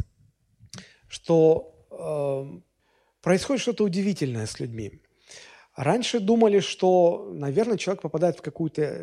что 1.09 1.87
э, 1.91 2.61
происходит 3.23 3.63
что-то 3.63 3.85
удивительное 3.85 4.47
с 4.47 4.59
людьми. 4.59 5.01
Раньше 5.81 6.21
думали, 6.21 6.61
что, 6.61 7.31
наверное, 7.33 7.79
человек 7.79 8.03
попадает 8.03 8.37
в 8.37 8.43
какую-то 8.43 9.01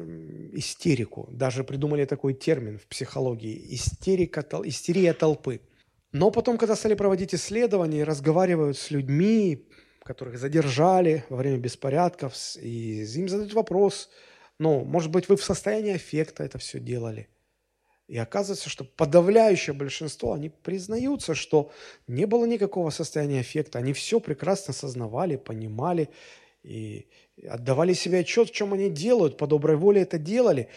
истерику. 0.54 1.28
Даже 1.32 1.63
придумали 1.63 2.06
такой 2.06 2.36
термин 2.36 2.78
в 2.78 2.86
психологии– 2.86 3.66
истерика, 3.74 4.46
истерия 4.63 5.13
толпы. 5.13 5.62
Но 6.12 6.30
потом, 6.30 6.60
когда 6.60 6.76
стали 6.76 6.94
проводить 6.94 7.34
исследования, 7.34 8.04
разговаривают 8.04 8.78
с 8.78 8.92
людьми, 8.92 9.68
которых 10.04 10.38
задержали 10.38 11.26
во 11.30 11.38
время 11.38 11.58
беспорядков, 11.58 12.36
и 12.62 13.02
им 13.06 13.28
задают 13.28 13.56
вопрос, 13.56 14.12
ну, 14.60 14.86
может 14.86 15.10
быть, 15.10 15.30
вы 15.30 15.36
в 15.36 15.44
состоянии 15.44 15.96
аффекта 15.96 16.44
это 16.44 16.60
все 16.60 16.80
делали– 16.80 17.28
и 18.08 18.18
оказывается, 18.18 18.70
что 18.70 18.86
подавляющее 18.86 19.74
большинство, 19.74 20.32
они 20.32 20.48
признаются, 20.48 21.36
что 21.36 21.72
не 22.08 22.26
было 22.26 22.46
никакого 22.46 22.90
состояния 22.90 23.42
эффекта. 23.42 23.80
Они 23.80 23.92
все 23.92 24.22
прекрасно 24.22 24.74
сознавали, 24.74 25.36
понимали 25.36 26.10
и 26.67 27.08
отдавали 27.47 27.93
себе 27.93 28.19
отчет, 28.19 28.49
в 28.49 28.53
чем 28.53 28.73
они 28.73 28.89
делают, 28.89 29.38
по 29.38 29.47
доброй 29.47 29.77
воле 29.77 30.01
это 30.01 30.17
делали. 30.17 30.69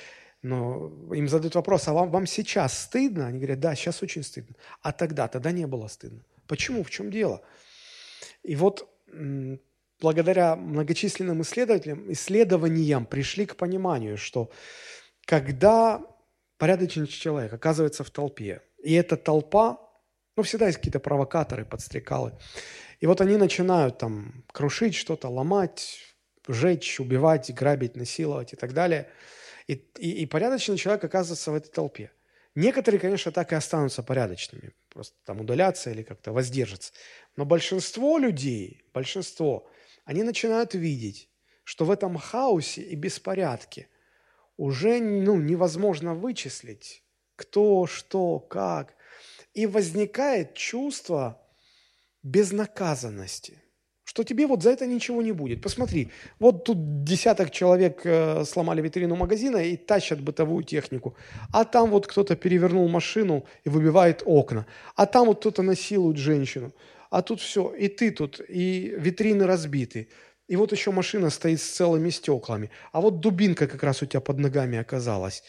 Но 0.43 0.89
им 1.15 1.29
задают 1.29 1.55
вопрос, 1.55 1.89
а 1.89 1.93
вам, 1.93 2.11
вам 2.11 2.27
сейчас 2.27 2.79
стыдно? 2.79 3.27
Они 3.27 3.39
говорят, 3.39 3.61
да, 3.61 3.75
сейчас 3.75 4.03
очень 4.03 4.23
стыдно. 4.23 4.55
А 4.83 4.93
тогда? 4.93 5.29
Тогда 5.29 5.51
не 5.53 5.67
было 5.67 5.89
стыдно. 5.89 6.25
Почему? 6.47 6.83
В 6.83 6.91
чем 6.91 7.11
дело? 7.11 7.43
И 8.43 8.57
вот 8.57 8.89
благодаря 10.01 10.57
многочисленным 10.57 11.43
исследователям, 11.43 12.11
исследованиям 12.13 13.05
пришли 13.05 13.45
к 13.45 13.57
пониманию, 13.57 14.17
что 14.17 14.51
когда 15.27 16.01
порядочный 16.61 17.07
человек 17.07 17.53
оказывается 17.53 18.05
в 18.05 18.11
толпе. 18.11 18.63
И 18.85 18.93
эта 18.93 19.17
толпа, 19.17 19.79
ну, 20.37 20.43
всегда 20.43 20.67
есть 20.67 20.79
какие-то 20.79 21.01
провокаторы, 21.01 21.65
подстрекалы. 21.65 22.33
И 23.01 23.07
вот 23.07 23.21
они 23.21 23.37
начинают 23.37 23.99
там 23.99 24.45
крушить 24.53 24.95
что-то, 24.95 25.29
ломать, 25.29 25.99
жечь, 26.47 27.01
убивать, 27.01 27.53
грабить, 27.55 27.97
насиловать 27.97 28.53
и 28.53 28.57
так 28.57 28.73
далее. 28.73 29.09
И, 29.67 29.75
и, 29.99 30.23
и 30.23 30.27
порядочный 30.27 30.77
человек 30.77 31.05
оказывается 31.05 31.51
в 31.51 31.55
этой 31.55 31.71
толпе. 31.71 32.11
Некоторые, 32.55 33.01
конечно, 33.01 33.33
так 33.33 33.53
и 33.53 33.55
останутся 33.55 34.03
порядочными, 34.03 34.73
просто 34.89 35.17
там 35.25 35.41
удалятся 35.41 35.91
или 35.91 36.03
как-то 36.03 36.33
воздержатся. 36.33 36.93
Но 37.37 37.45
большинство 37.45 38.19
людей, 38.19 38.83
большинство, 38.93 39.69
они 40.05 40.23
начинают 40.25 40.75
видеть, 40.75 41.29
что 41.65 41.85
в 41.85 41.91
этом 41.91 42.17
хаосе 42.19 42.83
и 42.83 42.95
беспорядке– 42.97 43.89
уже 44.61 45.01
ну, 45.01 45.41
невозможно 45.41 46.15
вычислить, 46.15 47.03
кто, 47.35 47.87
что, 47.87 48.39
как. 48.39 48.95
И 49.55 49.65
возникает 49.65 50.53
чувство 50.53 51.41
безнаказанности, 52.23 53.63
что 54.05 54.25
тебе 54.25 54.47
вот 54.47 54.63
за 54.63 54.71
это 54.71 54.87
ничего 54.87 55.23
не 55.23 55.33
будет. 55.33 55.63
Посмотри, 55.63 56.11
вот 56.39 56.65
тут 56.65 57.05
десяток 57.05 57.51
человек 57.51 58.01
э, 58.05 58.45
сломали 58.45 58.83
витрину 58.83 59.17
магазина 59.17 59.59
и 59.59 59.77
тащат 59.77 60.21
бытовую 60.21 60.65
технику, 60.65 61.17
а 61.53 61.65
там 61.65 61.91
вот 61.91 62.07
кто-то 62.07 62.37
перевернул 62.37 62.89
машину 62.89 63.45
и 63.65 63.69
выбивает 63.69 64.23
окна, 64.25 64.67
а 64.97 65.07
там 65.07 65.27
вот 65.27 65.41
кто-то 65.41 65.63
насилует 65.63 66.17
женщину, 66.17 66.73
а 67.11 67.23
тут 67.23 67.41
все, 67.41 67.73
и 67.75 67.89
ты 67.89 68.11
тут, 68.11 68.41
и 68.49 68.95
витрины 68.99 69.47
разбиты– 69.47 70.09
и 70.51 70.57
вот 70.57 70.73
еще 70.73 70.91
машина 70.91 71.31
стоит 71.31 71.61
с 71.61 71.71
целыми 71.71 72.11
стеклами. 72.11 72.71
А 72.91 73.01
вот 73.01 73.21
дубинка 73.21 73.69
как 73.69 73.85
раз 73.85 74.03
у 74.03 74.07
тебя 74.07 74.21
под 74.21 74.41
ногами 74.41 74.79
оказалась. 74.79 75.45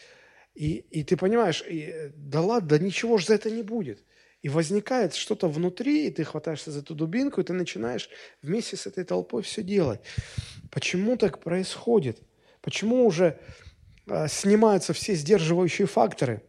И, 0.54 0.76
и 0.76 1.02
ты 1.02 1.16
понимаешь, 1.16 1.64
и, 1.68 2.12
да 2.14 2.40
ладно, 2.40 2.78
ничего 2.78 3.18
же 3.18 3.26
за 3.26 3.34
это 3.34 3.50
не 3.50 3.64
будет. 3.64 4.04
И 4.42 4.48
возникает 4.48 5.14
что-то 5.14 5.48
внутри, 5.48 6.06
и 6.06 6.10
ты 6.10 6.24
хватаешься 6.24 6.70
за 6.70 6.80
эту 6.80 6.94
дубинку, 6.94 7.40
и 7.40 7.44
ты 7.44 7.52
начинаешь 7.52 8.10
вместе 8.42 8.76
с 8.76 8.86
этой 8.86 9.04
толпой 9.04 9.42
все 9.42 9.62
делать. 9.62 10.00
Почему 10.70 11.16
так 11.16 11.40
происходит? 11.40 12.20
Почему 12.60 13.06
уже 13.06 13.38
э, 14.06 14.28
снимаются 14.28 14.92
все 14.92 15.14
сдерживающие 15.14 15.86
факторы? 15.86 16.42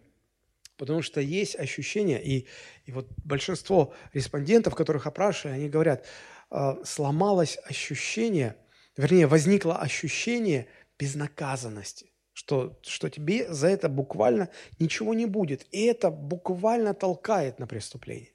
Потому 0.75 1.03
что 1.03 1.21
есть 1.21 1.57
ощущение, 1.57 2.21
и, 2.23 2.47
и 2.85 2.91
вот 2.91 3.07
большинство 3.23 3.93
респондентов, 4.11 4.73
которых 4.73 5.05
опрашивали, 5.05 5.53
они 5.53 5.69
говорят, 5.69 6.05
Э, 6.53 6.75
сломалось 6.85 7.57
ощущение, 7.65 8.55
вернее, 8.95 9.25
возникло 9.25 9.79
ощущение 9.79 10.67
безнаказанности, 10.99 12.12
что, 12.33 12.77
что 12.81 13.09
тебе 13.09 13.51
за 13.53 13.67
это 13.67 13.89
буквально 13.89 14.49
ничего 14.79 15.13
не 15.13 15.25
будет. 15.25 15.65
И 15.71 15.85
это 15.85 16.09
буквально 16.11 16.93
толкает 16.93 17.59
на 17.59 17.67
преступление. 17.67 18.31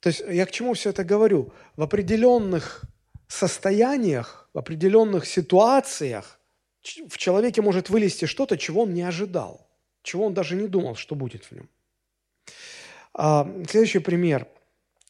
То 0.00 0.08
есть 0.08 0.22
я 0.28 0.46
к 0.46 0.50
чему 0.50 0.74
все 0.74 0.90
это 0.90 1.04
говорю? 1.04 1.52
В 1.76 1.82
определенных 1.82 2.82
состояниях, 3.28 4.48
в 4.54 4.58
определенных 4.58 5.26
ситуациях 5.26 6.38
в 6.82 7.18
человеке 7.18 7.60
может 7.62 7.90
вылезти 7.90 8.24
что-то, 8.24 8.56
чего 8.56 8.82
он 8.82 8.94
не 8.94 9.02
ожидал, 9.02 9.68
чего 10.02 10.26
он 10.26 10.34
даже 10.34 10.56
не 10.56 10.66
думал, 10.66 10.94
что 10.94 11.14
будет 11.14 11.44
в 11.44 11.52
нем. 11.52 11.68
А, 13.12 13.46
следующий 13.68 13.98
пример– 13.98 14.46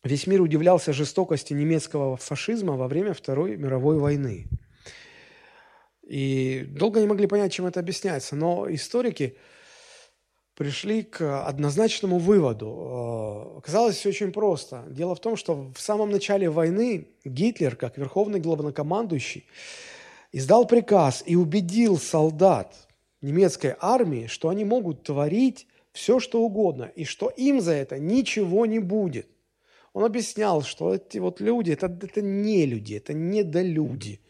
Весь 0.02 0.26
мир 0.26 0.40
удивлялся 0.40 0.92
жестокости 0.94 1.52
немецкого 1.52 2.16
фашизма 2.16 2.74
во 2.76 2.88
время 2.88 3.12
Второй 3.12 3.56
мировой 3.56 3.98
войны. 3.98 4.46
И 6.10 6.66
долго 6.68 6.98
не 7.00 7.06
могли 7.06 7.28
понять, 7.28 7.52
чем 7.52 7.66
это 7.66 7.78
объясняется. 7.78 8.34
Но 8.34 8.66
историки 8.68 9.36
пришли 10.56 11.04
к 11.04 11.46
однозначному 11.46 12.18
выводу. 12.18 13.54
Оказалось 13.58 13.94
все 13.94 14.08
очень 14.08 14.32
просто. 14.32 14.84
Дело 14.88 15.14
в 15.14 15.20
том, 15.20 15.36
что 15.36 15.70
в 15.72 15.80
самом 15.80 16.10
начале 16.10 16.50
войны 16.50 17.06
Гитлер, 17.24 17.76
как 17.76 17.96
верховный 17.96 18.40
главнокомандующий, 18.40 19.46
издал 20.32 20.66
приказ 20.66 21.22
и 21.24 21.36
убедил 21.36 21.96
солдат 21.96 22.74
немецкой 23.20 23.76
армии, 23.78 24.26
что 24.26 24.48
они 24.48 24.64
могут 24.64 25.04
творить 25.04 25.68
все, 25.92 26.18
что 26.18 26.42
угодно, 26.42 26.90
и 26.96 27.04
что 27.04 27.28
им 27.28 27.60
за 27.60 27.74
это 27.74 28.00
ничего 28.00 28.66
не 28.66 28.80
будет– 28.80 29.28
он 29.92 30.04
объяснял, 30.04 30.62
что 30.62 30.94
эти 30.94 31.18
вот 31.18 31.40
люди, 31.40 31.72
это, 31.72 31.86
это 31.86 32.22
не 32.22 32.64
люди, 32.66 32.94
это 32.94 33.12
недолюди. 33.12 34.20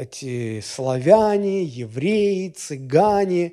Эти 0.00 0.62
славяне, 0.62 1.62
евреи, 1.62 2.48
цыгане, 2.48 3.52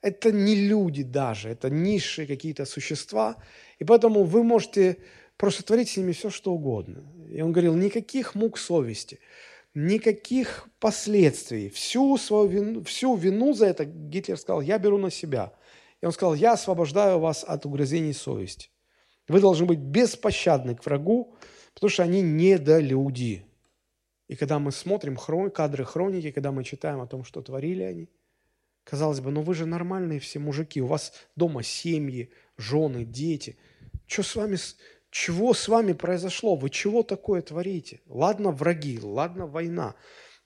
это 0.00 0.30
не 0.30 0.54
люди 0.54 1.02
даже, 1.02 1.48
это 1.48 1.70
низшие 1.70 2.28
какие-то 2.28 2.66
существа. 2.66 3.36
И 3.80 3.84
поэтому 3.84 4.22
вы 4.22 4.44
можете 4.44 4.98
просто 5.36 5.64
творить 5.64 5.88
с 5.88 5.96
ними 5.96 6.12
все, 6.12 6.30
что 6.30 6.52
угодно. 6.52 7.02
И 7.28 7.42
он 7.42 7.50
говорил, 7.50 7.74
никаких 7.74 8.36
мук 8.36 8.58
совести. 8.58 9.18
никаких 9.74 10.68
последствий. 10.78 11.68
Всю 11.68 12.16
свою 12.16 12.46
вину, 12.46 12.84
всю 12.84 13.16
вину 13.16 13.52
за 13.52 13.66
это 13.66 13.84
Гитлер 13.84 14.38
сказал, 14.38 14.60
я 14.60 14.78
беру 14.78 14.98
на 14.98 15.10
себя. 15.10 15.52
И 16.00 16.06
он 16.06 16.12
сказал, 16.12 16.34
я 16.36 16.52
освобождаю 16.52 17.18
вас 17.18 17.42
от 17.42 17.66
угрызений 17.66 18.14
совести. 18.14 18.68
Вы 19.26 19.40
должны 19.40 19.66
быть 19.66 19.80
беспощадны 19.80 20.76
к 20.76 20.86
врагу, 20.86 21.34
потому 21.74 21.90
что 21.90 22.04
они 22.04 22.22
недолюди. 22.22 23.44
И 24.32 24.34
когда 24.34 24.58
мы 24.58 24.72
смотрим 24.72 25.14
хрон, 25.14 25.50
кадры 25.50 25.84
хроники, 25.84 26.30
когда 26.30 26.52
мы 26.52 26.64
читаем 26.64 27.02
о 27.02 27.06
том, 27.06 27.22
что 27.22 27.42
творили 27.42 27.82
они, 27.82 28.08
казалось 28.82 29.20
бы, 29.20 29.30
ну 29.30 29.42
вы 29.42 29.54
же 29.54 29.66
нормальные 29.66 30.20
все 30.20 30.38
мужики, 30.38 30.80
у 30.80 30.86
вас 30.86 31.12
дома 31.36 31.62
семьи, 31.62 32.30
жены, 32.56 33.04
дети. 33.04 33.58
Что 34.06 34.22
с 34.22 34.34
вами, 34.34 34.56
чего 35.10 35.52
с 35.52 35.68
вами 35.68 35.92
произошло? 35.92 36.56
Вы 36.56 36.70
чего 36.70 37.02
такое 37.02 37.42
творите? 37.42 38.00
Ладно 38.06 38.52
враги, 38.52 38.98
ладно 39.02 39.46
война, 39.46 39.96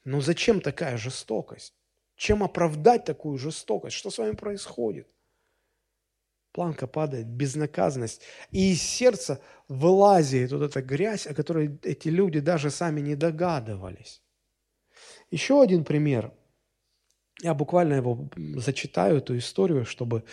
но 0.03 0.20
зачем 0.20 0.61
такая 0.61 0.96
жестокость? 0.96 1.72
Чем 2.16 2.42
оправдать 2.42 3.05
такую 3.05 3.38
жестокость? 3.38 3.94
Что 3.94 4.11
с 4.11 4.18
вами 4.18 4.33
происходит? 4.33 5.07
Планка 6.57 6.87
падает, 6.87 7.27
безнаказанность. 7.27 8.23
И 8.51 8.73
из 8.73 8.81
сердца 8.81 9.40
вылазит 9.69 10.53
вот 10.53 10.62
эта 10.62 10.81
грязь, 10.81 11.27
о 11.27 11.35
которой 11.35 11.79
эти 11.83 12.09
люди 12.09 12.40
даже 12.40 12.71
сами 12.71 13.03
не 13.03 13.14
догадывались. 13.14 14.23
Еще 15.31 15.61
один 15.61 15.85
пример. 15.85 16.33
Я 17.42 17.53
буквально 17.53 17.97
его 17.97 18.31
зачитаю, 18.57 19.19
эту 19.19 19.37
историю, 19.37 19.85
чтобы 19.85 20.25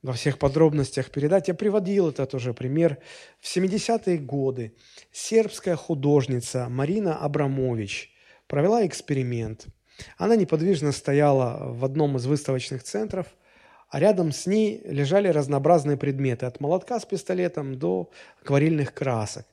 во 0.00 0.14
всех 0.14 0.38
подробностях 0.38 1.10
передать. 1.10 1.48
Я 1.48 1.54
приводил 1.54 2.08
этот 2.08 2.32
уже 2.32 2.54
пример. 2.54 2.96
В 3.40 3.56
70-е 3.56 4.16
годы 4.16 4.74
сербская 5.12 5.76
художница 5.76 6.70
Марина 6.70 7.18
Абрамович 7.18 8.10
провела 8.46 8.86
эксперимент. 8.86 9.66
Она 10.16 10.34
неподвижно 10.36 10.92
стояла 10.92 11.74
в 11.74 11.84
одном 11.84 12.16
из 12.16 12.24
выставочных 12.24 12.82
центров, 12.82 13.26
а 13.90 13.98
рядом 13.98 14.30
с 14.32 14.46
ней 14.46 14.80
лежали 14.84 15.28
разнообразные 15.28 15.96
предметы, 15.96 16.46
от 16.46 16.60
молотка 16.60 17.00
с 17.00 17.04
пистолетом 17.04 17.76
до 17.76 18.10
акварельных 18.40 18.94
красок. 18.94 19.46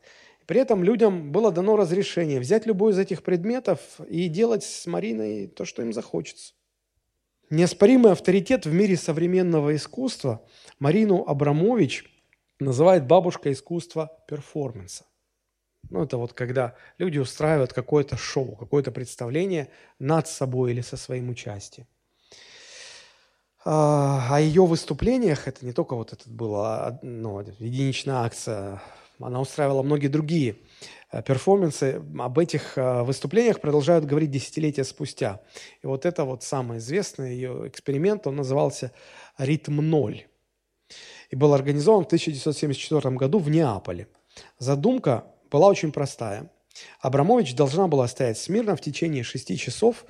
При 0.46 0.62
этом 0.62 0.84
людям 0.84 1.32
было 1.32 1.52
дано 1.52 1.76
разрешение 1.76 2.40
взять 2.40 2.66
любой 2.66 2.94
из 2.94 3.00
этих 3.00 3.24
предметов 3.24 3.80
и 4.08 4.30
делать 4.30 4.64
с 4.64 4.86
Мариной 4.86 5.48
то, 5.48 5.66
что 5.66 5.82
им 5.82 5.92
захочется. 5.92 6.54
Неоспоримый 7.50 8.12
авторитет 8.12 8.66
в 8.66 8.74
мире 8.74 8.96
современного 8.96 9.76
искусства 9.76 10.46
Марину 10.80 11.24
Абрамович 11.26 12.06
называет 12.60 13.08
бабушка 13.08 13.52
искусства 13.52 14.12
перформанса. 14.28 15.06
Ну, 15.90 16.04
это 16.04 16.18
вот 16.18 16.34
когда 16.34 16.76
люди 16.98 17.18
устраивают 17.18 17.74
какое-то 17.74 18.18
шоу, 18.18 18.56
какое-то 18.56 18.92
представление 18.92 19.70
над 20.00 20.28
собой 20.28 20.72
или 20.72 20.82
со 20.82 20.98
своим 20.98 21.30
участием. 21.30 21.88
А, 23.70 24.28
о 24.32 24.40
ее 24.40 24.66
выступлениях, 24.66 25.48
это 25.48 25.66
не 25.66 25.74
только 25.74 25.96
вот 25.96 26.14
этот 26.14 26.28
была 26.28 27.00
ну, 27.02 27.42
единичная 27.60 28.22
акция, 28.22 28.82
она 29.20 29.42
устраивала 29.42 29.84
многие 29.84 30.08
другие 30.08 30.56
Э, 31.10 31.22
перформансы 31.22 32.02
об 32.20 32.38
этих 32.38 32.78
э, 32.78 33.04
выступлениях 33.04 33.62
продолжают 33.62 34.06
говорить 34.06 34.32
десятилетия 34.32 34.84
спустя. 34.84 35.42
И 35.82 35.88
вот 35.88 36.06
это 36.06 36.26
вот 36.26 36.44
самый 36.44 36.80
известный 36.80 37.34
ее 37.34 37.68
эксперимент, 37.68 38.28
он 38.28 38.36
назывался 38.36 38.92
«Ритм 39.38 39.78
ноль» 39.78 40.26
и 41.30 41.36
был 41.36 41.54
организован 41.54 42.04
в 42.04 42.08
1974 42.08 43.16
году 43.16 43.40
в 43.40 43.50
Неаполе. 43.50 44.08
Задумка 44.60 45.26
была 45.50 45.68
очень 45.68 45.92
простая. 45.92 46.52
Абрамович 47.00 47.56
должна 47.56 47.88
была 47.88 48.08
стоять 48.08 48.38
смирно 48.38 48.76
в 48.76 48.82
течение 48.82 49.24
шести 49.24 49.58
часов, 49.58 50.06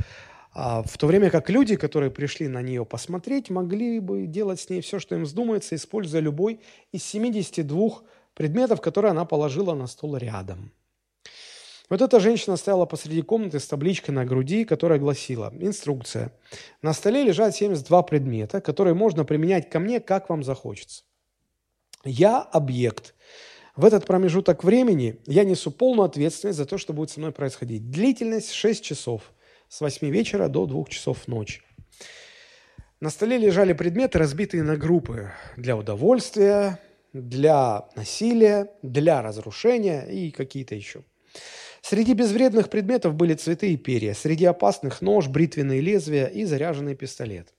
в 0.53 0.97
то 0.97 1.07
время 1.07 1.29
как 1.29 1.49
люди, 1.49 1.75
которые 1.75 2.11
пришли 2.11 2.47
на 2.47 2.61
нее 2.61 2.85
посмотреть, 2.85 3.49
могли 3.49 3.99
бы 3.99 4.25
делать 4.25 4.59
с 4.59 4.69
ней 4.69 4.81
все, 4.81 4.99
что 4.99 5.15
им 5.15 5.23
вздумается, 5.23 5.75
используя 5.75 6.21
любой 6.21 6.61
из 6.91 7.03
72 7.03 8.01
предметов, 8.33 8.81
которые 8.81 9.11
она 9.11 9.25
положила 9.25 9.73
на 9.73 9.87
стол 9.87 10.17
рядом. 10.17 10.71
Вот 11.89 12.01
эта 12.01 12.19
женщина 12.19 12.57
стояла 12.57 12.85
посреди 12.85 13.21
комнаты 13.21 13.59
с 13.59 13.67
табличкой 13.67 14.13
на 14.13 14.25
груди, 14.25 14.65
которая 14.65 14.99
гласила 14.99 15.53
«Инструкция. 15.57 16.33
На 16.81 16.91
столе 16.93 17.23
лежат 17.23 17.55
72 17.55 18.03
предмета, 18.03 18.59
которые 18.59 18.93
можно 18.93 19.23
применять 19.23 19.69
ко 19.69 19.79
мне, 19.79 20.01
как 20.01 20.29
вам 20.29 20.43
захочется. 20.43 21.03
Я 22.03 22.41
объект. 22.41 23.15
В 23.77 23.85
этот 23.85 24.05
промежуток 24.05 24.63
времени 24.63 25.21
я 25.27 25.45
несу 25.45 25.71
полную 25.71 26.07
ответственность 26.07 26.57
за 26.57 26.65
то, 26.65 26.77
что 26.77 26.93
будет 26.93 27.09
со 27.09 27.19
мной 27.19 27.31
происходить. 27.31 27.89
Длительность 27.89 28.51
6 28.51 28.83
часов. 28.83 29.33
С 29.69 29.81
8 29.81 30.09
вечера 30.09 30.47
до 30.47 30.65
2 30.65 30.85
часов 30.85 31.27
ночи. 31.27 31.61
На 32.99 33.09
столе 33.09 33.37
лежали 33.37 33.73
предметы, 33.73 34.17
разбитые 34.17 34.63
на 34.63 34.77
группы 34.77 35.31
для 35.55 35.75
удовольствия, 35.75 36.79
для 37.13 37.87
насилия, 37.95 38.71
для 38.81 39.21
разрушения 39.21 40.01
и 40.03 40.31
какие-то 40.31 40.73
еще. 40.73 41.03
Среди 41.81 42.13
безвредных 42.13 42.69
предметов 42.69 43.13
были 43.13 43.33
цветы 43.33 43.73
и 43.73 43.77
перья, 43.77 44.13
среди 44.13 44.45
опасных 44.45 45.01
нож, 45.01 45.27
бритвенные 45.27 45.81
лезвия 45.81 46.25
и 46.25 46.43
заряженный 46.43 46.95
пистолет. 46.95 47.53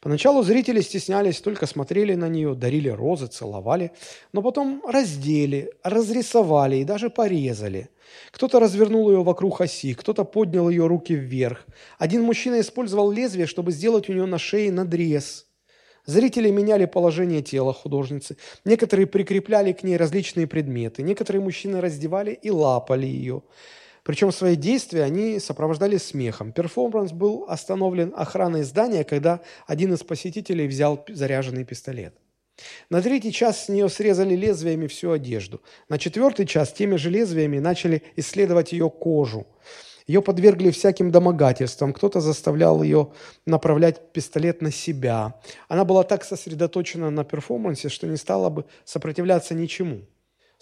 Поначалу 0.00 0.42
зрители 0.42 0.80
стеснялись, 0.80 1.40
только 1.40 1.66
смотрели 1.66 2.14
на 2.14 2.28
нее, 2.28 2.54
дарили 2.54 2.88
розы, 2.88 3.26
целовали, 3.26 3.92
но 4.32 4.42
потом 4.42 4.82
раздели, 4.86 5.72
разрисовали 5.82 6.76
и 6.76 6.84
даже 6.84 7.10
порезали. 7.10 7.88
Кто-то 8.30 8.60
развернул 8.60 9.10
ее 9.10 9.22
вокруг 9.22 9.60
оси, 9.60 9.94
кто-то 9.94 10.24
поднял 10.24 10.68
ее 10.68 10.86
руки 10.86 11.14
вверх. 11.14 11.66
Один 11.98 12.22
мужчина 12.22 12.60
использовал 12.60 13.10
лезвие, 13.10 13.46
чтобы 13.46 13.72
сделать 13.72 14.08
у 14.08 14.12
нее 14.12 14.26
на 14.26 14.38
шее 14.38 14.72
надрез– 14.72 15.46
Зрители 16.04 16.50
меняли 16.50 16.86
положение 16.86 17.42
тела 17.42 17.72
художницы. 17.72 18.36
Некоторые 18.64 19.06
прикрепляли 19.06 19.72
к 19.72 19.84
ней 19.84 19.96
различные 19.96 20.48
предметы. 20.48 21.02
Некоторые 21.02 21.42
мужчины 21.42 21.80
раздевали 21.80 22.32
и 22.32 22.50
лапали 22.50 23.06
ее. 23.06 23.42
Причем 24.02 24.32
свои 24.32 24.56
действия 24.56 25.04
они 25.04 25.38
сопровождали 25.38 25.96
смехом. 25.96 26.52
Перформанс 26.52 27.12
был 27.12 27.44
остановлен 27.48 28.12
охраной 28.16 28.64
здания, 28.64 29.04
когда 29.04 29.40
один 29.66 29.92
из 29.94 30.02
посетителей 30.02 30.66
взял 30.66 31.04
заряженный 31.08 31.64
пистолет. 31.64 32.14
На 32.90 33.00
третий 33.00 33.32
час 33.32 33.64
с 33.64 33.68
нее 33.68 33.88
срезали 33.88 34.34
лезвиями 34.34 34.86
всю 34.86 35.12
одежду. 35.12 35.62
На 35.88 35.98
четвертый 35.98 36.46
час 36.46 36.72
теми 36.72 36.96
же 36.96 37.10
лезвиями 37.10 37.58
начали 37.58 38.02
исследовать 38.16 38.72
ее 38.72 38.90
кожу. 38.90 39.46
Ее 40.06 40.20
подвергли 40.20 40.70
всяким 40.70 41.10
домогательствам. 41.10 41.92
Кто-то 41.92 42.20
заставлял 42.20 42.82
ее 42.82 43.12
направлять 43.46 44.12
пистолет 44.12 44.60
на 44.60 44.72
себя. 44.72 45.40
Она 45.68 45.84
была 45.84 46.02
так 46.02 46.24
сосредоточена 46.24 47.10
на 47.10 47.24
перформансе, 47.24 47.88
что 47.88 48.08
не 48.08 48.16
стала 48.16 48.50
бы 48.50 48.64
сопротивляться 48.84 49.54
ничему. 49.54 50.02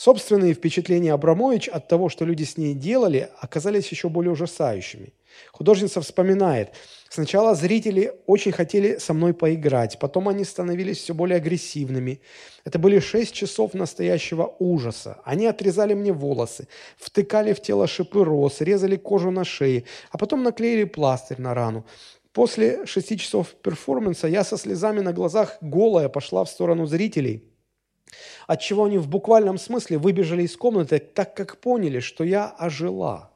Собственные 0.00 0.54
впечатления 0.54 1.12
Абрамович 1.12 1.68
от 1.68 1.86
того, 1.86 2.08
что 2.08 2.24
люди 2.24 2.44
с 2.44 2.56
ней 2.56 2.72
делали, 2.72 3.28
оказались 3.38 3.88
еще 3.88 4.08
более 4.08 4.32
ужасающими. 4.32 5.12
Художница 5.52 6.00
вспоминает, 6.00 6.70
сначала 7.10 7.54
зрители 7.54 8.14
очень 8.26 8.50
хотели 8.50 8.96
со 8.96 9.12
мной 9.12 9.34
поиграть, 9.34 9.98
потом 9.98 10.30
они 10.30 10.44
становились 10.44 10.96
все 10.96 11.12
более 11.12 11.36
агрессивными. 11.36 12.22
Это 12.64 12.78
были 12.78 12.98
шесть 12.98 13.34
часов 13.34 13.74
настоящего 13.74 14.56
ужаса. 14.58 15.20
Они 15.22 15.44
отрезали 15.44 15.92
мне 15.92 16.14
волосы, 16.14 16.66
втыкали 16.96 17.52
в 17.52 17.60
тело 17.60 17.86
шипы 17.86 18.24
роз, 18.24 18.62
резали 18.62 18.96
кожу 18.96 19.30
на 19.30 19.44
шее, 19.44 19.84
а 20.10 20.16
потом 20.16 20.42
наклеили 20.42 20.84
пластырь 20.84 21.42
на 21.42 21.52
рану. 21.52 21.84
После 22.32 22.86
шести 22.86 23.18
часов 23.18 23.48
перформанса 23.48 24.28
я 24.28 24.44
со 24.44 24.56
слезами 24.56 25.00
на 25.00 25.12
глазах 25.12 25.58
голая 25.60 26.08
пошла 26.08 26.46
в 26.46 26.48
сторону 26.48 26.86
зрителей– 26.86 27.44
отчего 28.46 28.84
они 28.84 28.98
в 28.98 29.08
буквальном 29.08 29.58
смысле 29.58 29.98
выбежали 29.98 30.42
из 30.42 30.56
комнаты, 30.56 30.98
так 30.98 31.34
как 31.34 31.58
поняли, 31.58 32.00
что 32.00 32.24
я 32.24 32.48
ожила. 32.48 33.30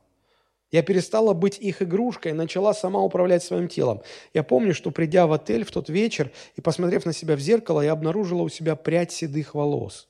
Я 0.70 0.82
перестала 0.82 1.34
быть 1.34 1.58
их 1.58 1.82
игрушкой 1.82 2.32
и 2.32 2.34
начала 2.34 2.74
сама 2.74 3.00
управлять 3.00 3.44
своим 3.44 3.68
телом. 3.68 4.02
Я 4.32 4.42
помню, 4.42 4.74
что 4.74 4.90
придя 4.90 5.28
в 5.28 5.32
отель 5.32 5.64
в 5.64 5.70
тот 5.70 5.88
вечер 5.88 6.32
и 6.56 6.60
посмотрев 6.60 7.06
на 7.06 7.12
себя 7.12 7.37
в 7.37 7.40
зеркало, 7.40 7.80
я 7.80 7.92
обнаружила 7.92 8.42
у 8.42 8.48
себя 8.48 8.74
прядь 8.74 9.12
седых 9.12 9.54
волос. 9.54 10.08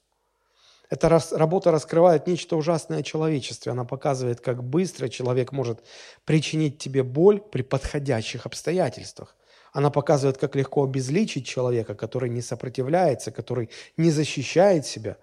Эта 0.89 1.21
работа 1.33 1.71
раскрывает 1.71 2.27
нечто 2.27 2.57
ужасное 2.57 3.01
о 3.01 3.03
человечестве. 3.03 3.73
Она 3.73 3.85
показывает, 3.85 4.41
как 4.41 4.63
быстро 4.63 5.09
человек 5.09 5.53
может 5.53 5.81
причинить 6.25 6.79
тебе 6.79 7.03
боль 7.03 7.41
при 7.41 7.63
подходящих 7.63 8.47
обстоятельствах. 8.47 9.37
Она 9.75 9.91
показывает, 9.91 10.39
как 10.39 10.55
легко 10.55 10.85
обезличить 10.85 11.49
человека, 11.49 11.97
который 11.97 12.31
не 12.31 12.43
сопротивляется, 12.43 13.33
который 13.33 13.71
не 13.97 14.13
защищает 14.13 14.87
себя. 14.87 15.19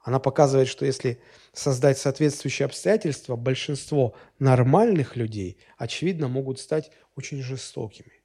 Она 0.00 0.18
показывает, 0.18 0.68
что 0.68 0.86
если 0.86 1.20
создать 1.52 1.98
соответствующие 1.98 2.64
обстоятельства, 2.64 3.36
большинство 3.36 4.14
нормальных 4.38 5.16
людей, 5.16 5.58
очевидно, 5.76 6.28
могут 6.28 6.58
стать 6.58 6.90
очень 7.14 7.42
жестокими. 7.42 8.22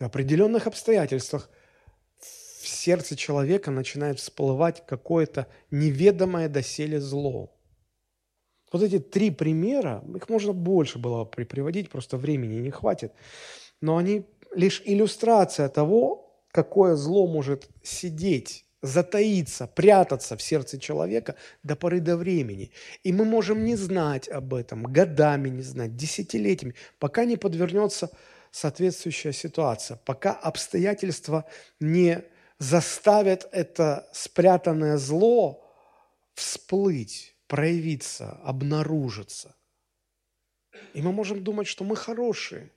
В 0.00 0.04
определенных 0.04 0.66
обстоятельствах 0.66 1.48
в 2.18 2.66
сердце 2.66 3.14
человека 3.14 3.70
начинает 3.70 4.18
всплывать 4.18 4.84
какое-то 4.84 5.46
неведомое 5.70 6.48
доселе 6.48 7.00
зло. 7.00 7.56
Вот 8.72 8.82
эти 8.82 8.98
три 8.98 9.30
примера, 9.30 10.02
их 10.16 10.28
можно 10.28 10.52
больше 10.52 10.98
было 10.98 11.24
приводить, 11.24 11.90
просто 11.90 12.16
времени 12.16 12.56
не 12.56 12.72
хватит, 12.72 13.12
но 13.84 13.98
они 13.98 14.24
лишь 14.54 14.80
иллюстрация 14.86 15.68
того, 15.68 16.42
какое 16.50 16.94
зло 16.96 17.26
может 17.26 17.68
сидеть, 17.82 18.64
затаиться, 18.80 19.66
прятаться 19.66 20.38
в 20.38 20.42
сердце 20.42 20.80
человека 20.80 21.34
до 21.62 21.76
поры 21.76 22.00
до 22.00 22.16
времени. 22.16 22.70
И 23.02 23.12
мы 23.12 23.26
можем 23.26 23.62
не 23.62 23.76
знать 23.76 24.26
об 24.30 24.54
этом, 24.54 24.84
годами 24.84 25.50
не 25.50 25.60
знать, 25.60 25.96
десятилетиями, 25.96 26.74
пока 26.98 27.26
не 27.26 27.36
подвернется 27.36 28.10
соответствующая 28.50 29.34
ситуация, 29.34 29.98
пока 30.06 30.32
обстоятельства 30.32 31.44
не 31.78 32.24
заставят 32.58 33.46
это 33.52 34.08
спрятанное 34.14 34.96
зло 34.96 35.62
всплыть, 36.32 37.36
проявиться, 37.48 38.40
обнаружиться. 38.44 39.54
И 40.94 41.02
мы 41.02 41.12
можем 41.12 41.44
думать, 41.44 41.66
что 41.66 41.84
мы 41.84 41.96
хорошие, 41.96 42.70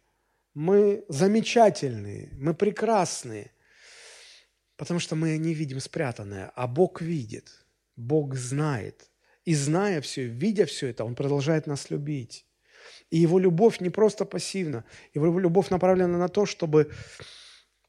мы 0.57 1.05
замечательные, 1.07 2.31
мы 2.39 2.55
прекрасные, 2.55 3.51
потому 4.75 4.99
что 4.99 5.15
мы 5.15 5.37
не 5.37 5.53
видим 5.53 5.79
спрятанное, 5.79 6.51
а 6.55 6.65
Бог 6.65 6.99
видит, 6.99 7.51
Бог 7.95 8.33
знает. 8.33 9.11
И 9.45 9.53
зная 9.53 10.01
все, 10.01 10.23
видя 10.23 10.65
все 10.65 10.87
это, 10.87 11.05
Он 11.05 11.13
продолжает 11.13 11.67
нас 11.67 11.91
любить. 11.91 12.43
И 13.11 13.19
Его 13.19 13.37
любовь 13.37 13.81
не 13.81 13.91
просто 13.91 14.25
пассивна, 14.25 14.83
Его 15.13 15.39
любовь 15.39 15.69
направлена 15.69 16.17
на 16.17 16.27
то, 16.27 16.47
чтобы 16.47 16.91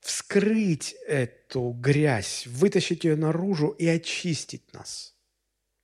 вскрыть 0.01 0.95
эту 1.07 1.71
грязь, 1.71 2.47
вытащить 2.47 3.05
ее 3.05 3.17
наружу 3.17 3.69
и 3.69 3.87
очистить 3.87 4.75
нас. 4.75 5.15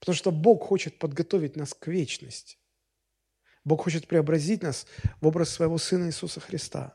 Потому 0.00 0.16
что 0.16 0.30
Бог 0.30 0.64
хочет 0.64 0.98
подготовить 0.98 1.56
нас 1.56 1.72
к 1.72 1.86
вечности. 1.86 2.58
Бог 3.64 3.84
хочет 3.84 4.06
преобразить 4.06 4.62
нас 4.62 4.86
в 5.20 5.26
образ 5.26 5.50
своего 5.50 5.78
Сына 5.78 6.06
Иисуса 6.06 6.40
Христа. 6.40 6.94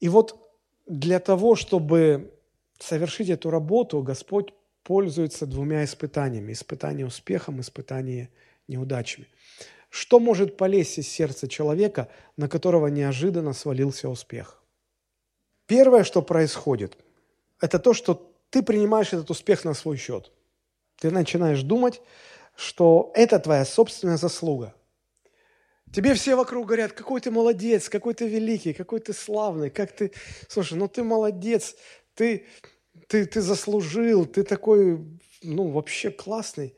И 0.00 0.08
вот 0.08 0.50
для 0.86 1.20
того, 1.20 1.54
чтобы 1.54 2.34
совершить 2.78 3.28
эту 3.28 3.50
работу, 3.50 4.02
Господь 4.02 4.54
пользуется 4.82 5.46
двумя 5.46 5.84
испытаниями. 5.84 6.52
Испытание 6.52 7.06
успехом, 7.06 7.60
испытание 7.60 8.30
неудачами. 8.66 9.28
Что 9.90 10.18
может 10.18 10.56
полезть 10.56 10.98
из 10.98 11.08
сердца 11.08 11.48
человека, 11.48 12.08
на 12.36 12.48
которого 12.48 12.86
неожиданно 12.86 13.52
свалился 13.52 14.08
успех? 14.08 14.62
Первое, 15.66 16.04
что 16.04 16.22
происходит, 16.22 16.96
это 17.60 17.78
то, 17.78 17.92
что 17.92 18.32
ты 18.50 18.62
принимаешь 18.62 19.12
этот 19.12 19.30
успех 19.30 19.64
на 19.64 19.74
свой 19.74 19.96
счет. 19.96 20.32
Ты 20.96 21.10
начинаешь 21.10 21.62
думать, 21.62 22.00
что 22.56 23.12
это 23.14 23.38
твоя 23.38 23.64
собственная 23.64 24.16
заслуга. 24.16 24.74
Тебе 25.92 26.14
все 26.14 26.36
вокруг 26.36 26.66
говорят, 26.66 26.92
какой 26.92 27.20
ты 27.20 27.30
молодец, 27.30 27.88
какой 27.88 28.14
ты 28.14 28.28
великий, 28.28 28.72
какой 28.72 29.00
ты 29.00 29.12
славный, 29.12 29.70
как 29.70 29.92
ты... 29.92 30.12
Слушай, 30.48 30.78
ну 30.78 30.86
ты 30.86 31.02
молодец, 31.02 31.74
ты, 32.14 32.46
ты, 33.08 33.26
ты 33.26 33.40
заслужил, 33.40 34.24
ты 34.24 34.44
такой, 34.44 35.04
ну, 35.42 35.68
вообще 35.68 36.10
классный. 36.10 36.76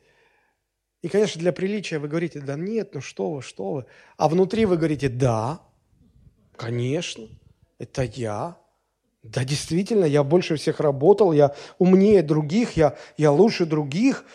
И, 1.03 1.09
конечно, 1.09 1.39
для 1.39 1.51
приличия 1.51 1.99
вы 1.99 2.07
говорите, 2.07 2.39
да 2.39 2.55
нет, 2.55 2.95
ну 2.95 3.01
что 3.01 3.31
вы, 3.31 3.41
что 3.41 3.73
вы. 3.73 3.85
А 4.17 4.29
внутри 4.29 4.65
вы 4.65 4.77
говорите, 4.77 5.09
да, 5.09 5.61
конечно, 6.55 7.27
это 7.77 8.03
я, 8.03 8.57
да, 9.21 9.45
действительно, 9.45 10.05
я 10.05 10.23
больше 10.23 10.57
всех 10.57 10.79
работал, 10.79 11.31
я 11.31 11.55
умнее 11.77 12.23
других, 12.23 12.75
я, 12.77 12.97
я 13.15 13.31
лучше 13.31 13.65
других. 13.65 14.25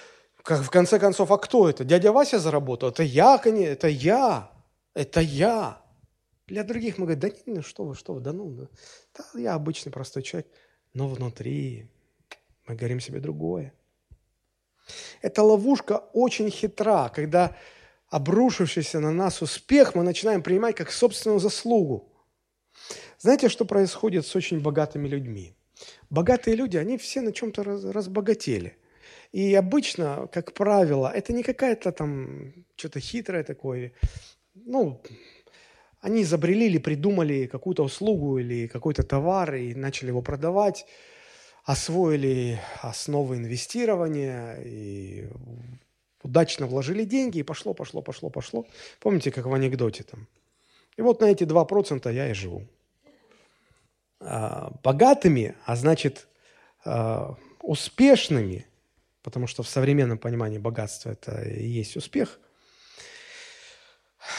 Как, 0.43 0.63
в 0.63 0.71
конце 0.71 0.99
концов, 0.99 1.31
а 1.31 1.37
кто 1.37 1.69
это? 1.69 1.85
Дядя 1.85 2.11
Вася 2.11 2.39
заработал? 2.39 2.89
Это 2.89 3.03
я, 3.03 3.37
конечно, 3.37 3.71
это 3.71 3.89
я, 3.89 4.51
это 4.99 5.21
я. 5.21 5.81
Для 6.49 6.65
других 6.65 6.99
мы 6.99 7.07
говорим, 7.07 7.21
да 7.21 7.29
нет, 7.29 7.43
ну 7.47 7.63
что 7.63 7.85
вы, 7.85 7.95
что 7.95 8.15
вы, 8.15 8.21
да 8.21 8.33
ну, 8.33 8.51
да, 8.51 8.69
да 9.17 9.41
я 9.41 9.55
обычный 9.55 9.93
простой 9.93 10.23
человек. 10.23 10.51
Но 10.93 11.09
внутри 11.09 11.89
мы 12.67 12.75
говорим 12.75 13.01
себе 13.01 13.21
другое. 13.21 13.73
Эта 15.23 15.43
ловушка 15.43 15.99
очень 16.15 16.51
хитра, 16.51 17.11
когда 17.15 17.57
обрушившийся 18.09 18.99
на 19.01 19.13
нас 19.13 19.43
успех 19.43 19.95
мы 19.95 20.03
начинаем 20.03 20.43
принимать 20.43 20.75
как 20.75 20.91
собственную 20.91 21.39
заслугу. 21.39 22.11
Знаете, 23.19 23.49
что 23.49 23.65
происходит 23.65 24.27
с 24.27 24.35
очень 24.35 24.61
богатыми 24.61 25.07
людьми? 25.07 25.55
Богатые 26.11 26.57
люди, 26.57 26.77
они 26.77 26.99
все 26.99 27.21
на 27.21 27.33
чем-то 27.33 27.63
разбогатели. 27.93 28.77
И 29.31 29.55
обычно, 29.55 30.29
как 30.33 30.55
правило, 30.55 31.13
это 31.15 31.33
не 31.33 31.43
какая-то 31.43 31.93
там 31.93 32.65
что-то 32.77 32.99
хитрое 32.99 33.45
такое. 33.45 33.93
Ну, 34.67 35.01
они 36.01 36.23
изобрели 36.23 36.67
или 36.67 36.79
придумали 36.79 37.47
какую-то 37.47 37.85
услугу 37.85 38.39
или 38.39 38.67
какой-то 38.67 39.03
товар 39.03 39.55
и 39.55 39.75
начали 39.75 40.09
его 40.09 40.23
продавать, 40.23 40.87
освоили 41.65 42.61
основы 42.83 43.37
инвестирования 43.37 44.57
и 44.65 45.29
удачно 46.23 46.67
вложили 46.67 47.05
деньги, 47.05 47.39
и 47.39 47.43
пошло, 47.43 47.75
пошло, 47.75 48.03
пошло, 48.03 48.31
пошло. 48.31 48.67
Помните, 49.01 49.31
как 49.31 49.47
в 49.47 49.55
анекдоте 49.55 50.05
там? 50.05 50.27
И 50.97 51.03
вот 51.03 51.21
на 51.21 51.27
эти 51.27 51.45
2% 51.45 52.13
я 52.13 52.31
и 52.31 52.35
живу. 52.35 52.67
А, 54.21 54.73
богатыми, 54.83 55.55
а 55.65 55.77
значит 55.77 56.27
а, 56.85 57.37
успешными, 57.63 58.67
потому 59.23 59.47
что 59.47 59.63
в 59.63 59.69
современном 59.69 60.19
понимании 60.19 60.59
богатство 60.59 61.11
это 61.11 61.43
и 61.43 61.67
есть 61.67 61.97
успех, 61.97 62.41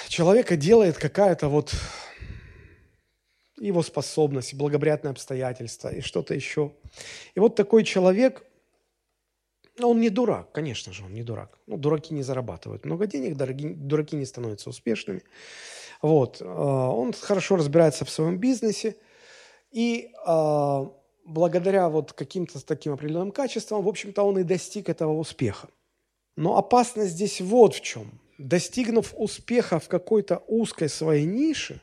человека 0.07 0.55
делает 0.55 0.97
какая-то 0.97 1.47
вот 1.47 1.73
его 3.59 3.83
способность, 3.83 4.53
благоприятные 4.53 5.11
обстоятельства 5.11 5.89
и 5.89 6.01
что-то 6.01 6.33
еще. 6.33 6.73
И 7.35 7.39
вот 7.39 7.55
такой 7.55 7.83
человек, 7.83 8.43
ну, 9.77 9.89
он 9.89 9.99
не 9.99 10.09
дурак, 10.09 10.51
конечно 10.51 10.93
же, 10.93 11.03
он 11.03 11.13
не 11.13 11.23
дурак. 11.23 11.57
Ну, 11.67 11.77
дураки 11.77 12.13
не 12.13 12.23
зарабатывают 12.23 12.85
много 12.85 13.05
денег, 13.05 13.35
дураки 13.35 14.15
не 14.15 14.25
становятся 14.25 14.69
успешными. 14.69 15.23
Вот. 16.01 16.41
А, 16.41 16.89
он 16.89 17.13
хорошо 17.13 17.57
разбирается 17.57 18.05
в 18.05 18.09
своем 18.09 18.37
бизнесе– 18.37 18.95
и 19.71 20.11
э, 20.25 20.85
благодаря 21.25 21.89
вот 21.89 22.13
каким-то 22.13 22.63
таким 22.65 22.93
определенным 22.93 23.31
качествам, 23.31 23.83
в 23.83 23.87
общем-то, 23.87 24.23
он 24.23 24.39
и 24.39 24.43
достиг 24.43 24.89
этого 24.89 25.13
успеха. 25.13 25.69
Но 26.35 26.57
опасность 26.57 27.11
здесь 27.11 27.41
вот 27.41 27.75
в 27.75 27.81
чем. 27.81 28.19
Достигнув 28.39 29.13
успеха 29.17 29.79
в 29.79 29.87
какой-то 29.87 30.43
узкой 30.47 30.89
своей 30.89 31.25
нише 31.25 31.81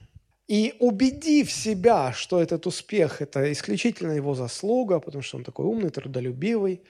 и 0.48 0.74
убедив 0.80 1.52
себя, 1.52 2.12
что 2.12 2.40
этот 2.40 2.66
успех– 2.66 3.20
это 3.22 3.52
исключительно 3.52 4.12
его 4.12 4.34
заслуга, 4.34 4.98
потому 4.98 5.22
что 5.22 5.36
он 5.36 5.44
такой 5.44 5.66
умный, 5.66 5.90
трудолюбивый, 5.90 6.82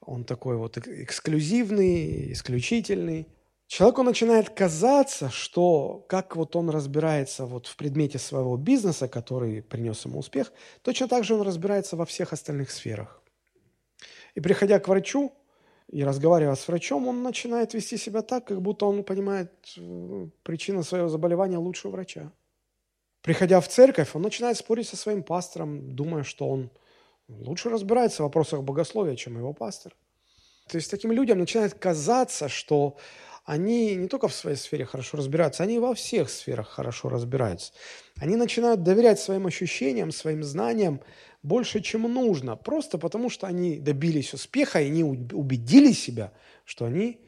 он 0.00 0.24
такой 0.24 0.56
вот 0.56 0.78
эксклюзивный, 0.78 2.32
исключительный, 2.32 3.26
Человеку 3.68 4.02
начинает 4.02 4.48
казаться, 4.48 5.28
что 5.28 6.02
как 6.08 6.36
вот 6.36 6.56
он 6.56 6.70
разбирается 6.70 7.44
вот 7.44 7.66
в 7.66 7.76
предмете 7.76 8.18
своего 8.18 8.56
бизнеса, 8.56 9.08
который 9.08 9.62
принес 9.62 10.06
ему 10.06 10.20
успех, 10.20 10.54
точно 10.80 11.06
так 11.06 11.24
же 11.24 11.34
он 11.34 11.42
разбирается 11.42 11.94
во 11.94 12.06
всех 12.06 12.32
остальных 12.32 12.70
сферах. 12.70 13.22
И 14.34 14.40
приходя 14.40 14.78
к 14.78 14.88
врачу 14.88 15.32
и 15.88 16.04
разговаривая 16.04 16.54
с 16.54 16.68
врачом, 16.68 17.08
он 17.08 17.22
начинает 17.22 17.74
вести 17.74 17.96
себя 17.96 18.22
так, 18.22 18.44
как 18.44 18.60
будто 18.60 18.86
он 18.86 19.04
понимает 19.04 19.52
э, 19.76 20.28
причину 20.42 20.82
своего 20.82 21.08
заболевания 21.08 21.58
лучше 21.58 21.88
врача. 21.88 22.30
Приходя 23.22 23.60
в 23.60 23.68
церковь, 23.68 24.14
он 24.14 24.22
начинает 24.22 24.56
спорить 24.58 24.88
со 24.88 24.96
своим 24.96 25.22
пастором, 25.22 25.94
думая, 25.94 26.24
что 26.24 26.48
он 26.48 26.70
лучше 27.28 27.70
разбирается 27.70 28.22
в 28.22 28.26
вопросах 28.26 28.62
богословия, 28.62 29.16
чем 29.16 29.36
его 29.36 29.52
пастор. 29.52 29.94
То 30.68 30.76
есть 30.76 30.90
таким 30.90 31.12
людям 31.12 31.38
начинает 31.38 31.74
казаться, 31.74 32.48
что 32.48 32.96
они 33.48 33.94
не 33.94 34.08
только 34.08 34.28
в 34.28 34.34
своей 34.34 34.58
сфере 34.58 34.84
хорошо 34.84 35.16
разбираются, 35.16 35.62
они 35.62 35.78
во 35.78 35.94
всех 35.94 36.28
сферах 36.28 36.68
хорошо 36.68 37.08
разбираются. 37.08 37.72
Они 38.16 38.36
начинают 38.36 38.82
доверять 38.82 39.20
своим 39.20 39.46
ощущениям, 39.46 40.12
своим 40.12 40.42
знаниям 40.42 41.00
больше, 41.42 41.80
чем 41.80 42.02
нужно, 42.02 42.56
просто 42.56 42.98
потому 42.98 43.30
что 43.30 43.46
они 43.46 43.78
добились 43.78 44.34
успеха, 44.34 44.82
и 44.82 44.88
они 44.88 45.02
убедили 45.02 45.92
себя, 45.92 46.34
что 46.66 46.84
они 46.84 47.22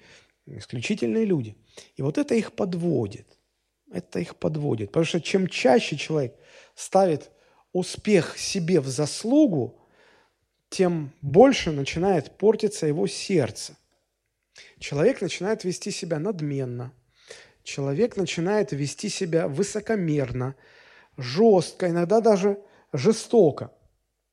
исключительные 0.45 1.25
люди. 1.25 1.57
И 1.97 2.03
вот 2.03 2.19
это 2.19 2.35
их 2.35 2.53
подводит. 2.53 3.39
Это 3.91 4.19
их 4.19 4.37
подводит. 4.37 4.89
Потому 4.89 5.07
что 5.07 5.23
чем 5.23 5.47
чаще 5.47 5.97
человек 5.97 6.37
ставит 6.75 7.31
успех 7.73 8.37
себе 8.37 8.81
в 8.81 8.89
заслугу, 8.89 9.81
тем 10.69 11.13
больше 11.23 11.71
начинает 11.71 12.37
портиться 12.37 12.87
его 12.87 13.07
сердце. 13.07 13.75
Человек 14.79 15.21
начинает 15.21 15.65
вести 15.65 15.91
себя 15.91 16.19
надменно, 16.19 16.93
человек 17.63 18.17
начинает 18.17 18.73
вести 18.73 19.09
себя 19.09 19.49
высокомерно, 19.49 20.55
жестко, 21.17 21.89
иногда 21.89 22.21
даже 22.21 22.59
жестоко. 22.93 23.73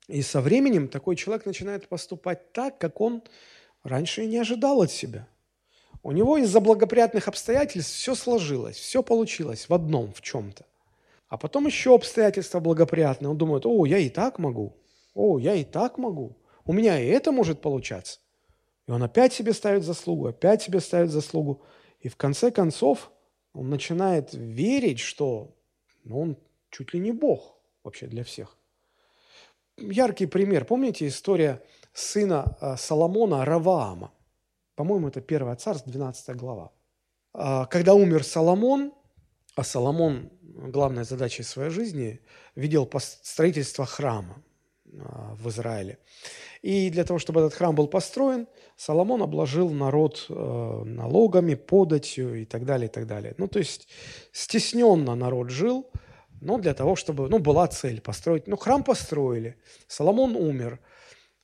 И 0.07 0.21
со 0.21 0.41
временем 0.41 0.87
такой 0.87 1.15
человек 1.15 1.45
начинает 1.45 1.87
поступать 1.89 2.53
так, 2.53 2.77
как 2.77 3.01
он 3.01 3.23
раньше 3.83 4.23
и 4.23 4.27
не 4.27 4.37
ожидал 4.37 4.81
от 4.81 4.91
себя. 4.91 5.27
У 6.03 6.11
него 6.11 6.37
из-за 6.37 6.61
благоприятных 6.61 7.27
обстоятельств 7.27 7.93
все 7.93 8.15
сложилось, 8.15 8.77
все 8.77 9.03
получилось 9.03 9.67
в 9.67 9.73
одном, 9.73 10.13
в 10.13 10.21
чем-то. 10.21 10.65
А 11.27 11.37
потом 11.37 11.65
еще 11.65 11.93
обстоятельства 11.93 12.61
благоприятные. 12.61 13.29
Он 13.29 13.37
думает, 13.37 13.65
о, 13.65 13.85
я 13.85 13.97
и 13.97 14.09
так 14.09 14.39
могу, 14.39 14.77
о, 15.13 15.39
я 15.39 15.55
и 15.55 15.65
так 15.65 15.97
могу, 15.97 16.37
у 16.65 16.73
меня 16.73 16.99
и 16.99 17.07
это 17.07 17.31
может 17.31 17.61
получаться. 17.61 18.19
И 18.87 18.91
он 18.91 19.03
опять 19.03 19.33
себе 19.33 19.53
ставит 19.53 19.83
заслугу, 19.83 20.27
опять 20.27 20.61
себе 20.61 20.79
ставит 20.79 21.11
заслугу. 21.11 21.61
И 21.99 22.09
в 22.09 22.15
конце 22.15 22.51
концов 22.51 23.11
он 23.53 23.69
начинает 23.69 24.33
верить, 24.33 24.99
что 24.99 25.55
ну, 26.03 26.21
он 26.21 26.37
чуть 26.69 26.93
ли 26.93 26.99
не 26.99 27.11
Бог 27.11 27.57
вообще 27.83 28.07
для 28.07 28.23
всех. 28.23 28.57
Яркий 29.77 30.25
пример. 30.25 30.65
Помните 30.65 31.07
история 31.07 31.61
сына 31.93 32.57
а, 32.59 32.77
Соломона 32.77 33.45
Раваама? 33.45 34.11
По-моему, 34.75 35.09
это 35.09 35.19
1 35.19 35.57
царств, 35.57 35.87
12 35.87 36.35
глава. 36.35 36.71
А, 37.33 37.65
когда 37.65 37.93
умер 37.93 38.23
Соломон, 38.23 38.93
а 39.55 39.63
Соломон 39.63 40.31
главной 40.41 41.03
задачей 41.03 41.43
своей 41.43 41.71
жизни 41.71 42.21
видел 42.55 42.89
строительство 42.99 43.85
храма 43.85 44.43
а, 44.99 45.35
в 45.35 45.49
Израиле. 45.49 45.99
И 46.67 46.89
для 46.89 47.05
того, 47.05 47.17
чтобы 47.17 47.39
этот 47.39 47.53
храм 47.53 47.73
был 47.73 47.87
построен, 47.87 48.45
Соломон 48.75 49.21
обложил 49.21 49.69
народ 49.69 50.25
э, 50.27 50.33
налогами, 50.83 51.55
податью 51.55 52.41
и 52.41 52.43
так 52.43 52.65
далее, 52.65 52.89
и 52.89 52.91
так 52.91 53.07
далее. 53.07 53.33
Ну, 53.37 53.47
то 53.47 53.59
есть 53.59 53.87
стесненно 54.33 55.15
народ 55.15 55.49
жил, 55.49 55.89
но 56.41 56.57
для 56.57 56.73
того, 56.73 56.97
чтобы, 56.97 57.29
ну, 57.29 57.39
была 57.39 57.67
цель 57.67 58.01
построить. 58.01 58.47
Ну, 58.47 58.57
храм 58.57 58.83
построили, 58.83 59.55
Соломон 59.87 60.35
умер, 60.35 60.81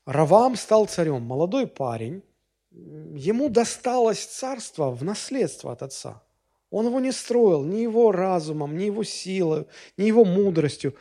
Равам 0.05 0.57
стал 0.57 0.87
царем, 0.87 1.21
молодой 1.21 1.67
парень, 1.67 2.21
ему 2.71 3.47
досталось 3.47 4.25
царство 4.25 4.91
в 4.91 5.05
наследство 5.05 5.71
от 5.71 5.83
отца. 5.83 6.21
Он 6.69 6.87
его 6.87 6.99
не 6.99 7.13
строил 7.13 7.63
ни 7.63 7.77
его 7.77 8.11
разумом, 8.11 8.77
ни 8.77 8.83
его 8.83 9.05
силой, 9.05 9.67
ни 9.95 10.03
его 10.03 10.25
мудростью. 10.25 10.95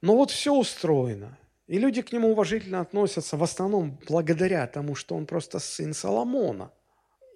Но 0.00 0.16
вот 0.16 0.30
все 0.30 0.54
устроено. 0.54 1.36
И 1.66 1.78
люди 1.78 2.02
к 2.02 2.12
нему 2.12 2.32
уважительно 2.32 2.80
относятся 2.80 3.36
в 3.36 3.42
основном 3.42 3.98
благодаря 4.06 4.66
тому, 4.66 4.94
что 4.94 5.16
он 5.16 5.26
просто 5.26 5.58
сын 5.58 5.94
Соломона. 5.94 6.70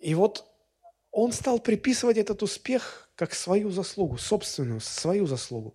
И 0.03 0.14
вот 0.14 0.45
он 1.11 1.33
стал 1.33 1.59
приписывать 1.59 2.18
этот 2.18 2.43
успех 2.43 3.09
как 3.14 3.35
свою 3.35 3.70
заслугу, 3.70 4.18
собственную, 4.18 4.81
свою 4.81 5.26
заслугу. 5.26 5.74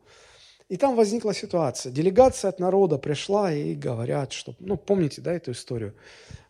И 0.69 0.77
там 0.77 0.95
возникла 0.95 1.33
ситуация. 1.33 1.91
Делегация 1.91 2.49
от 2.49 2.59
народа 2.59 2.97
пришла 2.97 3.51
и 3.51 3.73
говорят, 3.73 4.31
что, 4.31 4.55
ну, 4.59 4.77
помните, 4.77 5.21
да, 5.21 5.33
эту 5.33 5.51
историю, 5.51 5.95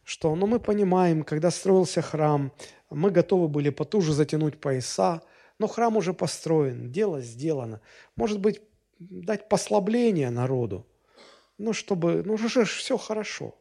что, 0.03 0.35
ну, 0.35 0.45
мы 0.45 0.59
понимаем, 0.59 1.23
когда 1.23 1.49
строился 1.51 2.01
храм, 2.01 2.51
мы 2.89 3.09
готовы 3.09 3.47
были 3.47 3.69
потуже 3.69 4.13
затянуть 4.13 4.59
пояса, 4.59 5.23
но 5.57 5.67
храм 5.67 5.97
уже 5.97 6.13
построен, 6.13 6.91
дело 6.91 7.21
сделано. 7.21 7.81
Может 8.15 8.39
быть, 8.39 8.61
дать 8.99 9.49
послабление 9.49 10.29
народу, 10.29 10.85
ну, 11.57 11.73
чтобы, 11.73 12.23
ну, 12.23 12.33
уже 12.33 12.65
все 12.65 12.97
хорошо. 12.97 13.55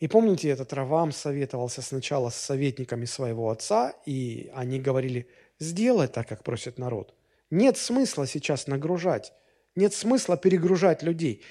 И 0.00 0.08
помните, 0.08 0.48
этот 0.48 0.72
Равам 0.72 1.12
советовался 1.12 1.80
сначала 1.82 2.30
с 2.30 2.36
советниками 2.36 3.04
своего 3.04 3.50
отца, 3.50 3.94
и 4.06 4.50
они 4.54 4.80
говорили, 4.80 5.28
сделай 5.58 6.08
так, 6.08 6.28
как 6.28 6.42
просит 6.42 6.78
народ. 6.78 7.14
Нет 7.50 7.76
смысла 7.76 8.26
сейчас 8.26 8.66
нагружать, 8.66 9.32
нет 9.76 9.94
смысла 9.94 10.36
перегружать 10.36 11.02
людей. 11.02 11.42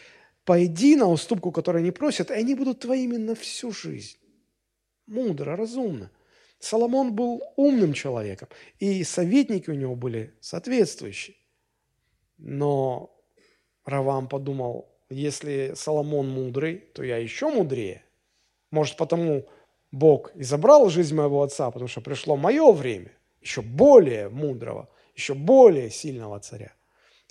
Пойди 0.45 0.95
на 0.95 1.07
уступку, 1.07 1.51
которую 1.51 1.81
они 1.81 1.91
просят, 1.91 2.29
и 2.29 2.33
они 2.33 2.53
будут 2.53 2.81
твоими 2.81 3.17
на 3.17 3.33
всю 3.33 3.71
жизнь. 3.71 4.17
Мудро, 5.07 5.55
разумно. 5.55 6.11
Соломон 6.59 7.13
был 7.13 7.41
умным 7.55 7.93
человеком, 7.93 8.49
и 8.79 9.03
советники 9.03 9.69
у 9.69 9.73
него 9.73 9.95
были 9.95 10.33
соответствующие. 10.41 11.35
Но 12.37 13.17
Равам 13.85 14.27
подумал, 14.27 14.92
если 15.09 15.73
Соломон 15.75 16.29
мудрый, 16.29 16.77
то 16.93 17.03
я 17.03 17.17
еще 17.17 17.49
мудрее. 17.49 18.03
Может, 18.71 18.97
потому 18.97 19.45
Бог 19.91 20.31
и 20.35 20.43
забрал 20.43 20.89
жизнь 20.89 21.15
моего 21.15 21.43
отца, 21.43 21.69
потому 21.69 21.87
что 21.87 22.01
пришло 22.01 22.35
мое 22.35 22.71
время, 22.71 23.11
еще 23.41 23.61
более 23.61 24.29
мудрого, 24.29 24.89
еще 25.15 25.35
более 25.35 25.91
сильного 25.91 26.39
царя. 26.39 26.73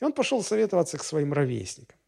И 0.01 0.05
он 0.05 0.13
пошел 0.13 0.43
советоваться 0.43 0.99
к 0.99 1.05
своим 1.05 1.33
ровесникам. 1.33 1.99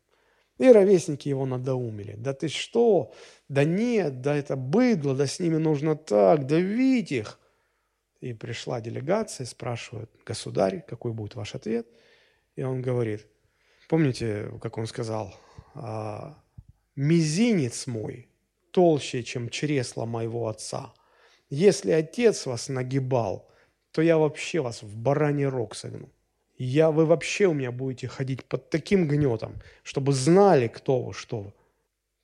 И 0.58 0.70
ровесники 0.70 1.28
его 1.28 1.46
надоумили. 1.46 2.14
Да 2.16 2.32
ты 2.32 2.48
что? 2.48 3.12
Да 3.48 3.64
нет, 3.64 4.20
да 4.20 4.36
это 4.36 4.54
быдло, 4.54 5.14
да 5.16 5.26
с 5.26 5.40
ними 5.40 5.56
нужно 5.56 5.96
так, 5.96 6.46
давить 6.46 7.10
их. 7.10 7.40
И 8.20 8.32
пришла 8.32 8.80
делегация, 8.80 9.46
спрашивают, 9.46 10.10
государь, 10.24 10.84
какой 10.86 11.12
будет 11.12 11.34
ваш 11.34 11.56
ответ? 11.56 11.86
И 12.54 12.62
он 12.62 12.80
говорит, 12.80 13.26
помните, 13.88 14.50
как 14.62 14.78
он 14.78 14.86
сказал, 14.86 15.34
а, 15.74 16.38
мизинец 16.96 17.86
мой 17.86 18.28
толще, 18.70 19.22
чем 19.22 19.48
чресло 19.48 20.04
моего 20.04 20.48
отца. 20.48 20.92
Если 21.50 21.90
отец 21.92 22.46
вас 22.46 22.68
нагибал, 22.68 23.48
то 23.92 24.02
я 24.02 24.18
вообще 24.18 24.60
вас 24.60 24.82
в 24.82 24.96
бараний 24.96 25.46
рог 25.46 25.76
согну. 25.76 26.08
Я, 26.56 26.90
вы 26.90 27.04
вообще 27.06 27.46
у 27.46 27.52
меня 27.52 27.72
будете 27.72 28.08
ходить 28.08 28.44
под 28.44 28.70
таким 28.70 29.08
гнетом, 29.08 29.60
чтобы 29.82 30.12
знали, 30.12 30.68
кто 30.68 31.00
вы, 31.00 31.12
что 31.12 31.40
вы. 31.40 31.52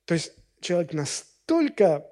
То 0.05 0.13
есть 0.13 0.33
человек 0.61 0.93
настолько, 0.93 2.05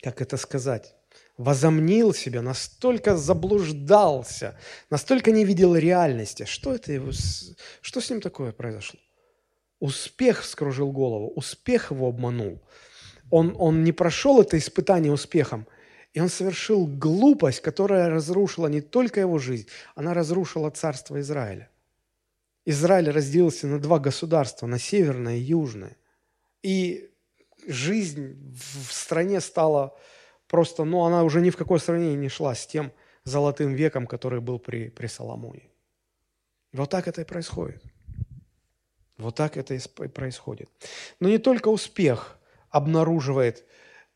как 0.00 0.20
это 0.20 0.36
сказать, 0.36 0.94
возомнил 1.36 2.12
себя, 2.12 2.42
настолько 2.42 3.16
заблуждался, 3.16 4.58
настолько 4.90 5.30
не 5.30 5.44
видел 5.44 5.76
реальности. 5.76 6.44
Что 6.44 6.74
это 6.74 6.92
его, 6.92 7.12
что 7.80 8.00
с 8.00 8.10
ним 8.10 8.20
такое 8.20 8.52
произошло? 8.52 9.00
Успех 9.84 10.40
вскружил 10.40 10.92
голову, 10.92 11.30
успех 11.36 11.90
его 11.90 12.08
обманул. 12.08 12.58
Он, 13.30 13.54
он 13.58 13.84
не 13.84 13.92
прошел 13.92 14.40
это 14.40 14.56
испытание 14.56 15.12
успехом, 15.12 15.66
и 16.14 16.20
он 16.20 16.30
совершил 16.30 16.86
глупость, 16.86 17.60
которая 17.60 18.08
разрушила 18.08 18.68
не 18.68 18.80
только 18.80 19.20
его 19.20 19.36
жизнь, 19.38 19.68
она 19.94 20.14
разрушила 20.14 20.70
царство 20.70 21.20
Израиля. 21.20 21.68
Израиль 22.64 23.10
разделился 23.10 23.66
на 23.66 23.78
два 23.78 23.98
государства, 23.98 24.66
на 24.66 24.78
северное 24.78 25.36
и 25.36 25.40
южное. 25.40 25.98
И 26.62 27.10
жизнь 27.66 28.56
в 28.56 28.90
стране 28.90 29.38
стала 29.42 29.94
просто, 30.48 30.84
ну, 30.84 31.04
она 31.04 31.24
уже 31.24 31.42
ни 31.42 31.50
в 31.50 31.58
какое 31.58 31.78
сравнение 31.78 32.16
не 32.16 32.30
шла 32.30 32.54
с 32.54 32.66
тем 32.66 32.90
золотым 33.24 33.74
веком, 33.74 34.06
который 34.06 34.40
был 34.40 34.58
при, 34.58 34.88
при 34.88 35.08
Соломоне. 35.08 35.68
Вот 36.72 36.88
так 36.88 37.06
это 37.06 37.20
и 37.20 37.26
происходит. 37.26 37.82
Вот 39.18 39.36
так 39.36 39.56
это 39.56 39.74
и 39.74 40.08
происходит. 40.08 40.68
Но 41.20 41.28
не 41.28 41.38
только 41.38 41.68
успех 41.68 42.38
обнаруживает 42.70 43.64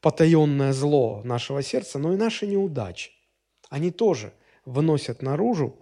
потаенное 0.00 0.72
зло 0.72 1.22
нашего 1.24 1.62
сердца, 1.62 1.98
но 1.98 2.12
и 2.12 2.16
наши 2.16 2.46
неудачи. 2.46 3.12
Они 3.68 3.90
тоже 3.90 4.32
выносят 4.64 5.22
наружу 5.22 5.76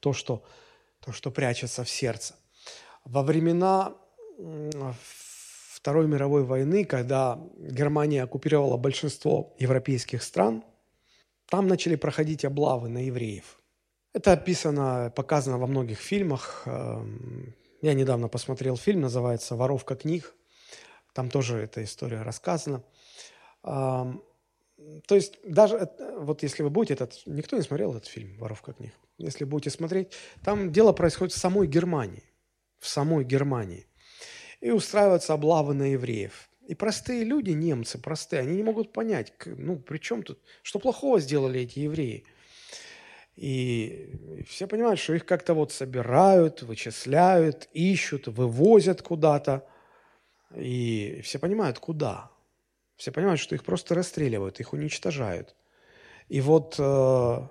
то, 0.00 0.12
что, 0.12 0.44
то, 1.00 1.12
что 1.12 1.30
прячется 1.30 1.84
в 1.84 1.90
сердце. 1.90 2.36
Во 3.04 3.22
времена 3.22 3.94
Второй 5.74 6.06
мировой 6.06 6.44
войны, 6.44 6.84
когда 6.84 7.40
Германия 7.58 8.22
оккупировала 8.22 8.76
большинство 8.76 9.52
европейских 9.58 10.22
стран, 10.22 10.62
там 11.48 11.66
начали 11.66 11.96
проходить 11.96 12.44
облавы 12.44 12.88
на 12.88 13.06
евреев. 13.06 13.58
Это 14.12 14.32
описано, 14.32 15.12
показано 15.16 15.58
во 15.58 15.66
многих 15.66 15.98
фильмах. 15.98 16.66
Я 17.82 17.94
недавно 17.94 18.28
посмотрел 18.28 18.76
фильм, 18.76 19.00
называется 19.00 19.56
«Воровка 19.56 19.96
книг». 19.96 20.34
Там 21.14 21.28
тоже 21.28 21.58
эта 21.58 21.82
история 21.82 22.22
рассказана. 22.22 22.84
То 23.62 24.14
есть 25.10 25.34
даже, 25.44 25.90
вот 26.16 26.44
если 26.44 26.62
вы 26.62 26.70
будете 26.70 26.94
этот, 26.94 27.20
никто 27.26 27.56
не 27.56 27.62
смотрел 27.62 27.90
этот 27.90 28.06
фильм 28.06 28.38
«Воровка 28.38 28.72
книг», 28.72 28.92
если 29.18 29.44
будете 29.44 29.70
смотреть, 29.70 30.12
там 30.44 30.70
дело 30.70 30.92
происходит 30.92 31.34
в 31.34 31.38
самой 31.38 31.66
Германии, 31.66 32.22
в 32.78 32.86
самой 32.86 33.24
Германии. 33.24 33.88
И 34.60 34.70
устраиваются 34.70 35.32
облавы 35.32 35.74
на 35.74 35.90
евреев. 35.90 36.50
И 36.68 36.76
простые 36.76 37.24
люди, 37.24 37.50
немцы 37.50 37.98
простые, 37.98 38.42
они 38.42 38.54
не 38.54 38.62
могут 38.62 38.92
понять, 38.92 39.32
ну, 39.44 39.76
при 39.76 39.98
чем 39.98 40.22
тут, 40.22 40.40
что 40.62 40.78
плохого 40.78 41.18
сделали 41.18 41.62
эти 41.62 41.80
евреи– 41.80 42.24
и 43.36 44.44
все 44.46 44.66
понимают, 44.66 45.00
что 45.00 45.14
их 45.14 45.24
как-то 45.24 45.54
вот 45.54 45.72
собирают, 45.72 46.62
вычисляют, 46.62 47.68
ищут, 47.72 48.28
вывозят 48.28 49.02
куда-то. 49.02 49.66
И 50.54 51.20
все 51.24 51.38
понимают, 51.38 51.78
куда. 51.78 52.30
Все 52.96 53.10
понимают, 53.10 53.40
что 53.40 53.54
их 53.54 53.64
просто 53.64 53.94
расстреливают, 53.94 54.60
их 54.60 54.72
уничтожают. 54.74 55.56
И 56.28 56.40
вот 56.40 56.76
э, 56.78 57.48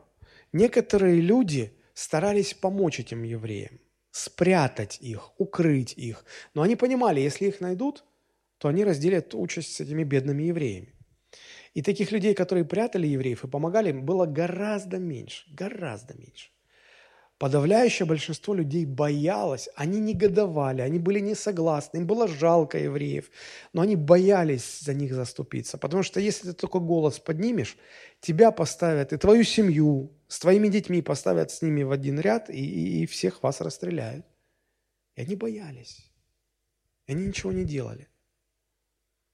некоторые 0.53 1.19
люди 1.19 1.73
старались 1.93 2.53
помочь 2.53 2.99
этим 2.99 3.23
евреям, 3.23 3.79
спрятать 4.11 4.99
их, 5.01 5.31
укрыть 5.39 5.93
их. 5.93 6.25
Но 6.53 6.61
они 6.61 6.75
понимали, 6.75 7.19
если 7.19 7.47
их 7.47 7.59
найдут, 7.59 8.05
то 8.59 8.67
они 8.67 8.83
разделят 8.83 9.33
участь 9.33 9.75
с 9.75 9.81
этими 9.81 10.03
бедными 10.03 10.43
евреями. 10.43 10.93
И 11.73 11.81
таких 11.81 12.11
людей, 12.11 12.33
которые 12.33 12.65
прятали 12.65 13.07
евреев 13.07 13.43
и 13.43 13.47
помогали 13.47 13.89
им, 13.89 14.05
было 14.05 14.25
гораздо 14.25 14.97
меньше, 14.97 15.45
гораздо 15.53 16.13
меньше. 16.15 16.49
Подавляющее 17.37 18.05
большинство 18.05 18.53
людей 18.53 18.85
боялось, 18.85 19.67
они 19.75 19.99
негодовали, 19.99 20.81
они 20.81 20.99
были 20.99 21.19
не 21.19 21.33
согласны, 21.33 21.97
им 21.97 22.05
было 22.05 22.27
жалко 22.27 22.77
евреев, 22.77 23.31
но 23.73 23.81
они 23.81 23.95
боялись 23.95 24.81
за 24.81 24.93
них 24.93 25.11
заступиться, 25.15 25.79
потому 25.79 26.03
что 26.03 26.19
если 26.19 26.51
ты 26.51 26.53
только 26.53 26.77
голос 26.77 27.17
поднимешь, 27.17 27.77
тебя 28.19 28.51
поставят 28.51 29.11
и 29.11 29.17
твою 29.17 29.43
семью 29.43 30.11
с 30.27 30.39
твоими 30.39 30.67
детьми 30.67 31.01
поставят 31.01 31.49
с 31.49 31.63
ними 31.63 31.81
в 31.81 31.91
один 31.91 32.19
ряд 32.19 32.49
и, 32.51 32.53
и, 32.53 33.03
и 33.03 33.05
всех 33.07 33.41
вас 33.41 33.59
расстреляют. 33.59 34.25
И 35.15 35.21
они 35.21 35.35
боялись, 35.35 36.11
и 37.07 37.13
они 37.13 37.25
ничего 37.25 37.51
не 37.51 37.63
делали. 37.63 38.07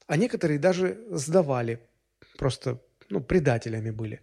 А 0.05 0.15
некоторые 0.15 0.59
даже 0.59 1.05
сдавали, 1.09 1.86
просто 2.37 2.81
ну, 3.09 3.21
предателями 3.21 3.91
были. 3.91 4.21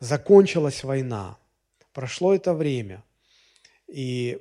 Закончилась 0.00 0.84
война, 0.84 1.38
Прошло 1.98 2.32
это 2.32 2.54
время. 2.54 3.02
И 3.88 4.38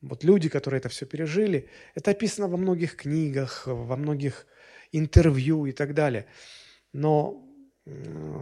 вот 0.00 0.24
люди, 0.24 0.48
которые 0.48 0.78
это 0.78 0.88
все 0.88 1.06
пережили, 1.06 1.68
это 1.94 2.10
описано 2.10 2.48
во 2.48 2.56
многих 2.56 2.96
книгах, 2.96 3.68
во 3.68 3.96
многих 3.96 4.48
интервью 4.90 5.66
и 5.66 5.72
так 5.72 5.94
далее. 5.94 6.26
Но 6.92 7.46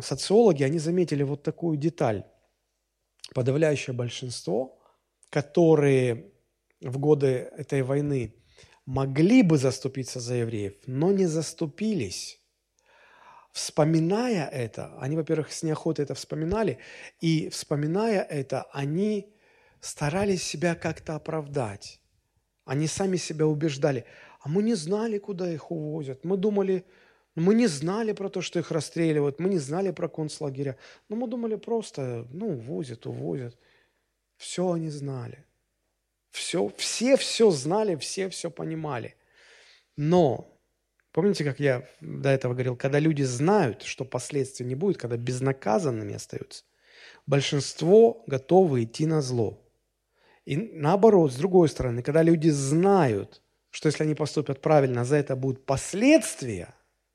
социологи, 0.00 0.62
они 0.62 0.78
заметили 0.78 1.22
вот 1.22 1.42
такую 1.42 1.76
деталь. 1.76 2.24
Подавляющее 3.34 3.94
большинство, 3.94 4.78
которые 5.28 6.32
в 6.80 6.98
годы 6.98 7.26
этой 7.58 7.82
войны 7.82 8.36
могли 8.86 9.42
бы 9.42 9.58
заступиться 9.58 10.18
за 10.18 10.36
евреев, 10.36 10.74
но 10.86 11.12
не 11.12 11.26
заступились, 11.26 12.40
вспоминая 13.56 14.46
это, 14.48 14.92
они, 15.00 15.16
во-первых, 15.16 15.50
с 15.50 15.62
неохотой 15.62 16.04
это 16.04 16.14
вспоминали, 16.14 16.78
и 17.20 17.48
вспоминая 17.48 18.20
это, 18.20 18.64
они 18.72 19.34
старались 19.80 20.42
себя 20.42 20.74
как-то 20.74 21.14
оправдать. 21.14 22.02
Они 22.66 22.86
сами 22.86 23.16
себя 23.16 23.46
убеждали. 23.46 24.04
А 24.40 24.48
мы 24.50 24.62
не 24.62 24.74
знали, 24.74 25.16
куда 25.16 25.50
их 25.50 25.70
увозят. 25.70 26.22
Мы 26.24 26.36
думали, 26.36 26.84
мы 27.34 27.54
не 27.54 27.66
знали 27.66 28.12
про 28.12 28.28
то, 28.28 28.42
что 28.42 28.58
их 28.58 28.70
расстреливают. 28.70 29.40
Мы 29.40 29.48
не 29.48 29.58
знали 29.58 29.90
про 29.90 30.08
концлагеря. 30.08 30.76
Но 31.08 31.16
мы 31.16 31.26
думали 31.26 31.54
просто, 31.54 32.26
ну, 32.30 32.48
увозят, 32.48 33.06
увозят. 33.06 33.56
Все 34.36 34.70
они 34.70 34.90
знали. 34.90 35.46
Все, 36.30 36.70
все 36.76 37.16
все 37.16 37.50
знали, 37.50 37.96
все 37.96 38.28
все 38.28 38.50
понимали. 38.50 39.14
Но 39.96 40.55
Помните, 41.16 41.44
как 41.44 41.60
я 41.60 41.88
до 42.02 42.28
этого 42.28 42.52
говорил, 42.52 42.76
когда 42.76 42.98
люди 42.98 43.22
знают, 43.22 43.84
что 43.84 44.04
последствий 44.04 44.66
не 44.66 44.74
будет, 44.74 44.98
когда 44.98 45.16
безнаказанными 45.16 46.14
остаются, 46.14 46.64
большинство 47.24 48.22
готовы 48.26 48.84
идти 48.84 49.06
на 49.06 49.22
зло. 49.22 49.58
И 50.44 50.58
наоборот, 50.58 51.32
с 51.32 51.36
другой 51.36 51.70
стороны, 51.70 52.02
когда 52.02 52.22
люди 52.22 52.50
знают, 52.50 53.40
что 53.70 53.88
если 53.88 54.02
они 54.02 54.14
поступят 54.14 54.60
правильно, 54.60 55.06
за 55.06 55.16
это 55.16 55.36
будут 55.36 55.64
последствия, 55.64 56.74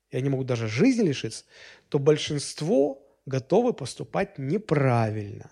и 0.10 0.18
они 0.18 0.30
могут 0.30 0.48
даже 0.48 0.68
жизни 0.68 1.10
лишиться, 1.10 1.46
то 1.90 2.00
большинство 2.00 3.08
готовы 3.28 3.72
поступать 3.72 4.40
неправильно. 4.40 5.52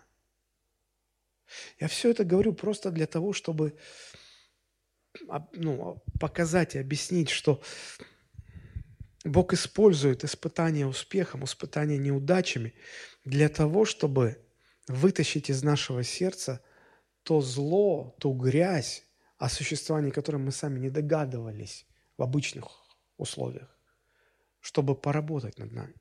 Я 1.80 1.88
все 1.88 2.10
это 2.10 2.24
говорю 2.24 2.54
просто 2.54 2.90
для 2.90 3.06
того, 3.06 3.32
чтобы 3.32 3.76
ну, 5.54 6.02
показать 6.20 6.74
и 6.74 6.80
объяснить, 6.80 7.30
что 7.30 7.62
Бог 9.26 9.54
использует 9.54 10.24
испытания 10.24 10.86
успехом, 10.86 11.44
испытания 11.44 11.98
неудачами 11.98 12.74
для 13.26 13.50
того, 13.50 13.86
чтобы 13.86 14.42
вытащить 14.88 15.50
из 15.50 15.62
нашего 15.64 16.04
сердца 16.04 16.62
то 17.24 17.42
зло, 17.42 18.16
ту 18.20 18.34
грязь, 18.34 19.04
о 19.38 19.50
существовании 19.50 20.12
которой 20.12 20.38
мы 20.38 20.52
сами 20.52 20.80
не 20.80 20.90
догадывались 20.90 21.86
в 22.18 22.24
обычных 22.24 22.68
условиях, 23.18 23.70
чтобы 24.60 24.96
поработать 24.96 25.58
над 25.58 25.72
нами. 25.72 25.96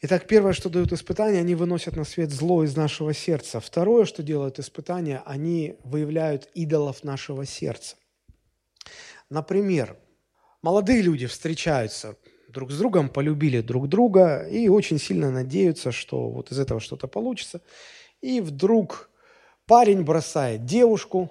Итак, 0.00 0.28
первое, 0.28 0.52
что 0.52 0.68
дают 0.68 0.92
испытания, 0.92 1.40
они 1.40 1.56
выносят 1.56 1.96
на 1.96 2.04
свет 2.04 2.30
зло 2.30 2.62
из 2.62 2.76
нашего 2.76 3.12
сердца. 3.12 3.58
Второе, 3.58 4.04
что 4.04 4.22
делают 4.22 4.60
испытания, 4.60 5.22
они 5.26 5.76
выявляют 5.82 6.48
идолов 6.54 7.02
нашего 7.02 7.44
сердца. 7.44 7.96
Например, 9.28 9.98
молодые 10.62 11.02
люди 11.02 11.26
встречаются 11.26 12.16
друг 12.48 12.70
с 12.70 12.78
другом, 12.78 13.08
полюбили 13.08 13.60
друг 13.60 13.88
друга 13.88 14.46
и 14.48 14.68
очень 14.68 14.98
сильно 14.98 15.30
надеются, 15.30 15.92
что 15.92 16.30
вот 16.30 16.50
из 16.50 16.58
этого 16.58 16.80
что-то 16.80 17.06
получится. 17.06 17.60
И 18.20 18.40
вдруг 18.40 19.10
парень 19.66 20.02
бросает 20.02 20.64
девушку, 20.64 21.30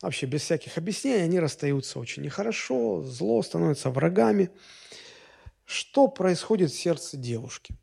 вообще 0.00 0.26
без 0.26 0.42
всяких 0.42 0.78
объяснений, 0.78 1.22
они 1.22 1.38
расстаются 1.38 1.98
очень 1.98 2.22
нехорошо, 2.22 3.02
зло, 3.02 3.42
становятся 3.42 3.90
врагами. 3.90 4.50
Что 5.64 6.08
происходит 6.08 6.70
в 6.70 6.78
сердце 6.78 7.16
девушки? 7.16 7.76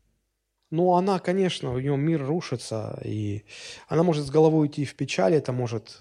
Ну, 0.70 0.94
она, 0.94 1.18
конечно, 1.18 1.72
у 1.72 1.80
нее 1.80 1.96
мир 1.96 2.24
рушится, 2.24 3.00
и 3.04 3.44
она 3.88 4.04
может 4.04 4.24
с 4.24 4.30
головой 4.30 4.66
уйти 4.66 4.84
в 4.84 4.94
печаль, 4.94 5.34
это 5.34 5.52
может 5.52 6.00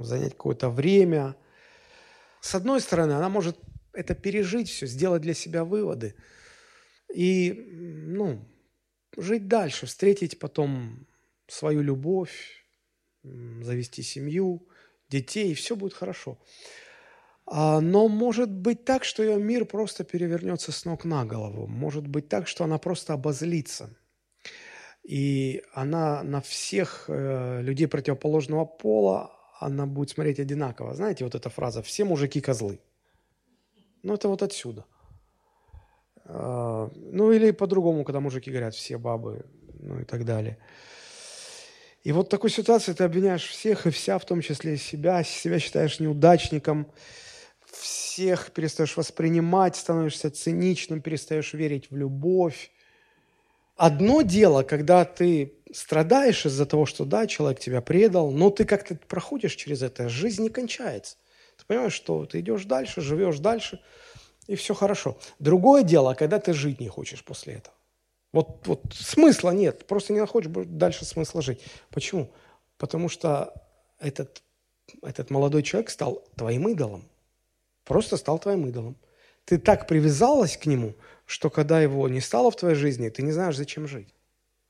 занять 0.00 0.32
какое-то 0.32 0.70
время. 0.70 1.36
С 2.40 2.54
одной 2.56 2.80
стороны, 2.80 3.12
она 3.12 3.28
может 3.28 3.56
это 3.98 4.14
пережить 4.14 4.68
все, 4.70 4.86
сделать 4.86 5.22
для 5.22 5.34
себя 5.34 5.64
выводы 5.64 6.14
и, 7.12 7.52
ну, 7.52 8.44
жить 9.16 9.48
дальше, 9.48 9.86
встретить 9.86 10.38
потом 10.38 11.06
свою 11.48 11.82
любовь, 11.82 12.64
завести 13.22 14.02
семью, 14.02 14.68
детей, 15.08 15.50
и 15.50 15.54
все 15.54 15.74
будет 15.74 15.94
хорошо. 15.94 16.38
А, 17.46 17.80
но 17.80 18.08
может 18.08 18.50
быть 18.50 18.84
так, 18.84 19.04
что 19.04 19.22
ее 19.22 19.38
мир 19.38 19.64
просто 19.64 20.04
перевернется 20.04 20.70
с 20.70 20.84
ног 20.84 21.04
на 21.04 21.24
голову. 21.24 21.66
Может 21.66 22.06
быть 22.06 22.28
так, 22.28 22.46
что 22.46 22.64
она 22.64 22.78
просто 22.78 23.14
обозлится. 23.14 23.96
И 25.02 25.62
она 25.72 26.22
на 26.22 26.40
всех 26.40 27.06
э, 27.08 27.62
людей 27.62 27.88
противоположного 27.88 28.66
пола, 28.66 29.32
она 29.58 29.86
будет 29.86 30.10
смотреть 30.10 30.38
одинаково. 30.38 30.94
Знаете, 30.94 31.24
вот 31.24 31.34
эта 31.34 31.48
фраза 31.48 31.82
«все 31.82 32.04
мужики 32.04 32.40
козлы». 32.40 32.78
Ну, 34.02 34.14
это 34.14 34.28
вот 34.28 34.42
отсюда. 34.42 34.84
А, 36.24 36.90
ну, 36.94 37.32
или 37.32 37.50
по-другому, 37.50 38.04
когда 38.04 38.20
мужики 38.20 38.50
говорят, 38.50 38.74
все 38.74 38.98
бабы, 38.98 39.44
ну 39.80 40.00
и 40.00 40.04
так 40.04 40.24
далее. 40.24 40.58
И 42.04 42.12
вот 42.12 42.26
в 42.26 42.30
такой 42.30 42.50
ситуации 42.50 42.92
ты 42.92 43.04
обвиняешь 43.04 43.46
всех 43.46 43.86
и 43.86 43.90
вся, 43.90 44.18
в 44.18 44.24
том 44.24 44.40
числе 44.40 44.76
себя, 44.76 45.22
себя 45.24 45.58
считаешь 45.58 46.00
неудачником, 46.00 46.90
всех 47.70 48.52
перестаешь 48.52 48.96
воспринимать, 48.96 49.76
становишься 49.76 50.30
циничным, 50.30 51.02
перестаешь 51.02 51.52
верить 51.54 51.90
в 51.90 51.96
любовь. 51.96 52.70
Одно 53.76 54.22
дело, 54.22 54.62
когда 54.62 55.04
ты 55.04 55.54
страдаешь 55.72 56.46
из-за 56.46 56.66
того, 56.66 56.86
что 56.86 57.04
да, 57.04 57.26
человек 57.26 57.60
тебя 57.60 57.80
предал, 57.80 58.30
но 58.30 58.50
ты 58.50 58.64
как-то 58.64 58.96
проходишь 58.96 59.54
через 59.54 59.82
это, 59.82 60.08
жизнь 60.08 60.42
не 60.42 60.48
кончается. 60.48 61.16
Понимаешь, 61.68 61.92
что 61.92 62.24
ты 62.24 62.40
идешь 62.40 62.64
дальше, 62.64 63.02
живешь 63.02 63.38
дальше, 63.38 63.80
и 64.46 64.56
все 64.56 64.74
хорошо. 64.74 65.18
Другое 65.38 65.82
дело, 65.82 66.14
когда 66.14 66.40
ты 66.40 66.54
жить 66.54 66.80
не 66.80 66.88
хочешь 66.88 67.22
после 67.22 67.54
этого. 67.54 67.76
Вот, 68.32 68.66
вот 68.66 68.82
смысла 68.92 69.50
нет, 69.50 69.86
просто 69.86 70.14
не 70.14 70.20
находишь 70.20 70.50
дальше 70.66 71.04
смысла 71.04 71.42
жить. 71.42 71.60
Почему? 71.90 72.32
Потому 72.78 73.10
что 73.10 73.52
этот, 73.98 74.42
этот 75.02 75.30
молодой 75.30 75.62
человек 75.62 75.90
стал 75.90 76.24
твоим 76.36 76.68
идолом. 76.68 77.04
Просто 77.84 78.16
стал 78.16 78.38
твоим 78.38 78.66
идолом. 78.66 78.96
Ты 79.44 79.58
так 79.58 79.86
привязалась 79.86 80.56
к 80.56 80.64
нему, 80.64 80.94
что 81.26 81.50
когда 81.50 81.80
его 81.80 82.08
не 82.08 82.20
стало 82.20 82.50
в 82.50 82.56
твоей 82.56 82.76
жизни, 82.76 83.10
ты 83.10 83.22
не 83.22 83.32
знаешь, 83.32 83.56
зачем 83.56 83.86
жить. 83.86 84.14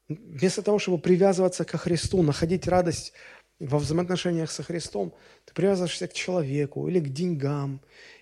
Вместо 0.08 0.62
того, 0.62 0.78
чтобы 0.78 0.98
привязываться 0.98 1.64
ко 1.64 1.78
Христу, 1.78 2.22
находить 2.22 2.66
радость 2.66 3.12
во 3.60 3.78
взаимоотношениях 3.78 4.50
со 4.50 4.62
Христом 4.62 5.12
ты 5.44 5.52
привязываешься 5.52 6.06
к 6.06 6.12
человеку 6.12 6.88
или 6.88 7.00
к 7.00 7.08
деньгам, 7.08 7.80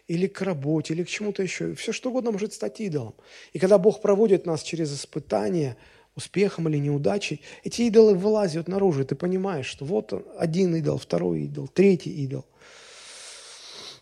или 0.08 0.26
к 0.26 0.40
работе, 0.42 0.94
или 0.94 1.04
к 1.04 1.08
чему-то 1.08 1.42
еще. 1.42 1.74
Все 1.74 1.92
что 1.92 2.10
угодно 2.10 2.32
может 2.32 2.54
стать 2.54 2.80
идолом. 2.80 3.14
И 3.52 3.58
когда 3.58 3.78
Бог 3.78 4.00
проводит 4.00 4.46
нас 4.46 4.62
через 4.62 4.94
испытания, 4.94 5.76
успехом 6.14 6.68
или 6.68 6.78
неудачей, 6.78 7.42
эти 7.62 7.82
идолы 7.82 8.14
вылазят 8.14 8.68
наружу, 8.68 9.02
и 9.02 9.04
ты 9.04 9.14
понимаешь, 9.14 9.66
что 9.66 9.84
вот 9.84 10.12
он, 10.12 10.24
один 10.38 10.74
идол, 10.74 10.98
второй 10.98 11.42
идол, 11.42 11.68
третий 11.68 12.10
идол. 12.24 12.46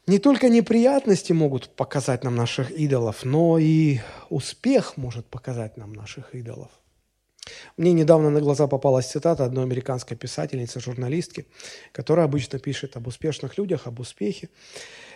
Не 0.07 0.19
только 0.19 0.49
неприятности 0.51 1.33
могут 1.33 1.71
показать 1.71 2.25
нам 2.25 2.37
наших 2.37 2.71
идолов, 2.71 3.25
но 3.25 3.59
и 3.59 4.01
успех 4.29 4.97
может 4.97 5.27
показать 5.27 5.77
нам 5.77 5.95
наших 5.95 6.35
идолов. 6.35 6.71
Мне 7.77 7.93
недавно 7.93 8.31
на 8.31 8.41
глаза 8.41 8.67
попалась 8.67 9.11
цитата 9.11 9.45
одной 9.45 9.65
американской 9.65 10.17
писательницы, 10.17 10.81
журналистки, 10.81 11.47
которая 11.93 12.27
обычно 12.27 12.59
пишет 12.59 12.97
об 12.97 13.07
успешных 13.07 13.59
людях, 13.59 13.87
об 13.87 14.01
успехе. 14.01 14.49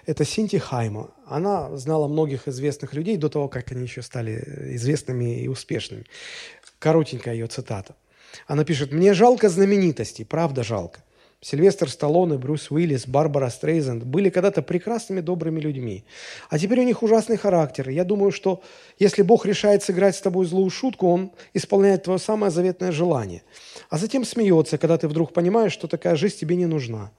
Это 0.04 0.24
Синти 0.24 0.56
Хайма. 0.56 1.10
Она 1.26 1.76
знала 1.76 2.08
многих 2.08 2.48
известных 2.48 2.94
людей 2.94 3.16
до 3.16 3.28
того, 3.28 3.48
как 3.48 3.72
они 3.72 3.82
еще 3.82 4.02
стали 4.02 4.74
известными 4.74 5.40
и 5.40 5.48
успешными. 5.48 6.04
Коротенькая 6.78 7.34
ее 7.34 7.46
цитата. 7.46 7.96
Она 8.46 8.64
пишет, 8.64 8.92
«Мне 8.92 9.14
жалко 9.14 9.48
знаменитостей, 9.48 10.24
правда 10.24 10.62
жалко. 10.62 11.02
Сильвестр 11.40 11.88
Сталлоне, 11.88 12.36
Брюс 12.36 12.68
Уиллис, 12.70 13.06
Барбара 13.06 13.48
Стрейзенд 13.48 14.02
были 14.02 14.28
когда-то 14.28 14.60
прекрасными, 14.60 15.20
добрыми 15.20 15.60
людьми. 15.60 16.04
А 16.50 16.58
теперь 16.58 16.80
у 16.80 16.82
них 16.82 17.04
ужасный 17.04 17.36
характер. 17.36 17.90
Я 17.90 18.02
думаю, 18.02 18.32
что 18.32 18.60
если 18.98 19.22
Бог 19.22 19.46
решает 19.46 19.84
сыграть 19.84 20.16
с 20.16 20.20
тобой 20.20 20.46
злую 20.46 20.68
шутку, 20.70 21.06
Он 21.06 21.30
исполняет 21.54 22.02
твое 22.02 22.18
самое 22.18 22.50
заветное 22.50 22.90
желание. 22.90 23.42
А 23.88 23.98
затем 23.98 24.24
смеется, 24.24 24.78
когда 24.78 24.98
ты 24.98 25.06
вдруг 25.06 25.32
понимаешь, 25.32 25.72
что 25.72 25.86
такая 25.86 26.16
жизнь 26.16 26.38
тебе 26.38 26.56
не 26.56 26.66
нужна. 26.66 27.12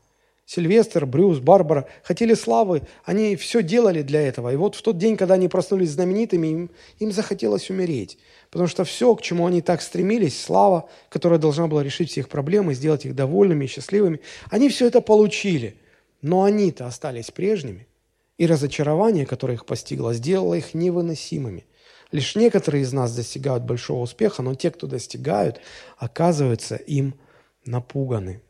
Сильвестр, 0.45 1.05
Брюс, 1.05 1.37
Барбара 1.37 1.87
хотели 2.03 2.33
славы, 2.33 2.81
они 3.05 3.35
все 3.35 3.61
делали 3.61 4.01
для 4.01 4.19
этого. 4.21 4.51
И 4.51 4.55
вот 4.55 4.75
в 4.75 4.81
тот 4.81 4.97
день, 4.97 5.15
когда 5.15 5.35
они 5.35 5.47
проснулись 5.47 5.91
знаменитыми, 5.91 6.47
им, 6.47 6.71
им 6.97 7.11
захотелось 7.11 7.69
умереть. 7.69 8.17
Потому 8.49 8.67
что 8.67 8.83
все, 8.83 9.15
к 9.15 9.21
чему 9.21 9.45
они 9.45 9.61
так 9.61 9.81
стремились, 9.81 10.41
слава, 10.41 10.89
которая 11.09 11.39
должна 11.39 11.67
была 11.67 11.83
решить 11.83 12.09
все 12.09 12.21
их 12.21 12.29
проблемы, 12.29 12.73
сделать 12.73 13.05
их 13.05 13.15
довольными 13.15 13.65
и 13.65 13.67
счастливыми, 13.67 14.21
они 14.49 14.69
все 14.69 14.87
это 14.87 15.01
получили. 15.01 15.75
Но 16.21 16.43
они-то 16.43 16.87
остались 16.87 17.31
прежними. 17.31 17.87
И 18.37 18.47
разочарование, 18.47 19.25
которое 19.25 19.53
их 19.53 19.65
постигло, 19.65 20.13
сделало 20.13 20.55
их 20.55 20.73
невыносимыми. 20.73 21.65
Лишь 22.11 22.35
некоторые 22.35 22.83
из 22.83 22.91
нас 22.91 23.15
достигают 23.15 23.63
большого 23.63 24.01
успеха, 24.01 24.41
но 24.41 24.55
те, 24.55 24.71
кто 24.71 24.87
достигают, 24.87 25.61
оказываются 25.97 26.75
им 26.75 27.13
напуганы. 27.65 28.41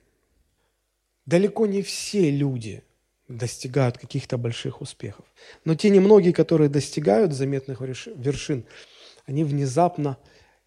Далеко 1.26 1.66
не 1.66 1.82
все 1.82 2.32
люди 2.32 2.84
достигают 3.28 3.97
каких-то 3.97 4.38
больших 4.38 4.82
успехов. 4.82 5.26
Но 5.66 5.76
те 5.76 5.89
немногие, 5.89 6.34
которые 6.34 6.70
достигают 6.70 7.34
заметных 7.34 7.82
вершин, 7.82 8.66
они 9.30 9.43
внезапно 9.43 10.17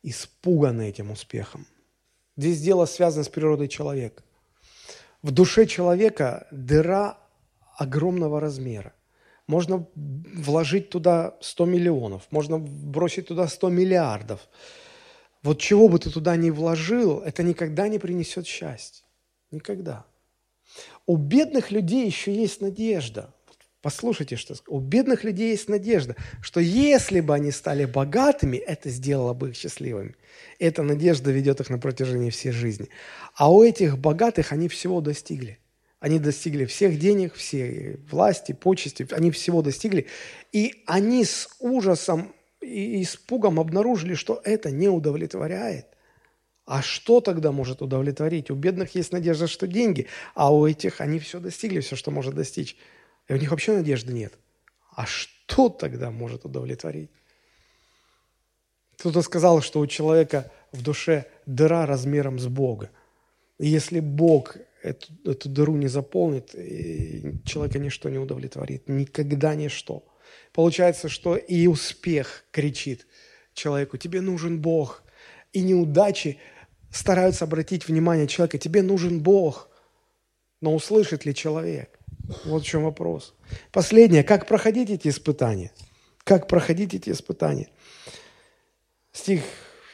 испуганы 0.04 0.88
этим 0.88 1.10
успехом. 1.10 1.66
Здесь 2.36 2.60
дело 2.60 2.86
связано 2.86 3.24
с 3.24 3.28
природой 3.28 3.66
человека. 3.66 4.22
В 5.20 5.32
душе 5.32 5.66
человека 5.66 6.46
дыра 6.52 7.18
огромного 7.76 8.38
размера. 8.38 8.94
Можно 9.48 9.88
вложить 9.96 10.90
туда 10.90 11.36
100 11.40 11.64
миллионов, 11.66 12.22
можно 12.30 12.58
бросить 12.58 13.26
туда 13.26 13.48
100 13.48 13.68
миллиардов. 13.70 14.48
Вот 15.42 15.58
чего 15.58 15.88
бы 15.88 15.98
ты 15.98 16.10
туда 16.10 16.36
ни 16.36 16.50
вложил, 16.50 17.18
это 17.18 17.42
никогда 17.42 17.88
не 17.88 17.98
принесет 17.98 18.46
счастья. 18.46 19.04
Никогда. 19.50 20.06
У 21.06 21.16
бедных 21.16 21.72
людей 21.72 22.06
еще 22.06 22.32
есть 22.32 22.60
надежда. 22.60 23.34
Послушайте, 23.82 24.36
что 24.36 24.54
у 24.68 24.78
бедных 24.78 25.24
людей 25.24 25.50
есть 25.50 25.68
надежда, 25.68 26.14
что 26.40 26.60
если 26.60 27.18
бы 27.18 27.34
они 27.34 27.50
стали 27.50 27.84
богатыми, 27.84 28.56
это 28.56 28.88
сделало 28.90 29.34
бы 29.34 29.50
их 29.50 29.56
счастливыми. 29.56 30.14
Эта 30.60 30.84
надежда 30.84 31.32
ведет 31.32 31.60
их 31.60 31.68
на 31.68 31.78
протяжении 31.78 32.30
всей 32.30 32.52
жизни. 32.52 32.88
А 33.34 33.52
у 33.52 33.64
этих 33.64 33.98
богатых 33.98 34.52
они 34.52 34.68
всего 34.68 35.00
достигли. 35.00 35.58
Они 35.98 36.20
достигли 36.20 36.64
всех 36.64 36.96
денег, 36.96 37.34
всей 37.34 37.96
власти, 38.08 38.52
почести, 38.52 39.06
они 39.10 39.32
всего 39.32 39.62
достигли. 39.62 40.06
И 40.52 40.84
они 40.86 41.24
с 41.24 41.48
ужасом 41.58 42.32
и 42.60 43.02
испугом 43.02 43.58
обнаружили, 43.58 44.14
что 44.14 44.40
это 44.44 44.70
не 44.70 44.88
удовлетворяет. 44.88 45.86
А 46.66 46.82
что 46.82 47.20
тогда 47.20 47.50
может 47.50 47.82
удовлетворить? 47.82 48.48
У 48.52 48.54
бедных 48.54 48.94
есть 48.94 49.10
надежда, 49.10 49.48
что 49.48 49.66
деньги, 49.66 50.06
а 50.36 50.54
у 50.54 50.68
этих 50.68 51.00
они 51.00 51.18
все 51.18 51.40
достигли, 51.40 51.80
все, 51.80 51.96
что 51.96 52.12
может 52.12 52.36
достичь. 52.36 52.76
И 53.32 53.34
у 53.34 53.38
них 53.38 53.50
вообще 53.50 53.72
надежды 53.72 54.12
нет. 54.12 54.34
А 54.94 55.06
что 55.06 55.70
тогда 55.70 56.10
может 56.10 56.44
удовлетворить? 56.44 57.10
Кто-то 58.98 59.22
сказал, 59.22 59.62
что 59.62 59.80
у 59.80 59.86
человека 59.86 60.52
в 60.70 60.82
душе 60.82 61.24
дыра 61.46 61.86
размером 61.86 62.38
с 62.38 62.46
Бога. 62.46 62.90
И 63.56 63.66
если 63.66 64.00
Бог 64.00 64.58
эту, 64.82 65.14
эту 65.24 65.48
дыру 65.48 65.76
не 65.76 65.88
заполнит, 65.88 66.50
человека 67.46 67.78
ничто 67.78 68.10
не 68.10 68.18
удовлетворит. 68.18 68.86
Никогда 68.86 69.54
ничто. 69.54 70.04
Получается, 70.52 71.08
что 71.08 71.34
и 71.34 71.66
успех 71.66 72.44
кричит 72.50 73.06
человеку, 73.54 73.96
тебе 73.96 74.20
нужен 74.20 74.60
Бог. 74.60 75.04
И 75.54 75.62
неудачи 75.62 76.38
стараются 76.90 77.46
обратить 77.46 77.88
внимание 77.88 78.26
человека, 78.26 78.58
тебе 78.58 78.82
нужен 78.82 79.22
Бог. 79.22 79.70
Но 80.60 80.74
услышит 80.74 81.24
ли 81.24 81.34
человек? 81.34 81.98
Вот 82.44 82.62
в 82.62 82.66
чем 82.66 82.84
вопрос. 82.84 83.34
Последнее, 83.72 84.22
как 84.22 84.46
проходить 84.46 84.90
эти 84.90 85.08
испытания? 85.08 85.72
Как 86.24 86.46
проходить 86.46 86.94
эти 86.94 87.10
испытания? 87.10 87.68
Стих 89.12 89.42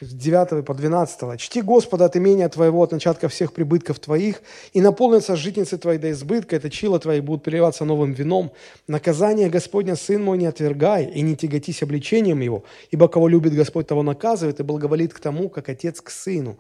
с 0.01 0.13
9 0.13 0.65
по 0.65 0.75
12. 0.75 1.41
«Чти 1.41 1.61
Господа 1.61 2.05
от 2.05 2.17
имения 2.17 2.49
Твоего, 2.49 2.83
от 2.83 2.93
начатка 2.93 3.29
всех 3.29 3.53
прибытков 3.53 3.99
Твоих, 3.99 4.43
и 4.73 4.81
наполнятся 4.81 5.37
житницы 5.37 5.77
Твои 5.77 5.99
до 5.99 6.11
избытка, 6.13 6.57
это 6.57 6.71
чила 6.71 7.01
Твои 7.01 7.21
будут 7.21 7.43
переливаться 7.43 7.85
новым 7.85 8.13
вином. 8.13 8.53
Наказание 8.87 9.49
Господня, 9.49 9.97
Сын 9.97 10.23
мой, 10.23 10.39
не 10.39 10.47
отвергай, 10.47 11.07
и 11.07 11.21
не 11.23 11.37
тяготись 11.37 11.83
обличением 11.83 12.41
Его, 12.41 12.65
ибо 12.91 13.09
кого 13.09 13.29
любит 13.29 13.55
Господь, 13.55 13.89
того 13.89 14.03
наказывает, 14.03 14.61
и 14.61 14.63
благоволит 14.63 15.13
к 15.13 15.21
тому, 15.21 15.49
как 15.49 15.69
Отец 15.69 16.01
к 16.01 16.11
Сыну». 16.11 16.59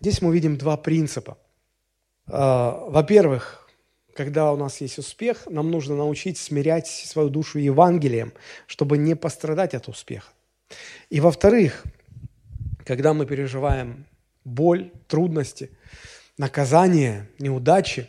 Здесь 0.00 0.22
мы 0.22 0.32
видим 0.32 0.56
два 0.56 0.76
принципа. 0.76 1.36
А, 2.26 2.86
во-первых, 2.88 3.59
когда 4.14 4.52
у 4.52 4.56
нас 4.56 4.80
есть 4.80 4.98
успех, 4.98 5.46
нам 5.46 5.70
нужно 5.70 5.96
научить 5.96 6.38
смирять 6.38 6.86
свою 6.86 7.28
душу 7.28 7.58
Евангелием, 7.58 8.32
чтобы 8.66 8.98
не 8.98 9.14
пострадать 9.14 9.74
от 9.74 9.88
успеха. 9.88 10.32
И 11.08 11.20
во-вторых, 11.20 11.84
когда 12.84 13.14
мы 13.14 13.26
переживаем 13.26 14.06
боль, 14.44 14.90
трудности, 15.08 15.70
наказание, 16.38 17.28
неудачи, 17.38 18.08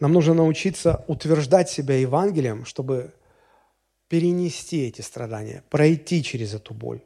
нам 0.00 0.12
нужно 0.12 0.34
научиться 0.34 1.04
утверждать 1.08 1.70
себя 1.70 1.96
Евангелием, 1.96 2.64
чтобы 2.64 3.12
перенести 4.08 4.86
эти 4.86 5.00
страдания, 5.00 5.64
пройти 5.70 6.22
через 6.22 6.54
эту 6.54 6.74
боль. 6.74 7.00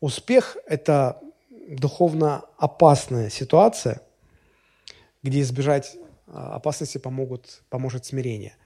Успех– 0.00 0.56
это 0.66 1.20
духовно 1.68 2.44
опасная 2.56 3.30
ситуация, 3.30 4.00
где 5.22 5.40
избежать 5.40 5.96
опасности 6.32 6.98
помогут, 6.98 7.62
поможет 7.68 8.04
смирение. 8.04 8.56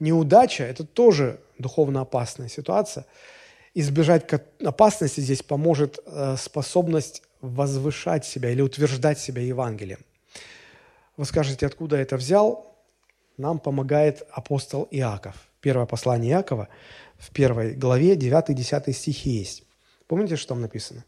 Неудача– 0.00 0.64
это 0.64 0.84
тоже 0.84 1.40
духовно 1.58 2.00
опасная 2.00 2.48
ситуация. 2.48 3.06
Избежать 3.74 4.26
опасности 4.62 5.20
здесь 5.20 5.42
поможет 5.42 6.00
э, 6.04 6.36
способность 6.38 7.22
возвышать 7.40 8.24
себя 8.24 8.50
или 8.50 8.60
утверждать 8.60 9.18
себя 9.18 9.42
Евангелием. 9.42 10.00
Вы 11.16 11.24
скажете, 11.24 11.66
откуда 11.66 11.96
это 11.96 12.16
взял? 12.16 12.76
Нам 13.36 13.58
помогает 13.58 14.26
апостол 14.30 14.88
Иаков. 14.90 15.34
Первое 15.60 15.86
послание 15.86 16.32
Иакова 16.32 16.68
в 17.18 17.30
первой 17.30 17.74
главе 17.74 18.14
9-10 18.14 18.92
стихи 18.92 19.30
есть. 19.30 19.64
Помните, 20.06 20.36
что 20.36 20.48
там 20.48 20.60
написано? 20.60 21.04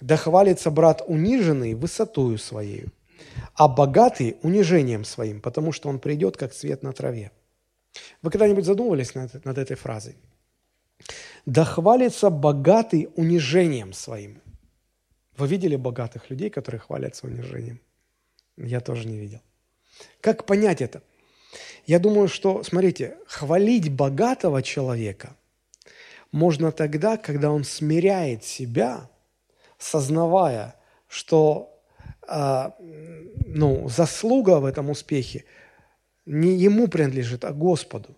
Да 0.00 0.16
хвалится 0.16 0.70
брат 0.70 1.02
униженный 1.06 1.74
высотою 1.74 2.38
своей, 2.38 2.86
а 3.54 3.68
богатый 3.68 4.36
унижением 4.42 5.04
своим, 5.04 5.40
потому 5.40 5.72
что 5.72 5.88
он 5.88 5.98
придет, 5.98 6.36
как 6.36 6.52
цвет 6.52 6.82
на 6.82 6.92
траве. 6.92 7.32
Вы 8.22 8.30
когда-нибудь 8.30 8.64
задумывались 8.64 9.14
над, 9.14 9.44
над 9.44 9.58
этой 9.58 9.76
фразой? 9.76 10.16
Да 11.46 11.64
хвалится 11.64 12.30
богатый 12.30 13.08
унижением 13.16 13.92
своим. 13.92 14.40
Вы 15.36 15.46
видели 15.46 15.76
богатых 15.76 16.30
людей, 16.30 16.50
которые 16.50 16.80
хвалятся 16.80 17.26
унижением? 17.26 17.80
Я 18.56 18.80
тоже 18.80 19.08
не 19.08 19.18
видел. 19.18 19.40
Как 20.20 20.44
понять 20.44 20.82
это? 20.82 21.02
Я 21.86 21.98
думаю, 21.98 22.28
что, 22.28 22.62
смотрите, 22.62 23.16
хвалить 23.26 23.90
богатого 23.90 24.62
человека 24.62 25.36
можно 26.30 26.70
тогда, 26.70 27.16
когда 27.16 27.50
он 27.50 27.64
смиряет 27.64 28.44
себя– 28.44 29.10
сознавая, 29.80 30.76
что 31.08 31.79
ну, 32.28 33.88
заслуга 33.88 34.60
в 34.60 34.64
этом 34.64 34.90
успехе 34.90 35.44
не 36.26 36.56
ему 36.56 36.88
принадлежит, 36.88 37.44
а 37.44 37.52
Господу. 37.52 38.16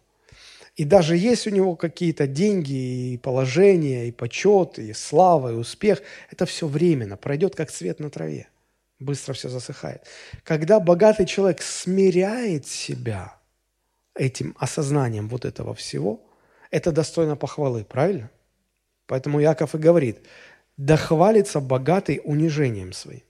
И 0.76 0.84
даже 0.84 1.16
есть 1.16 1.46
у 1.46 1.50
него 1.50 1.76
какие-то 1.76 2.26
деньги, 2.26 3.12
и 3.12 3.18
положение, 3.18 4.08
и 4.08 4.12
почет, 4.12 4.78
и 4.78 4.92
слава, 4.92 5.52
и 5.52 5.56
успех, 5.56 6.02
это 6.30 6.46
все 6.46 6.66
временно, 6.66 7.16
пройдет 7.16 7.54
как 7.54 7.70
цвет 7.70 8.00
на 8.00 8.10
траве. 8.10 8.48
Быстро 8.98 9.34
все 9.34 9.48
засыхает. 9.48 10.02
Когда 10.44 10.80
богатый 10.80 11.26
человек 11.26 11.60
смиряет 11.60 12.66
себя 12.66 13.36
этим 14.14 14.54
осознанием 14.58 15.28
вот 15.28 15.44
этого 15.44 15.74
всего, 15.74 16.20
это 16.70 16.90
достойно 16.90 17.36
похвалы, 17.36 17.84
правильно? 17.84 18.30
Поэтому 19.06 19.40
Яков 19.40 19.74
и 19.74 19.78
говорит, 19.78 20.18
да 20.78 20.96
хвалится 20.96 21.60
богатый 21.60 22.20
унижением 22.24 22.92
своим. 22.92 23.22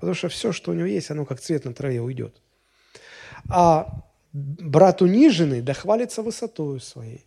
Потому 0.00 0.14
что 0.14 0.30
все, 0.30 0.50
что 0.50 0.70
у 0.70 0.74
него 0.74 0.86
есть, 0.86 1.10
оно 1.10 1.26
как 1.26 1.40
цвет 1.40 1.66
на 1.66 1.74
траве 1.74 2.00
уйдет. 2.00 2.34
А 3.50 4.02
брат 4.32 5.02
униженный, 5.02 5.60
да 5.60 5.74
хвалится 5.74 6.22
высотою 6.22 6.80
своей. 6.80 7.26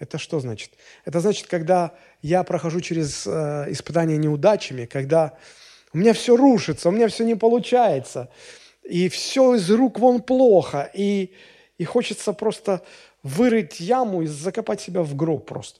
Это 0.00 0.18
что 0.18 0.40
значит? 0.40 0.72
Это 1.04 1.20
значит, 1.20 1.46
когда 1.46 1.94
я 2.20 2.42
прохожу 2.42 2.80
через 2.80 3.28
э, 3.28 3.66
испытания 3.68 4.16
неудачами, 4.16 4.86
когда 4.86 5.38
у 5.92 5.98
меня 5.98 6.12
все 6.12 6.36
рушится, 6.36 6.88
у 6.88 6.92
меня 6.92 7.06
все 7.06 7.24
не 7.24 7.36
получается, 7.36 8.28
и 8.82 9.08
все 9.08 9.54
из 9.54 9.70
рук 9.70 10.00
вон 10.00 10.20
плохо, 10.20 10.90
и, 10.92 11.32
и 11.78 11.84
хочется 11.84 12.32
просто 12.32 12.82
вырыть 13.22 13.78
яму 13.78 14.22
и 14.22 14.26
закопать 14.26 14.80
себя 14.80 15.02
в 15.02 15.14
гроб 15.14 15.46
просто. 15.46 15.78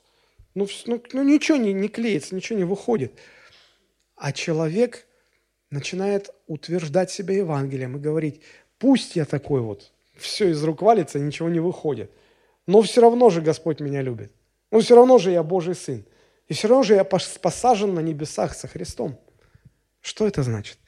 Ну, 0.55 0.69
ну, 0.87 1.03
ну 1.13 1.25
ничего 1.25 1.59
не, 1.59 1.73
не 1.73 1.89
клеится, 1.89 2.37
ничего 2.37 2.57
не 2.57 2.65
выходит. 2.65 3.15
А 4.15 4.31
человек 4.31 5.09
начинает 5.71 6.31
утверждать 6.47 7.11
себя 7.11 7.37
Евангелием 7.37 7.97
и 7.97 8.01
говорить, 8.01 8.41
пусть 8.79 9.17
я 9.17 9.25
такой 9.25 9.61
вот, 9.61 9.93
все 10.17 10.51
из 10.51 10.63
рук 10.63 10.83
валится, 10.83 11.19
ничего 11.19 11.49
не 11.49 11.61
выходит. 11.61 12.11
Но 12.67 12.83
все 12.83 13.01
равно 13.01 13.31
же 13.31 13.41
Господь 13.41 13.81
меня 13.81 14.03
любит. 14.03 14.33
Но 14.71 14.81
все 14.81 14.95
равно 14.95 15.19
же 15.19 15.31
я 15.31 15.43
Божий 15.43 15.75
Сын. 15.75 16.05
И 16.47 16.55
все 16.55 16.69
равно 16.69 16.83
же 16.83 16.95
я 16.95 17.05
посажен 17.05 17.95
на 17.95 18.01
небесах 18.01 18.55
со 18.55 18.69
Христом. 18.69 19.19
Что 20.01 20.27
это 20.27 20.43
значит? 20.43 20.79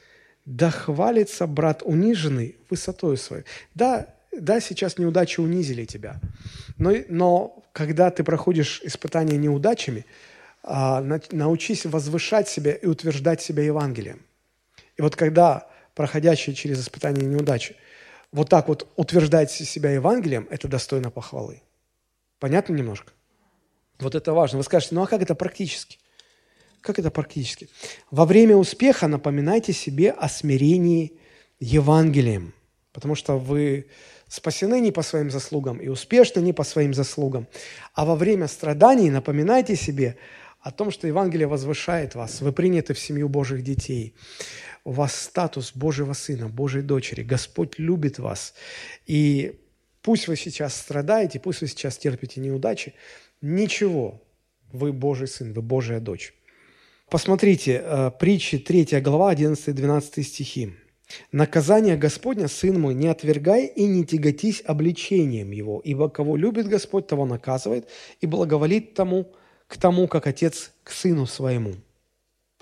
Да 0.45 0.71
хвалится 0.71 1.47
брат 1.47 1.83
униженный 1.85 2.57
высотой 2.69 3.17
своей. 3.17 3.45
Да, 3.75 4.15
да, 4.33 4.61
сейчас 4.61 4.99
неудачи 4.99 5.41
унизили 5.41 5.85
тебя. 5.85 6.21
Но, 6.79 6.93
но 7.09 7.65
когда 7.73 8.11
ты 8.11 8.25
проходишь 8.25 8.81
испытания 8.83 9.37
неудачами, 9.37 10.05
а, 10.63 11.01
научись 11.31 11.87
возвышать 11.87 12.49
себя 12.49 12.73
и 12.73 12.87
утверждать 12.87 13.41
себя 13.43 13.63
Евангелием. 13.63 14.25
И 14.97 15.03
вот 15.03 15.17
когда 15.17 15.69
проходящие 15.95 16.55
через 16.55 16.81
испытания 16.81 17.27
неудачи 17.27 17.77
вот 18.33 18.49
так 18.49 18.69
вот 18.69 18.89
утверждать 18.97 19.51
себя 19.51 19.91
Евангелием, 19.91 20.49
это 20.51 20.69
достойно 20.69 21.11
похвалы. 21.11 21.63
Понятно 22.39 22.73
немножко? 22.75 23.13
Вот 23.99 24.15
это 24.15 24.33
важно. 24.33 24.59
Вы 24.59 24.65
скажете, 24.65 24.95
ну 24.95 25.03
а 25.03 25.07
как 25.07 25.23
это 25.23 25.35
практически? 25.35 25.99
Как 26.81 26.99
это 26.99 27.11
практически? 27.11 27.69
Во 28.11 28.25
время 28.25 28.57
успеха 28.57 29.07
напоминайте 29.07 29.73
себе 29.73 30.11
о 30.11 30.29
смирении 30.29 31.19
Евангелием, 31.61 32.55
потому 32.93 33.15
что 33.15 33.39
вы 33.39 33.87
спасены 34.29 34.81
не 34.81 34.91
по 34.91 35.03
своим 35.03 35.31
заслугам 35.31 35.79
и 35.79 35.89
успешны 35.89 36.41
не 36.41 36.53
по 36.53 36.65
своим 36.65 36.95
заслугам. 36.95 37.47
А 37.95 38.05
во 38.05 38.17
время 38.17 38.49
страданий 38.49 39.11
напоминайте 39.11 39.77
себе 39.77 40.17
о 40.61 40.73
том, 40.73 40.91
что 40.91 41.07
Евангелие 41.07 41.47
возвышает 41.47 42.15
вас, 42.15 42.41
вы 42.41 42.53
приняты 42.53 42.95
в 42.95 42.99
семью 42.99 43.29
Божьих 43.29 43.63
детей 43.63 44.15
у 44.85 44.93
вас 44.93 45.15
статус 45.15 45.73
Божьего 45.75 46.13
Сына, 46.13 46.49
Божьей 46.49 46.83
дочери. 46.83 47.23
Господь 47.23 47.79
любит 47.79 48.19
вас. 48.19 48.55
И 49.07 49.61
пусть 50.03 50.29
вы 50.29 50.37
сейчас 50.37 50.75
страдаете, 50.75 51.39
пусть 51.41 51.61
вы 51.61 51.69
сейчас 51.69 51.97
терпите 51.99 52.41
неудачи, 52.41 52.95
ничего, 53.41 54.23
вы 54.73 54.93
Божий 54.93 55.29
Сын, 55.29 55.53
вы 55.53 55.63
Божья 55.63 56.01
дочь. 56.01 56.35
Посмотрите, 57.09 57.83
э, 57.85 58.11
притчи 58.19 58.59
3 58.59 59.01
глава, 59.01 59.33
11-12 59.33 60.23
стихи. 60.23 60.75
«Наказание 61.31 61.99
Господня, 61.99 62.49
Сын 62.49 62.81
мой, 62.81 62.95
не 62.95 63.09
отвергай 63.09 63.67
и 63.67 63.87
не 63.87 64.07
тяготись 64.07 64.63
обличением 64.65 65.51
Его, 65.51 65.83
ибо 65.85 66.09
кого 66.09 66.37
любит 66.37 66.69
Господь, 66.69 67.07
того 67.07 67.27
наказывает 67.27 67.87
и 68.23 68.27
благоволит 68.27 68.95
тому, 68.95 69.31
к 69.67 69.77
тому, 69.77 70.09
как 70.09 70.27
Отец 70.27 70.73
к 70.83 70.91
Сыну 70.91 71.27
Своему». 71.27 71.75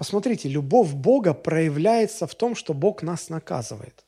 Посмотрите, 0.00 0.48
любовь 0.48 0.94
Бога 0.94 1.34
проявляется 1.34 2.26
в 2.26 2.34
том, 2.34 2.54
что 2.54 2.72
Бог 2.72 3.02
нас 3.02 3.28
наказывает. 3.28 4.06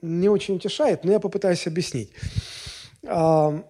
Не 0.00 0.30
очень 0.30 0.56
утешает, 0.56 1.04
но 1.04 1.12
я 1.12 1.20
попытаюсь 1.20 1.66
объяснить. 1.66 2.12
А, 3.06 3.62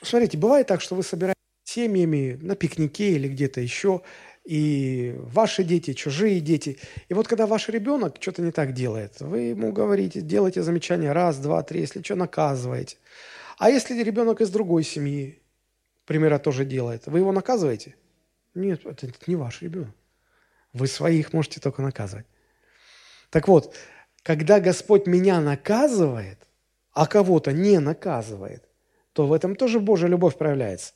смотрите, 0.00 0.38
бывает 0.38 0.68
так, 0.68 0.80
что 0.80 0.94
вы 0.94 1.02
собираетесь 1.02 1.34
семьями 1.64 2.38
на 2.40 2.54
пикнике 2.54 3.10
или 3.10 3.26
где-то 3.26 3.60
еще, 3.60 4.02
и 4.44 5.16
ваши 5.18 5.64
дети, 5.64 5.94
чужие 5.94 6.38
дети. 6.38 6.78
И 7.08 7.14
вот 7.14 7.26
когда 7.26 7.48
ваш 7.48 7.68
ребенок 7.68 8.18
что-то 8.20 8.42
не 8.42 8.52
так 8.52 8.72
делает, 8.72 9.20
вы 9.20 9.40
ему 9.40 9.72
говорите, 9.72 10.20
делайте 10.20 10.62
замечания 10.62 11.10
раз, 11.10 11.38
два, 11.38 11.64
три, 11.64 11.80
если 11.80 12.02
что, 12.02 12.14
наказываете. 12.14 12.98
А 13.58 13.68
если 13.68 14.00
ребенок 14.00 14.40
из 14.40 14.50
другой 14.50 14.84
семьи, 14.84 15.42
примера 16.06 16.38
тоже 16.38 16.64
делает, 16.64 17.08
вы 17.08 17.18
его 17.18 17.32
наказываете? 17.32 17.96
Нет, 18.54 18.86
это 18.86 19.08
не 19.26 19.34
ваш 19.34 19.60
ребенок. 19.60 19.90
Вы 20.72 20.86
своих 20.86 21.32
можете 21.32 21.60
только 21.60 21.82
наказывать. 21.82 22.26
Так 23.30 23.48
вот, 23.48 23.74
когда 24.22 24.60
Господь 24.60 25.06
меня 25.06 25.40
наказывает, 25.40 26.38
а 26.92 27.06
кого-то 27.06 27.52
не 27.52 27.78
наказывает, 27.78 28.64
то 29.12 29.26
в 29.26 29.32
этом 29.32 29.56
тоже 29.56 29.80
Божья 29.80 30.06
любовь 30.06 30.36
проявляется. 30.36 30.92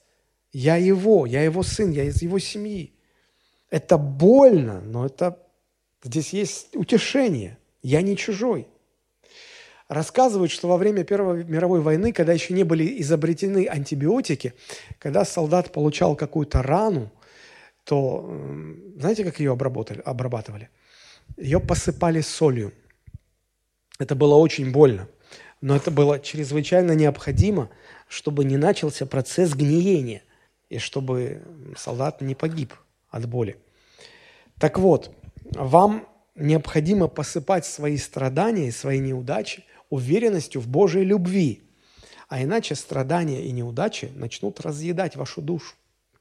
Я 0.53 0.77
его, 0.77 1.27
я 1.27 1.43
его 1.43 1.62
сын, 1.62 1.91
я 1.91 2.05
из 2.05 2.22
его 2.22 2.39
семьи. 2.39 2.95
Это 3.70 3.99
больно, 3.99 4.81
но 4.81 5.07
это 5.07 5.39
здесь 6.03 6.33
есть 6.33 6.77
утешение. 6.77 7.59
Я 7.83 8.03
не 8.03 8.16
чужой. 8.16 8.68
Рассказывают, 9.89 10.51
что 10.51 10.68
во 10.68 10.77
время 10.77 11.05
Первой 11.05 11.45
мировой 11.45 11.81
войны, 11.81 12.12
когда 12.12 12.33
еще 12.33 12.55
не 12.55 12.64
были 12.64 13.01
изобретены 13.01 13.68
антибиотики, 13.68 14.55
когда 14.99 15.24
солдат 15.24 15.72
получал 15.72 16.16
какую-то 16.16 16.62
рану, 16.62 17.12
то 17.87 18.28
знаете, 18.99 19.24
как 19.24 19.39
ее 19.39 19.53
обработали, 19.53 20.01
обрабатывали? 20.01 20.70
Ее 21.37 21.61
посыпали 21.61 22.20
солью. 22.20 22.72
Это 24.01 24.16
было 24.16 24.34
очень 24.34 24.72
больно, 24.72 25.09
но 25.61 25.76
это 25.76 25.93
было 25.93 26.18
чрезвычайно 26.18 26.93
необходимо, 26.93 27.70
чтобы 28.09 28.45
не 28.45 28.57
начался 28.57 29.07
процесс 29.07 29.55
гниения 29.55 30.22
и 30.68 30.78
чтобы 30.78 31.43
солдат 31.76 32.20
не 32.20 32.34
погиб 32.34 32.74
от 33.09 33.28
боли. 33.28 33.57
Так 34.59 34.80
вот, 34.80 35.14
вам 35.53 36.09
необходимо 36.34 37.07
посыпать 37.07 37.64
свои 37.64 37.99
страдания 37.99 38.66
и 38.66 38.72
свои 38.72 38.99
неудачи 38.99 39.64
уверенностью 39.91 40.61
в 40.61 40.66
Божьей 40.66 41.05
любви, 41.05 41.62
а 42.28 42.43
иначе 42.43 42.74
страдания 42.74 43.45
и 43.47 43.53
неудачи 43.53 44.11
начнут 44.16 44.61
разъедать 44.61 45.14
вашу 45.14 45.41
душу 45.41 45.76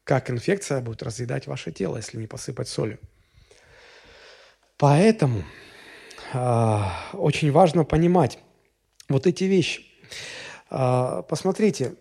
как 0.05 0.29
инфекция 0.29 0.79
будет 0.81 1.03
разъедать 1.03 1.47
ваше 1.47 1.71
тело, 1.71 1.97
если 1.97 2.17
не 2.17 2.27
посыпать 2.27 2.69
солью. 2.69 2.99
Поэтому 4.77 5.43
э, 6.33 6.79
очень 7.13 7.51
важно 7.51 7.83
понимать 7.83 8.39
вот 9.09 9.25
эти 9.25 9.45
вещи. 9.45 9.83
Э, 10.69 11.23
посмотрите, 11.27 11.95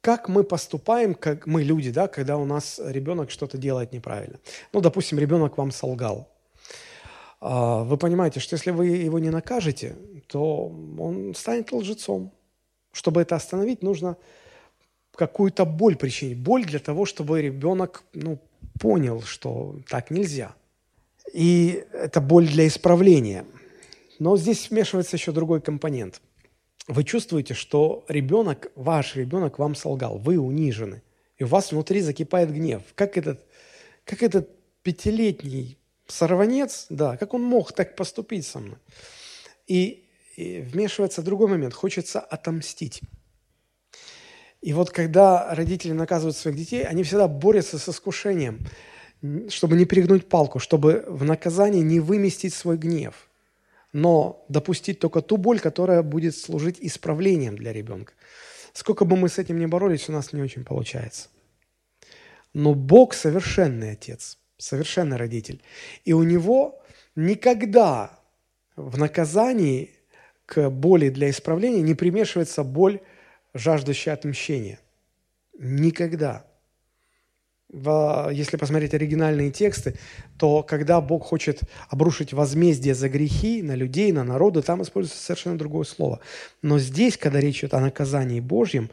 как 0.00 0.28
мы 0.28 0.42
поступаем, 0.42 1.14
как 1.14 1.46
мы 1.46 1.62
люди, 1.62 1.92
да, 1.92 2.08
когда 2.08 2.36
у 2.38 2.44
нас 2.44 2.80
ребенок 2.84 3.30
что-то 3.30 3.56
делает 3.56 3.92
неправильно. 3.92 4.40
Ну, 4.72 4.80
допустим, 4.80 5.18
ребенок 5.18 5.58
вам 5.58 5.70
солгал. 5.70 6.28
Э, 7.40 7.84
вы 7.84 7.96
понимаете, 7.98 8.40
что 8.40 8.56
если 8.56 8.72
вы 8.72 8.88
его 8.88 9.20
не 9.20 9.30
накажете, 9.30 9.96
то 10.26 10.66
он 10.98 11.34
станет 11.36 11.70
лжецом. 11.70 12.32
Чтобы 12.90 13.22
это 13.22 13.36
остановить, 13.36 13.82
нужно 13.82 14.16
какую-то 15.18 15.64
боль 15.64 15.96
причинить. 15.96 16.38
Боль 16.38 16.64
для 16.64 16.78
того, 16.78 17.04
чтобы 17.04 17.42
ребенок 17.42 18.04
ну, 18.14 18.38
понял, 18.80 19.20
что 19.22 19.80
так 19.88 20.10
нельзя. 20.10 20.54
И 21.34 21.84
это 21.92 22.20
боль 22.20 22.46
для 22.46 22.66
исправления. 22.68 23.44
Но 24.20 24.36
здесь 24.36 24.70
вмешивается 24.70 25.16
еще 25.16 25.32
другой 25.32 25.60
компонент. 25.60 26.22
Вы 26.86 27.04
чувствуете, 27.04 27.54
что 27.54 28.04
ребенок, 28.08 28.70
ваш 28.76 29.16
ребенок 29.16 29.58
вам 29.58 29.74
солгал, 29.74 30.18
вы 30.18 30.38
унижены, 30.38 31.02
и 31.36 31.44
у 31.44 31.48
вас 31.48 31.72
внутри 31.72 32.00
закипает 32.00 32.50
гнев. 32.52 32.82
Как 32.94 33.18
этот, 33.18 33.44
как 34.04 34.22
этот 34.22 34.48
пятилетний 34.82 35.78
сорванец, 36.06 36.86
да, 36.88 37.16
как 37.16 37.34
он 37.34 37.42
мог 37.42 37.72
так 37.72 37.96
поступить 37.96 38.46
со 38.46 38.60
мной? 38.60 38.78
И, 39.66 40.08
и 40.36 40.60
вмешивается 40.60 41.22
другой 41.22 41.48
момент. 41.48 41.74
Хочется 41.74 42.20
отомстить. 42.20 43.02
И 44.60 44.72
вот 44.72 44.90
когда 44.90 45.54
родители 45.54 45.92
наказывают 45.92 46.36
своих 46.36 46.56
детей, 46.56 46.84
они 46.84 47.02
всегда 47.04 47.28
борются 47.28 47.78
с 47.78 47.88
искушением, 47.88 48.66
чтобы 49.48 49.76
не 49.76 49.84
перегнуть 49.84 50.28
палку, 50.28 50.58
чтобы 50.58 51.04
в 51.06 51.24
наказании 51.24 51.80
не 51.80 52.00
выместить 52.00 52.54
свой 52.54 52.76
гнев, 52.76 53.28
но 53.92 54.44
допустить 54.48 54.98
только 54.98 55.22
ту 55.22 55.36
боль, 55.36 55.60
которая 55.60 56.02
будет 56.02 56.36
служить 56.36 56.78
исправлением 56.80 57.56
для 57.56 57.72
ребенка. 57.72 58.14
Сколько 58.72 59.04
бы 59.04 59.16
мы 59.16 59.28
с 59.28 59.38
этим 59.38 59.58
ни 59.58 59.66
боролись, 59.66 60.08
у 60.08 60.12
нас 60.12 60.32
не 60.32 60.42
очень 60.42 60.64
получается. 60.64 61.28
Но 62.52 62.74
Бог 62.74 63.14
совершенный 63.14 63.92
отец, 63.92 64.38
совершенный 64.56 65.16
родитель. 65.16 65.62
И 66.04 66.12
у 66.12 66.22
него 66.22 66.82
никогда 67.14 68.18
в 68.76 68.98
наказании 68.98 69.94
к 70.46 70.70
боли 70.70 71.10
для 71.10 71.30
исправления 71.30 71.82
не 71.82 71.94
примешивается 71.94 72.64
боль 72.64 73.00
жаждущий 73.58 74.12
отмщения. 74.12 74.78
Никогда. 75.58 76.44
если 77.70 78.56
посмотреть 78.56 78.94
оригинальные 78.94 79.50
тексты, 79.50 79.94
то 80.38 80.62
когда 80.62 81.00
Бог 81.02 81.24
хочет 81.24 81.60
обрушить 81.90 82.32
возмездие 82.32 82.94
за 82.94 83.10
грехи 83.10 83.62
на 83.62 83.74
людей, 83.74 84.10
на 84.10 84.24
народы, 84.24 84.62
там 84.62 84.82
используется 84.82 85.22
совершенно 85.22 85.58
другое 85.58 85.84
слово. 85.84 86.20
Но 86.62 86.78
здесь, 86.78 87.18
когда 87.18 87.40
речь 87.40 87.58
идет 87.58 87.74
о 87.74 87.80
наказании 87.80 88.40
Божьем, 88.40 88.90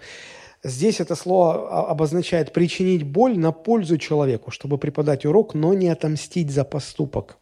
здесь 0.61 0.99
это 0.99 1.15
слово 1.15 1.89
обозначает 1.89 2.51
причинить 2.51 3.03
боль 3.03 3.37
на 3.37 3.53
пользу 3.53 3.97
человеку, 3.97 4.51
чтобы 4.51 4.77
преподать 4.77 5.25
урок, 5.25 5.53
но 5.53 5.73
не 5.73 5.87
отомстить 5.87 6.51
за 6.51 6.65
поступок. 6.65 7.37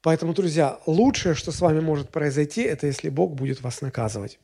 Поэтому, 0.00 0.32
друзья, 0.32 0.78
лучшее, 0.86 1.34
что 1.34 1.50
с 1.50 1.60
вами 1.60 1.80
может 1.80 2.10
произойти, 2.10 2.62
это 2.62 2.86
если 2.86 3.08
Бог 3.08 3.34
будет 3.34 3.62
вас 3.62 3.80
наказывать. 3.80 4.38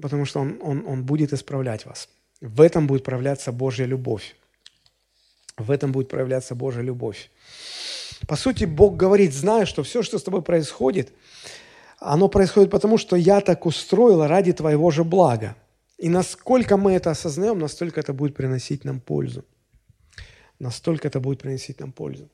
Потому 0.00 0.24
что 0.24 0.40
Он, 0.40 0.58
он, 0.62 0.84
он 0.86 1.04
будет 1.04 1.32
исправлять 1.32 1.86
вас. 1.86 2.08
В 2.40 2.60
этом 2.60 2.86
будет 2.86 3.04
проявляться 3.04 3.52
Божья 3.52 3.84
любовь. 3.84 4.36
В 5.56 5.70
этом 5.70 5.92
будет 5.92 6.08
проявляться 6.08 6.54
Божья 6.54 6.82
любовь. 6.82 7.30
По 8.26 8.36
сути, 8.36 8.64
Бог 8.64 8.96
говорит, 8.96 9.32
зная, 9.34 9.66
что 9.66 9.82
все, 9.82 10.02
что 10.02 10.18
с 10.18 10.22
тобой 10.22 10.42
происходит, 10.42 11.12
оно 11.98 12.28
происходит 12.28 12.70
потому, 12.70 12.98
что 12.98 13.16
я 13.16 13.40
так 13.40 13.66
устроил 13.66 14.26
ради 14.26 14.52
твоего 14.52 14.90
же 14.90 15.04
блага. 15.04 15.56
И 15.98 16.08
насколько 16.08 16.76
мы 16.76 16.92
это 16.92 17.10
осознаем, 17.10 17.58
настолько 17.58 18.00
это 18.00 18.12
будет 18.12 18.36
приносить 18.36 18.84
нам 18.84 19.00
пользу. 19.00 19.44
Настолько 20.60 21.08
это 21.08 21.20
будет 21.20 21.40
приносить 21.42 21.80
нам 21.80 21.92
пользу. 21.92 22.28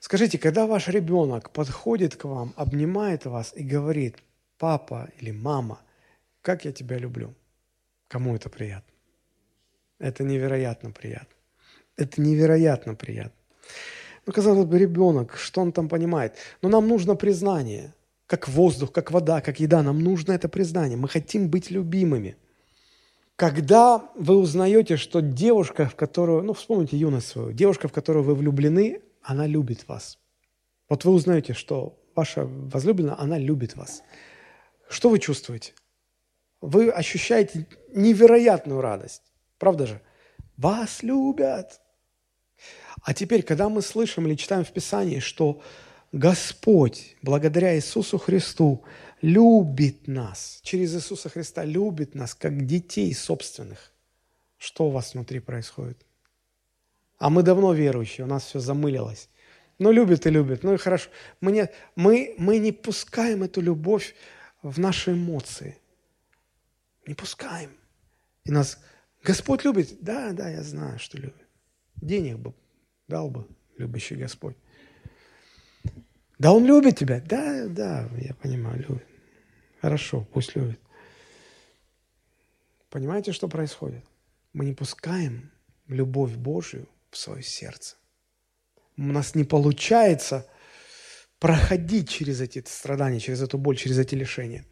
Скажите, 0.00 0.38
когда 0.38 0.66
ваш 0.66 0.88
ребенок 0.88 1.50
подходит 1.50 2.16
к 2.16 2.24
вам, 2.24 2.52
обнимает 2.56 3.24
вас 3.24 3.52
и 3.56 3.62
говорит, 3.62 4.16
папа 4.58 5.08
или 5.20 5.30
мама, 5.30 5.80
как 6.42 6.64
я 6.64 6.72
тебя 6.72 6.98
люблю, 6.98 7.34
кому 8.08 8.36
это 8.36 8.48
приятно? 8.50 8.92
Это 9.98 10.24
невероятно 10.24 10.90
приятно. 10.90 11.36
Это 11.96 12.20
невероятно 12.20 12.94
приятно. 12.94 13.38
Ну, 14.26 14.32
казалось 14.32 14.66
бы, 14.66 14.78
ребенок, 14.78 15.36
что 15.36 15.60
он 15.60 15.72
там 15.72 15.88
понимает? 15.88 16.34
Но 16.60 16.68
нам 16.68 16.88
нужно 16.88 17.14
признание, 17.14 17.94
как 18.26 18.48
воздух, 18.48 18.92
как 18.92 19.10
вода, 19.10 19.40
как 19.40 19.60
еда. 19.60 19.82
Нам 19.82 20.00
нужно 20.00 20.32
это 20.32 20.48
признание. 20.48 20.96
Мы 20.96 21.08
хотим 21.08 21.48
быть 21.48 21.70
любимыми. 21.70 22.36
Когда 23.36 24.10
вы 24.14 24.36
узнаете, 24.36 24.96
что 24.96 25.20
девушка, 25.20 25.86
в 25.86 25.96
которую, 25.96 26.42
ну, 26.42 26.52
вспомните 26.52 26.96
юность 26.96 27.28
свою, 27.28 27.52
девушка, 27.52 27.88
в 27.88 27.92
которую 27.92 28.24
вы 28.24 28.34
влюблены, 28.34 29.00
она 29.22 29.46
любит 29.46 29.88
вас. 29.88 30.18
Вот 30.88 31.04
вы 31.04 31.12
узнаете, 31.12 31.52
что 31.52 31.98
ваша 32.14 32.44
возлюбленная, 32.44 33.18
она 33.18 33.38
любит 33.38 33.76
вас. 33.76 34.02
Что 34.88 35.08
вы 35.08 35.18
чувствуете? 35.18 35.72
Вы 36.62 36.90
ощущаете 36.90 37.66
невероятную 37.92 38.80
радость. 38.80 39.22
Правда 39.58 39.86
же? 39.86 40.00
Вас 40.56 41.02
любят. 41.02 41.80
А 43.02 43.12
теперь, 43.12 43.42
когда 43.42 43.68
мы 43.68 43.82
слышим 43.82 44.26
или 44.26 44.36
читаем 44.36 44.64
в 44.64 44.70
Писании, 44.70 45.18
что 45.18 45.60
Господь, 46.12 47.16
благодаря 47.20 47.74
Иисусу 47.74 48.16
Христу, 48.16 48.84
любит 49.20 50.06
нас, 50.06 50.60
через 50.62 50.94
Иисуса 50.94 51.28
Христа 51.28 51.64
любит 51.64 52.14
нас, 52.14 52.32
как 52.34 52.64
детей 52.64 53.12
собственных, 53.12 53.92
что 54.56 54.86
у 54.86 54.90
вас 54.90 55.14
внутри 55.14 55.40
происходит? 55.40 56.06
А 57.18 57.28
мы 57.28 57.42
давно 57.42 57.72
верующие, 57.72 58.24
у 58.24 58.28
нас 58.28 58.44
все 58.44 58.60
замылилось. 58.60 59.28
Ну, 59.80 59.90
любит 59.90 60.26
и 60.26 60.30
любит, 60.30 60.62
ну 60.62 60.74
и 60.74 60.76
хорошо. 60.76 61.10
Мы 61.40 61.50
не, 61.50 61.68
мы, 61.96 62.36
мы 62.38 62.58
не 62.58 62.70
пускаем 62.70 63.42
эту 63.42 63.60
любовь 63.60 64.14
в 64.62 64.78
наши 64.78 65.12
эмоции. 65.12 65.76
Не 67.06 67.14
пускаем. 67.14 67.70
И 68.44 68.50
нас 68.50 68.78
Господь 69.22 69.64
любит? 69.64 69.98
Да, 70.00 70.32
да, 70.32 70.48
я 70.48 70.62
знаю, 70.62 70.98
что 70.98 71.18
любит. 71.18 71.46
Денег 71.96 72.38
бы 72.38 72.54
дал 73.08 73.30
бы 73.30 73.46
любящий 73.76 74.16
Господь. 74.16 74.56
Да, 76.38 76.52
Он 76.52 76.64
любит 76.64 76.98
тебя. 76.98 77.20
Да, 77.20 77.68
да, 77.68 78.08
я 78.18 78.34
понимаю, 78.34 78.84
любит. 78.88 79.06
Хорошо, 79.80 80.26
пусть 80.32 80.56
любит. 80.56 80.80
Понимаете, 82.90 83.32
что 83.32 83.48
происходит? 83.48 84.04
Мы 84.52 84.64
не 84.64 84.74
пускаем 84.74 85.50
любовь 85.88 86.32
Божию 86.32 86.88
в 87.10 87.16
свое 87.16 87.42
сердце. 87.42 87.96
У 88.96 89.02
нас 89.02 89.34
не 89.34 89.44
получается 89.44 90.46
проходить 91.38 92.08
через 92.08 92.40
эти 92.40 92.62
страдания, 92.66 93.18
через 93.18 93.40
эту 93.42 93.58
боль, 93.58 93.76
через 93.76 93.98
эти 93.98 94.14
лишения. 94.14 94.64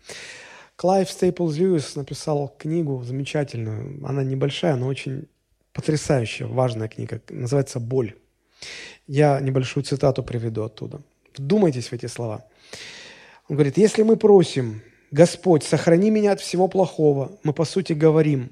Клайв 0.80 1.10
Стейплз 1.10 1.58
Льюис 1.58 1.94
написал 1.94 2.54
книгу 2.56 3.02
замечательную. 3.04 4.02
Она 4.02 4.24
небольшая, 4.24 4.76
но 4.76 4.86
очень 4.86 5.28
потрясающая, 5.74 6.46
важная 6.46 6.88
книга. 6.88 7.20
Называется 7.28 7.80
«Боль». 7.80 8.14
Я 9.06 9.38
небольшую 9.40 9.84
цитату 9.84 10.22
приведу 10.22 10.62
оттуда. 10.62 11.02
Вдумайтесь 11.36 11.88
в 11.88 11.92
эти 11.92 12.06
слова. 12.06 12.46
Он 13.50 13.56
говорит, 13.56 13.76
если 13.76 14.02
мы 14.02 14.16
просим, 14.16 14.80
Господь, 15.10 15.64
сохрани 15.64 16.08
меня 16.08 16.32
от 16.32 16.40
всего 16.40 16.66
плохого, 16.66 17.38
мы 17.42 17.52
по 17.52 17.66
сути 17.66 17.92
говорим, 17.92 18.48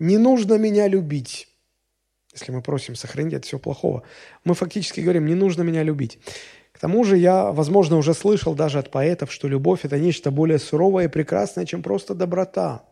не 0.00 0.18
нужно 0.18 0.54
меня 0.54 0.88
любить. 0.88 1.46
Если 2.32 2.50
мы 2.50 2.62
просим 2.62 2.96
сохранить 2.96 3.34
от 3.34 3.44
всего 3.44 3.60
плохого, 3.60 4.02
мы 4.42 4.54
фактически 4.54 4.98
говорим, 5.02 5.24
не 5.24 5.36
нужно 5.36 5.62
меня 5.62 5.84
любить. 5.84 6.18
К 6.80 6.88
тому 6.88 7.04
же 7.04 7.18
я, 7.18 7.52
возможно, 7.52 7.98
уже 7.98 8.14
слышал 8.14 8.54
даже 8.54 8.78
от 8.78 8.90
поэтов, 8.90 9.30
что 9.30 9.48
любовь– 9.48 9.80
это 9.82 9.98
нечто 9.98 10.30
более 10.30 10.58
суровое 10.58 11.04
и 11.04 11.08
прекрасное, 11.08 11.66
чем 11.66 11.82
просто 11.82 12.14
доброта. 12.14 12.84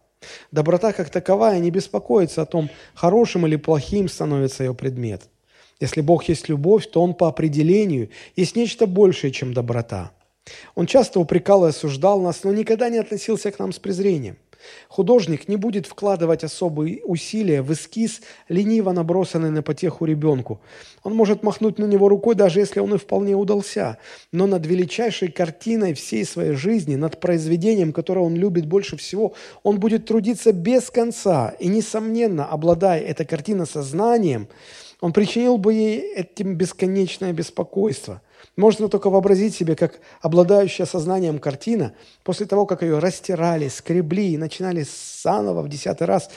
Доброта 0.52 0.92
как 0.92 1.08
таковая 1.08 1.58
не 1.58 1.70
беспокоится 1.70 2.42
о 2.42 2.44
том, 2.44 2.68
хорошим 2.94 3.46
или 3.46 3.56
плохим 3.56 4.08
становится 4.08 4.62
ее 4.62 4.74
предмет– 4.74 5.22
если 5.80 6.02
Бог 6.02 6.24
есть 6.24 6.50
любовь, 6.50 6.90
то 6.90 7.02
Он 7.02 7.14
по 7.14 7.28
определению 7.28 8.10
есть 8.36 8.56
нечто 8.56 8.86
большее, 8.86 9.30
чем 9.30 9.54
доброта. 9.54 10.12
Он 10.74 10.86
часто 10.86 11.20
упрекал 11.20 11.64
и 11.64 11.70
осуждал 11.70 12.20
нас, 12.20 12.42
но 12.44 12.52
никогда 12.52 12.90
не 12.90 12.98
относился 12.98 13.50
к 13.50 13.58
нам 13.58 13.72
с 13.72 13.78
презрением. 13.78 14.36
Художник 14.88 15.48
не 15.48 15.56
будет 15.56 15.86
вкладывать 15.86 16.44
особые 16.44 17.04
усилия 17.04 17.62
в 17.62 17.72
эскиз, 17.72 18.20
лениво 18.48 18.92
набросанный 18.92 19.50
на 19.50 19.62
потеху 19.62 20.04
ребенку. 20.04 20.60
Он 21.02 21.14
может 21.14 21.42
махнуть 21.42 21.78
на 21.78 21.84
него 21.84 22.08
рукой, 22.08 22.34
даже 22.34 22.60
если 22.60 22.80
он 22.80 22.94
и 22.94 22.98
вполне 22.98 23.34
удался. 23.34 23.98
Но 24.32 24.46
над 24.46 24.66
величайшей 24.66 25.30
картиной 25.30 25.94
всей 25.94 26.24
своей 26.24 26.52
жизни, 26.52 26.96
над 26.96 27.20
произведением, 27.20 27.92
которое 27.92 28.20
он 28.20 28.34
любит 28.34 28.66
больше 28.66 28.96
всего, 28.96 29.34
он 29.62 29.78
будет 29.78 30.06
трудиться 30.06 30.52
без 30.52 30.90
конца. 30.90 31.54
И, 31.58 31.68
несомненно, 31.68 32.46
обладая 32.46 33.00
этой 33.00 33.26
картиной 33.26 33.66
сознанием, 33.66 34.48
он 35.00 35.12
причинил 35.12 35.58
бы 35.58 35.74
ей 35.74 36.00
этим 36.14 36.56
бесконечное 36.56 37.32
беспокойство. 37.32 38.20
Можно 38.58 38.88
только 38.88 39.08
вообразить 39.08 39.54
себе, 39.54 39.76
как 39.76 40.00
обладающая 40.20 40.84
сознанием 40.84 41.38
картина, 41.38 41.94
после 42.24 42.44
того, 42.44 42.66
как 42.66 42.82
ее 42.82 42.98
растирали, 42.98 43.68
скребли 43.68 44.32
и 44.32 44.36
начинали 44.36 44.84
заново 45.22 45.62
в 45.62 45.68
десятый 45.68 46.08
раз, 46.08 46.28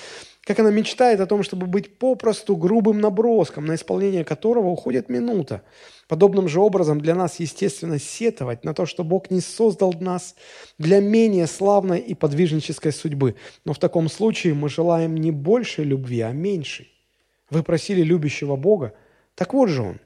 как 0.43 0.59
она 0.59 0.69
мечтает 0.69 1.19
о 1.19 1.25
том, 1.25 1.41
чтобы 1.41 1.65
быть 1.65 1.97
попросту 1.97 2.55
грубым 2.55 3.01
наброском, 3.01 3.65
на 3.65 3.73
исполнение 3.73 4.23
которого 4.23 4.67
уходит 4.67 5.09
минута. 5.09 5.63
Подобным 6.07 6.47
же 6.47 6.59
образом 6.59 7.01
для 7.01 7.15
нас, 7.15 7.39
естественно, 7.39 7.97
сетовать 7.97 8.63
на 8.63 8.75
то, 8.75 8.85
что 8.85 9.03
Бог 9.03 9.31
не 9.31 9.41
создал 9.41 9.91
нас 9.99 10.35
для 10.77 10.99
менее 10.99 11.47
славной 11.47 11.97
и 11.97 12.13
подвижнической 12.13 12.91
судьбы. 12.91 13.33
Но 13.65 13.73
в 13.73 13.79
таком 13.79 14.09
случае 14.09 14.53
мы 14.53 14.69
желаем 14.69 15.15
не 15.15 15.31
большей 15.31 15.85
любви, 15.85 16.21
а 16.21 16.31
меньшей. 16.33 16.91
Вы 17.49 17.63
просили 17.63 18.03
любящего 18.03 18.57
Бога, 18.57 18.93
так 19.33 19.55
вот 19.55 19.69
же 19.69 19.81
Он. 19.81 19.99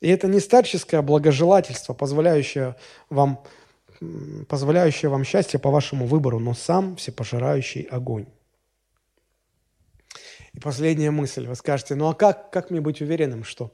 И 0.00 0.08
это 0.08 0.28
не 0.28 0.40
старческое 0.40 1.02
благожелательство, 1.02 1.92
позволяющее 1.92 2.76
вам, 3.10 3.42
позволяющее 4.48 5.10
вам 5.10 5.24
счастье 5.24 5.58
по 5.58 5.70
вашему 5.70 6.06
выбору, 6.06 6.38
но 6.38 6.54
сам 6.54 6.96
всепожирающий 6.96 7.82
огонь. 7.82 8.26
И 10.52 10.60
последняя 10.60 11.10
мысль. 11.10 11.46
Вы 11.46 11.56
скажете, 11.56 11.94
ну 11.94 12.08
а 12.08 12.14
как, 12.14 12.50
как 12.50 12.70
мне 12.70 12.80
быть 12.80 13.00
уверенным, 13.00 13.44
что... 13.44 13.72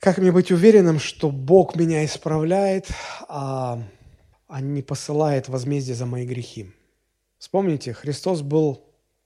Как 0.00 0.18
мне 0.18 0.30
быть 0.30 0.52
уверенным, 0.52 1.00
что 1.00 1.28
Бог 1.28 1.74
меня 1.74 2.04
исправляет, 2.04 2.86
а, 3.28 3.82
а 4.46 4.60
не 4.60 4.80
посылает 4.80 5.48
возмездие 5.48 5.96
за 5.96 6.06
мои 6.06 6.24
грехи? 6.24 6.70
Вспомните, 7.38 7.92
Христос 7.92 8.42
был 8.42 8.84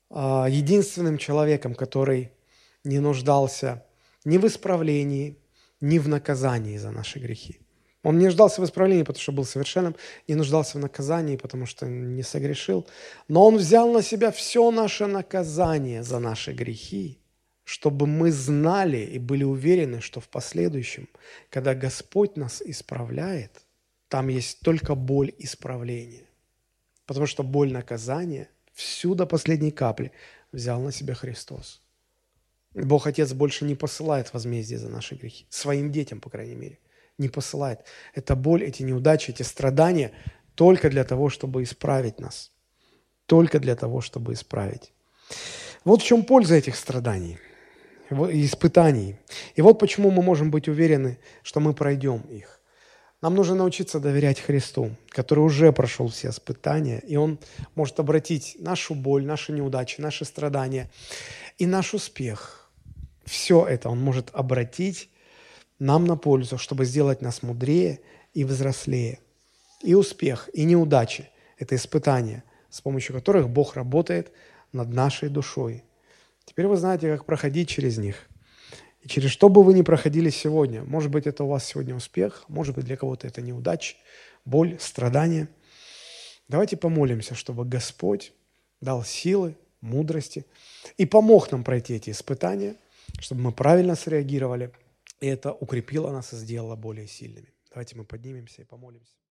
а, 0.09 0.47
единственным 0.47 1.19
человеком, 1.19 1.75
который 1.75 2.33
не 2.85 3.01
нуждался 3.01 3.85
ни 4.25 4.39
в 4.39 4.47
исправлении, 4.47 5.39
ни 5.81 5.99
в 5.99 6.09
наказании 6.09 6.79
за 6.79 6.91
наши 6.91 7.19
грехи. 7.19 7.61
Он 8.03 8.19
не 8.19 8.27
нуждался 8.27 8.61
в 8.61 8.65
исправлении, 8.65 9.05
потому 9.05 9.23
что 9.23 9.33
был 9.33 9.45
совершенным, 9.45 9.95
не 10.27 10.35
нуждался 10.35 10.79
в 10.79 10.81
наказании, 10.81 11.37
потому 11.37 11.67
что 11.67 11.87
не 11.87 12.23
согрешил. 12.23 12.87
Но 13.29 13.47
Он 13.47 13.57
взял 13.57 13.93
на 13.93 14.03
себя 14.03 14.31
все 14.33 14.71
наше 14.71 15.07
наказание 15.07 16.03
за 16.03 16.19
наши 16.19 16.53
грехи, 16.53 17.21
чтобы 17.65 18.07
мы 18.07 18.33
знали 18.33 18.99
и 18.99 19.19
были 19.19 19.45
уверены, 19.45 20.01
что 20.01 20.21
в 20.21 20.29
последующем, 20.29 21.09
когда 21.49 21.75
Господь 21.75 22.37
нас 22.37 22.61
исправляет, 22.61 23.63
там 24.09 24.29
есть 24.29 24.61
только 24.61 24.97
боль 24.97 25.33
исправления. 25.39 26.27
Потому 27.07 27.27
что 27.27 27.43
боль 27.43 27.73
наказания– 27.73 28.49
Всю 28.73 29.15
до 29.15 29.27
последней 29.27 29.71
капли 29.71 30.13
взял 30.51 30.81
на 30.81 30.93
себя 30.93 31.15
Христос. 31.15 31.82
Бог 32.75 33.07
Отец 33.07 33.33
больше 33.33 33.65
не 33.65 33.75
посылает 33.75 34.33
возмездие 34.33 34.79
за 34.79 34.89
наши 34.89 35.15
грехи. 35.15 35.47
Своим 35.51 35.91
детям, 35.91 36.21
по 36.21 36.31
крайней 36.31 36.55
мере. 36.55 36.79
Не 37.19 37.29
посылает. 37.29 37.81
Это 38.15 38.35
боль, 38.35 38.65
эти 38.65 38.83
неудачи, 38.83 39.31
эти 39.31 39.43
страдания 39.43 40.13
только 40.55 40.89
для 40.89 41.05
того, 41.05 41.29
чтобы 41.29 41.63
исправить 41.63 42.19
нас. 42.19 42.51
Только 43.27 43.59
для 43.59 43.77
того, 43.77 44.01
чтобы 44.01 44.33
исправить. 44.33 44.93
Вот 45.85 46.03
в 46.03 46.05
чем 46.05 46.25
польза 46.25 46.55
этих 46.55 46.77
страданий 46.77 47.39
и 48.11 48.45
испытаний. 48.45 49.17
И 49.55 49.63
вот 49.63 49.79
почему 49.79 50.11
мы 50.11 50.23
можем 50.23 50.51
быть 50.51 50.69
уверены, 50.69 51.19
что 51.43 51.61
мы 51.61 51.75
пройдем 51.75 52.21
их. 52.23 52.61
Нам 53.21 53.37
нужно 53.37 53.55
научиться 53.55 54.01
доверять 54.01 54.41
Христу, 54.41 54.91
который 55.09 55.41
уже 55.41 55.73
прошел 55.73 56.09
все 56.09 56.31
испытания, 56.31 56.99
и 56.99 57.17
Он 57.17 57.39
может 57.77 58.01
обратить 58.01 58.57
нашу 58.59 58.95
боль, 58.97 59.25
наши 59.25 59.53
неудачи, 59.53 60.01
наши 60.01 60.25
страдания 60.25 60.91
и 61.57 61.67
наш 61.67 61.95
успех. 61.95 62.62
Все 63.25 63.67
это 63.67 63.89
Он 63.89 64.01
может 64.01 64.31
обратить 64.33 65.09
нам 65.79 66.05
на 66.05 66.17
пользу, 66.17 66.59
чтобы 66.59 66.85
сделать 66.85 67.23
нас 67.23 67.43
мудрее 67.43 68.01
и 68.35 68.45
взрослее. 68.45 69.21
И 69.83 69.95
успех, 69.95 70.49
и 70.53 70.65
неудачи– 70.65 71.29
это 71.59 71.75
испытания, 71.75 72.45
с 72.71 72.81
помощью 72.81 73.15
которых 73.15 73.49
Бог 73.49 73.75
работает 73.75 74.33
над 74.73 74.93
нашей 74.93 75.29
душой. 75.29 75.85
Теперь 76.45 76.67
вы 76.67 76.77
знаете, 76.77 77.11
как 77.13 77.25
проходить 77.25 77.69
через 77.69 77.99
них. 77.99 78.29
И 79.03 79.09
через 79.09 79.31
что 79.31 79.49
бы 79.49 79.65
вы 79.65 79.75
ни 79.75 79.83
проходили 79.83 80.31
сегодня, 80.31 80.85
может 80.85 81.11
быть, 81.11 81.27
это 81.27 81.43
у 81.45 81.49
вас 81.49 81.65
сегодня 81.65 81.95
успех, 81.95 82.45
может 82.49 82.75
быть, 82.77 82.85
для 82.85 82.97
кого-то 82.97 83.27
это 83.27 83.43
неудача, 83.43 83.97
боль, 84.45 84.77
страдания. 84.79 85.49
Давайте 86.49 86.77
помолимся, 86.77 87.35
чтобы 87.35 87.65
Господь 87.65 88.33
дал 88.81 89.05
силы, 89.05 89.57
мудрости 89.81 90.47
и 90.97 91.07
помог 91.07 91.51
нам 91.51 91.65
пройти 91.65 91.95
эти 91.95 92.11
испытания, 92.11 92.77
чтобы 93.19 93.43
мы 93.43 93.53
правильно 93.53 93.95
среагировали, 93.95 94.73
и 95.21 95.27
это 95.27 95.53
укрепило 95.53 96.11
нас 96.11 96.33
и 96.33 96.37
сделало 96.37 96.77
более 96.77 97.07
сильными. 97.07 97.53
Давайте 97.71 97.97
мы 97.97 98.05
поднимемся 98.05 98.63
и 98.63 98.65
помолимся. 98.65 99.15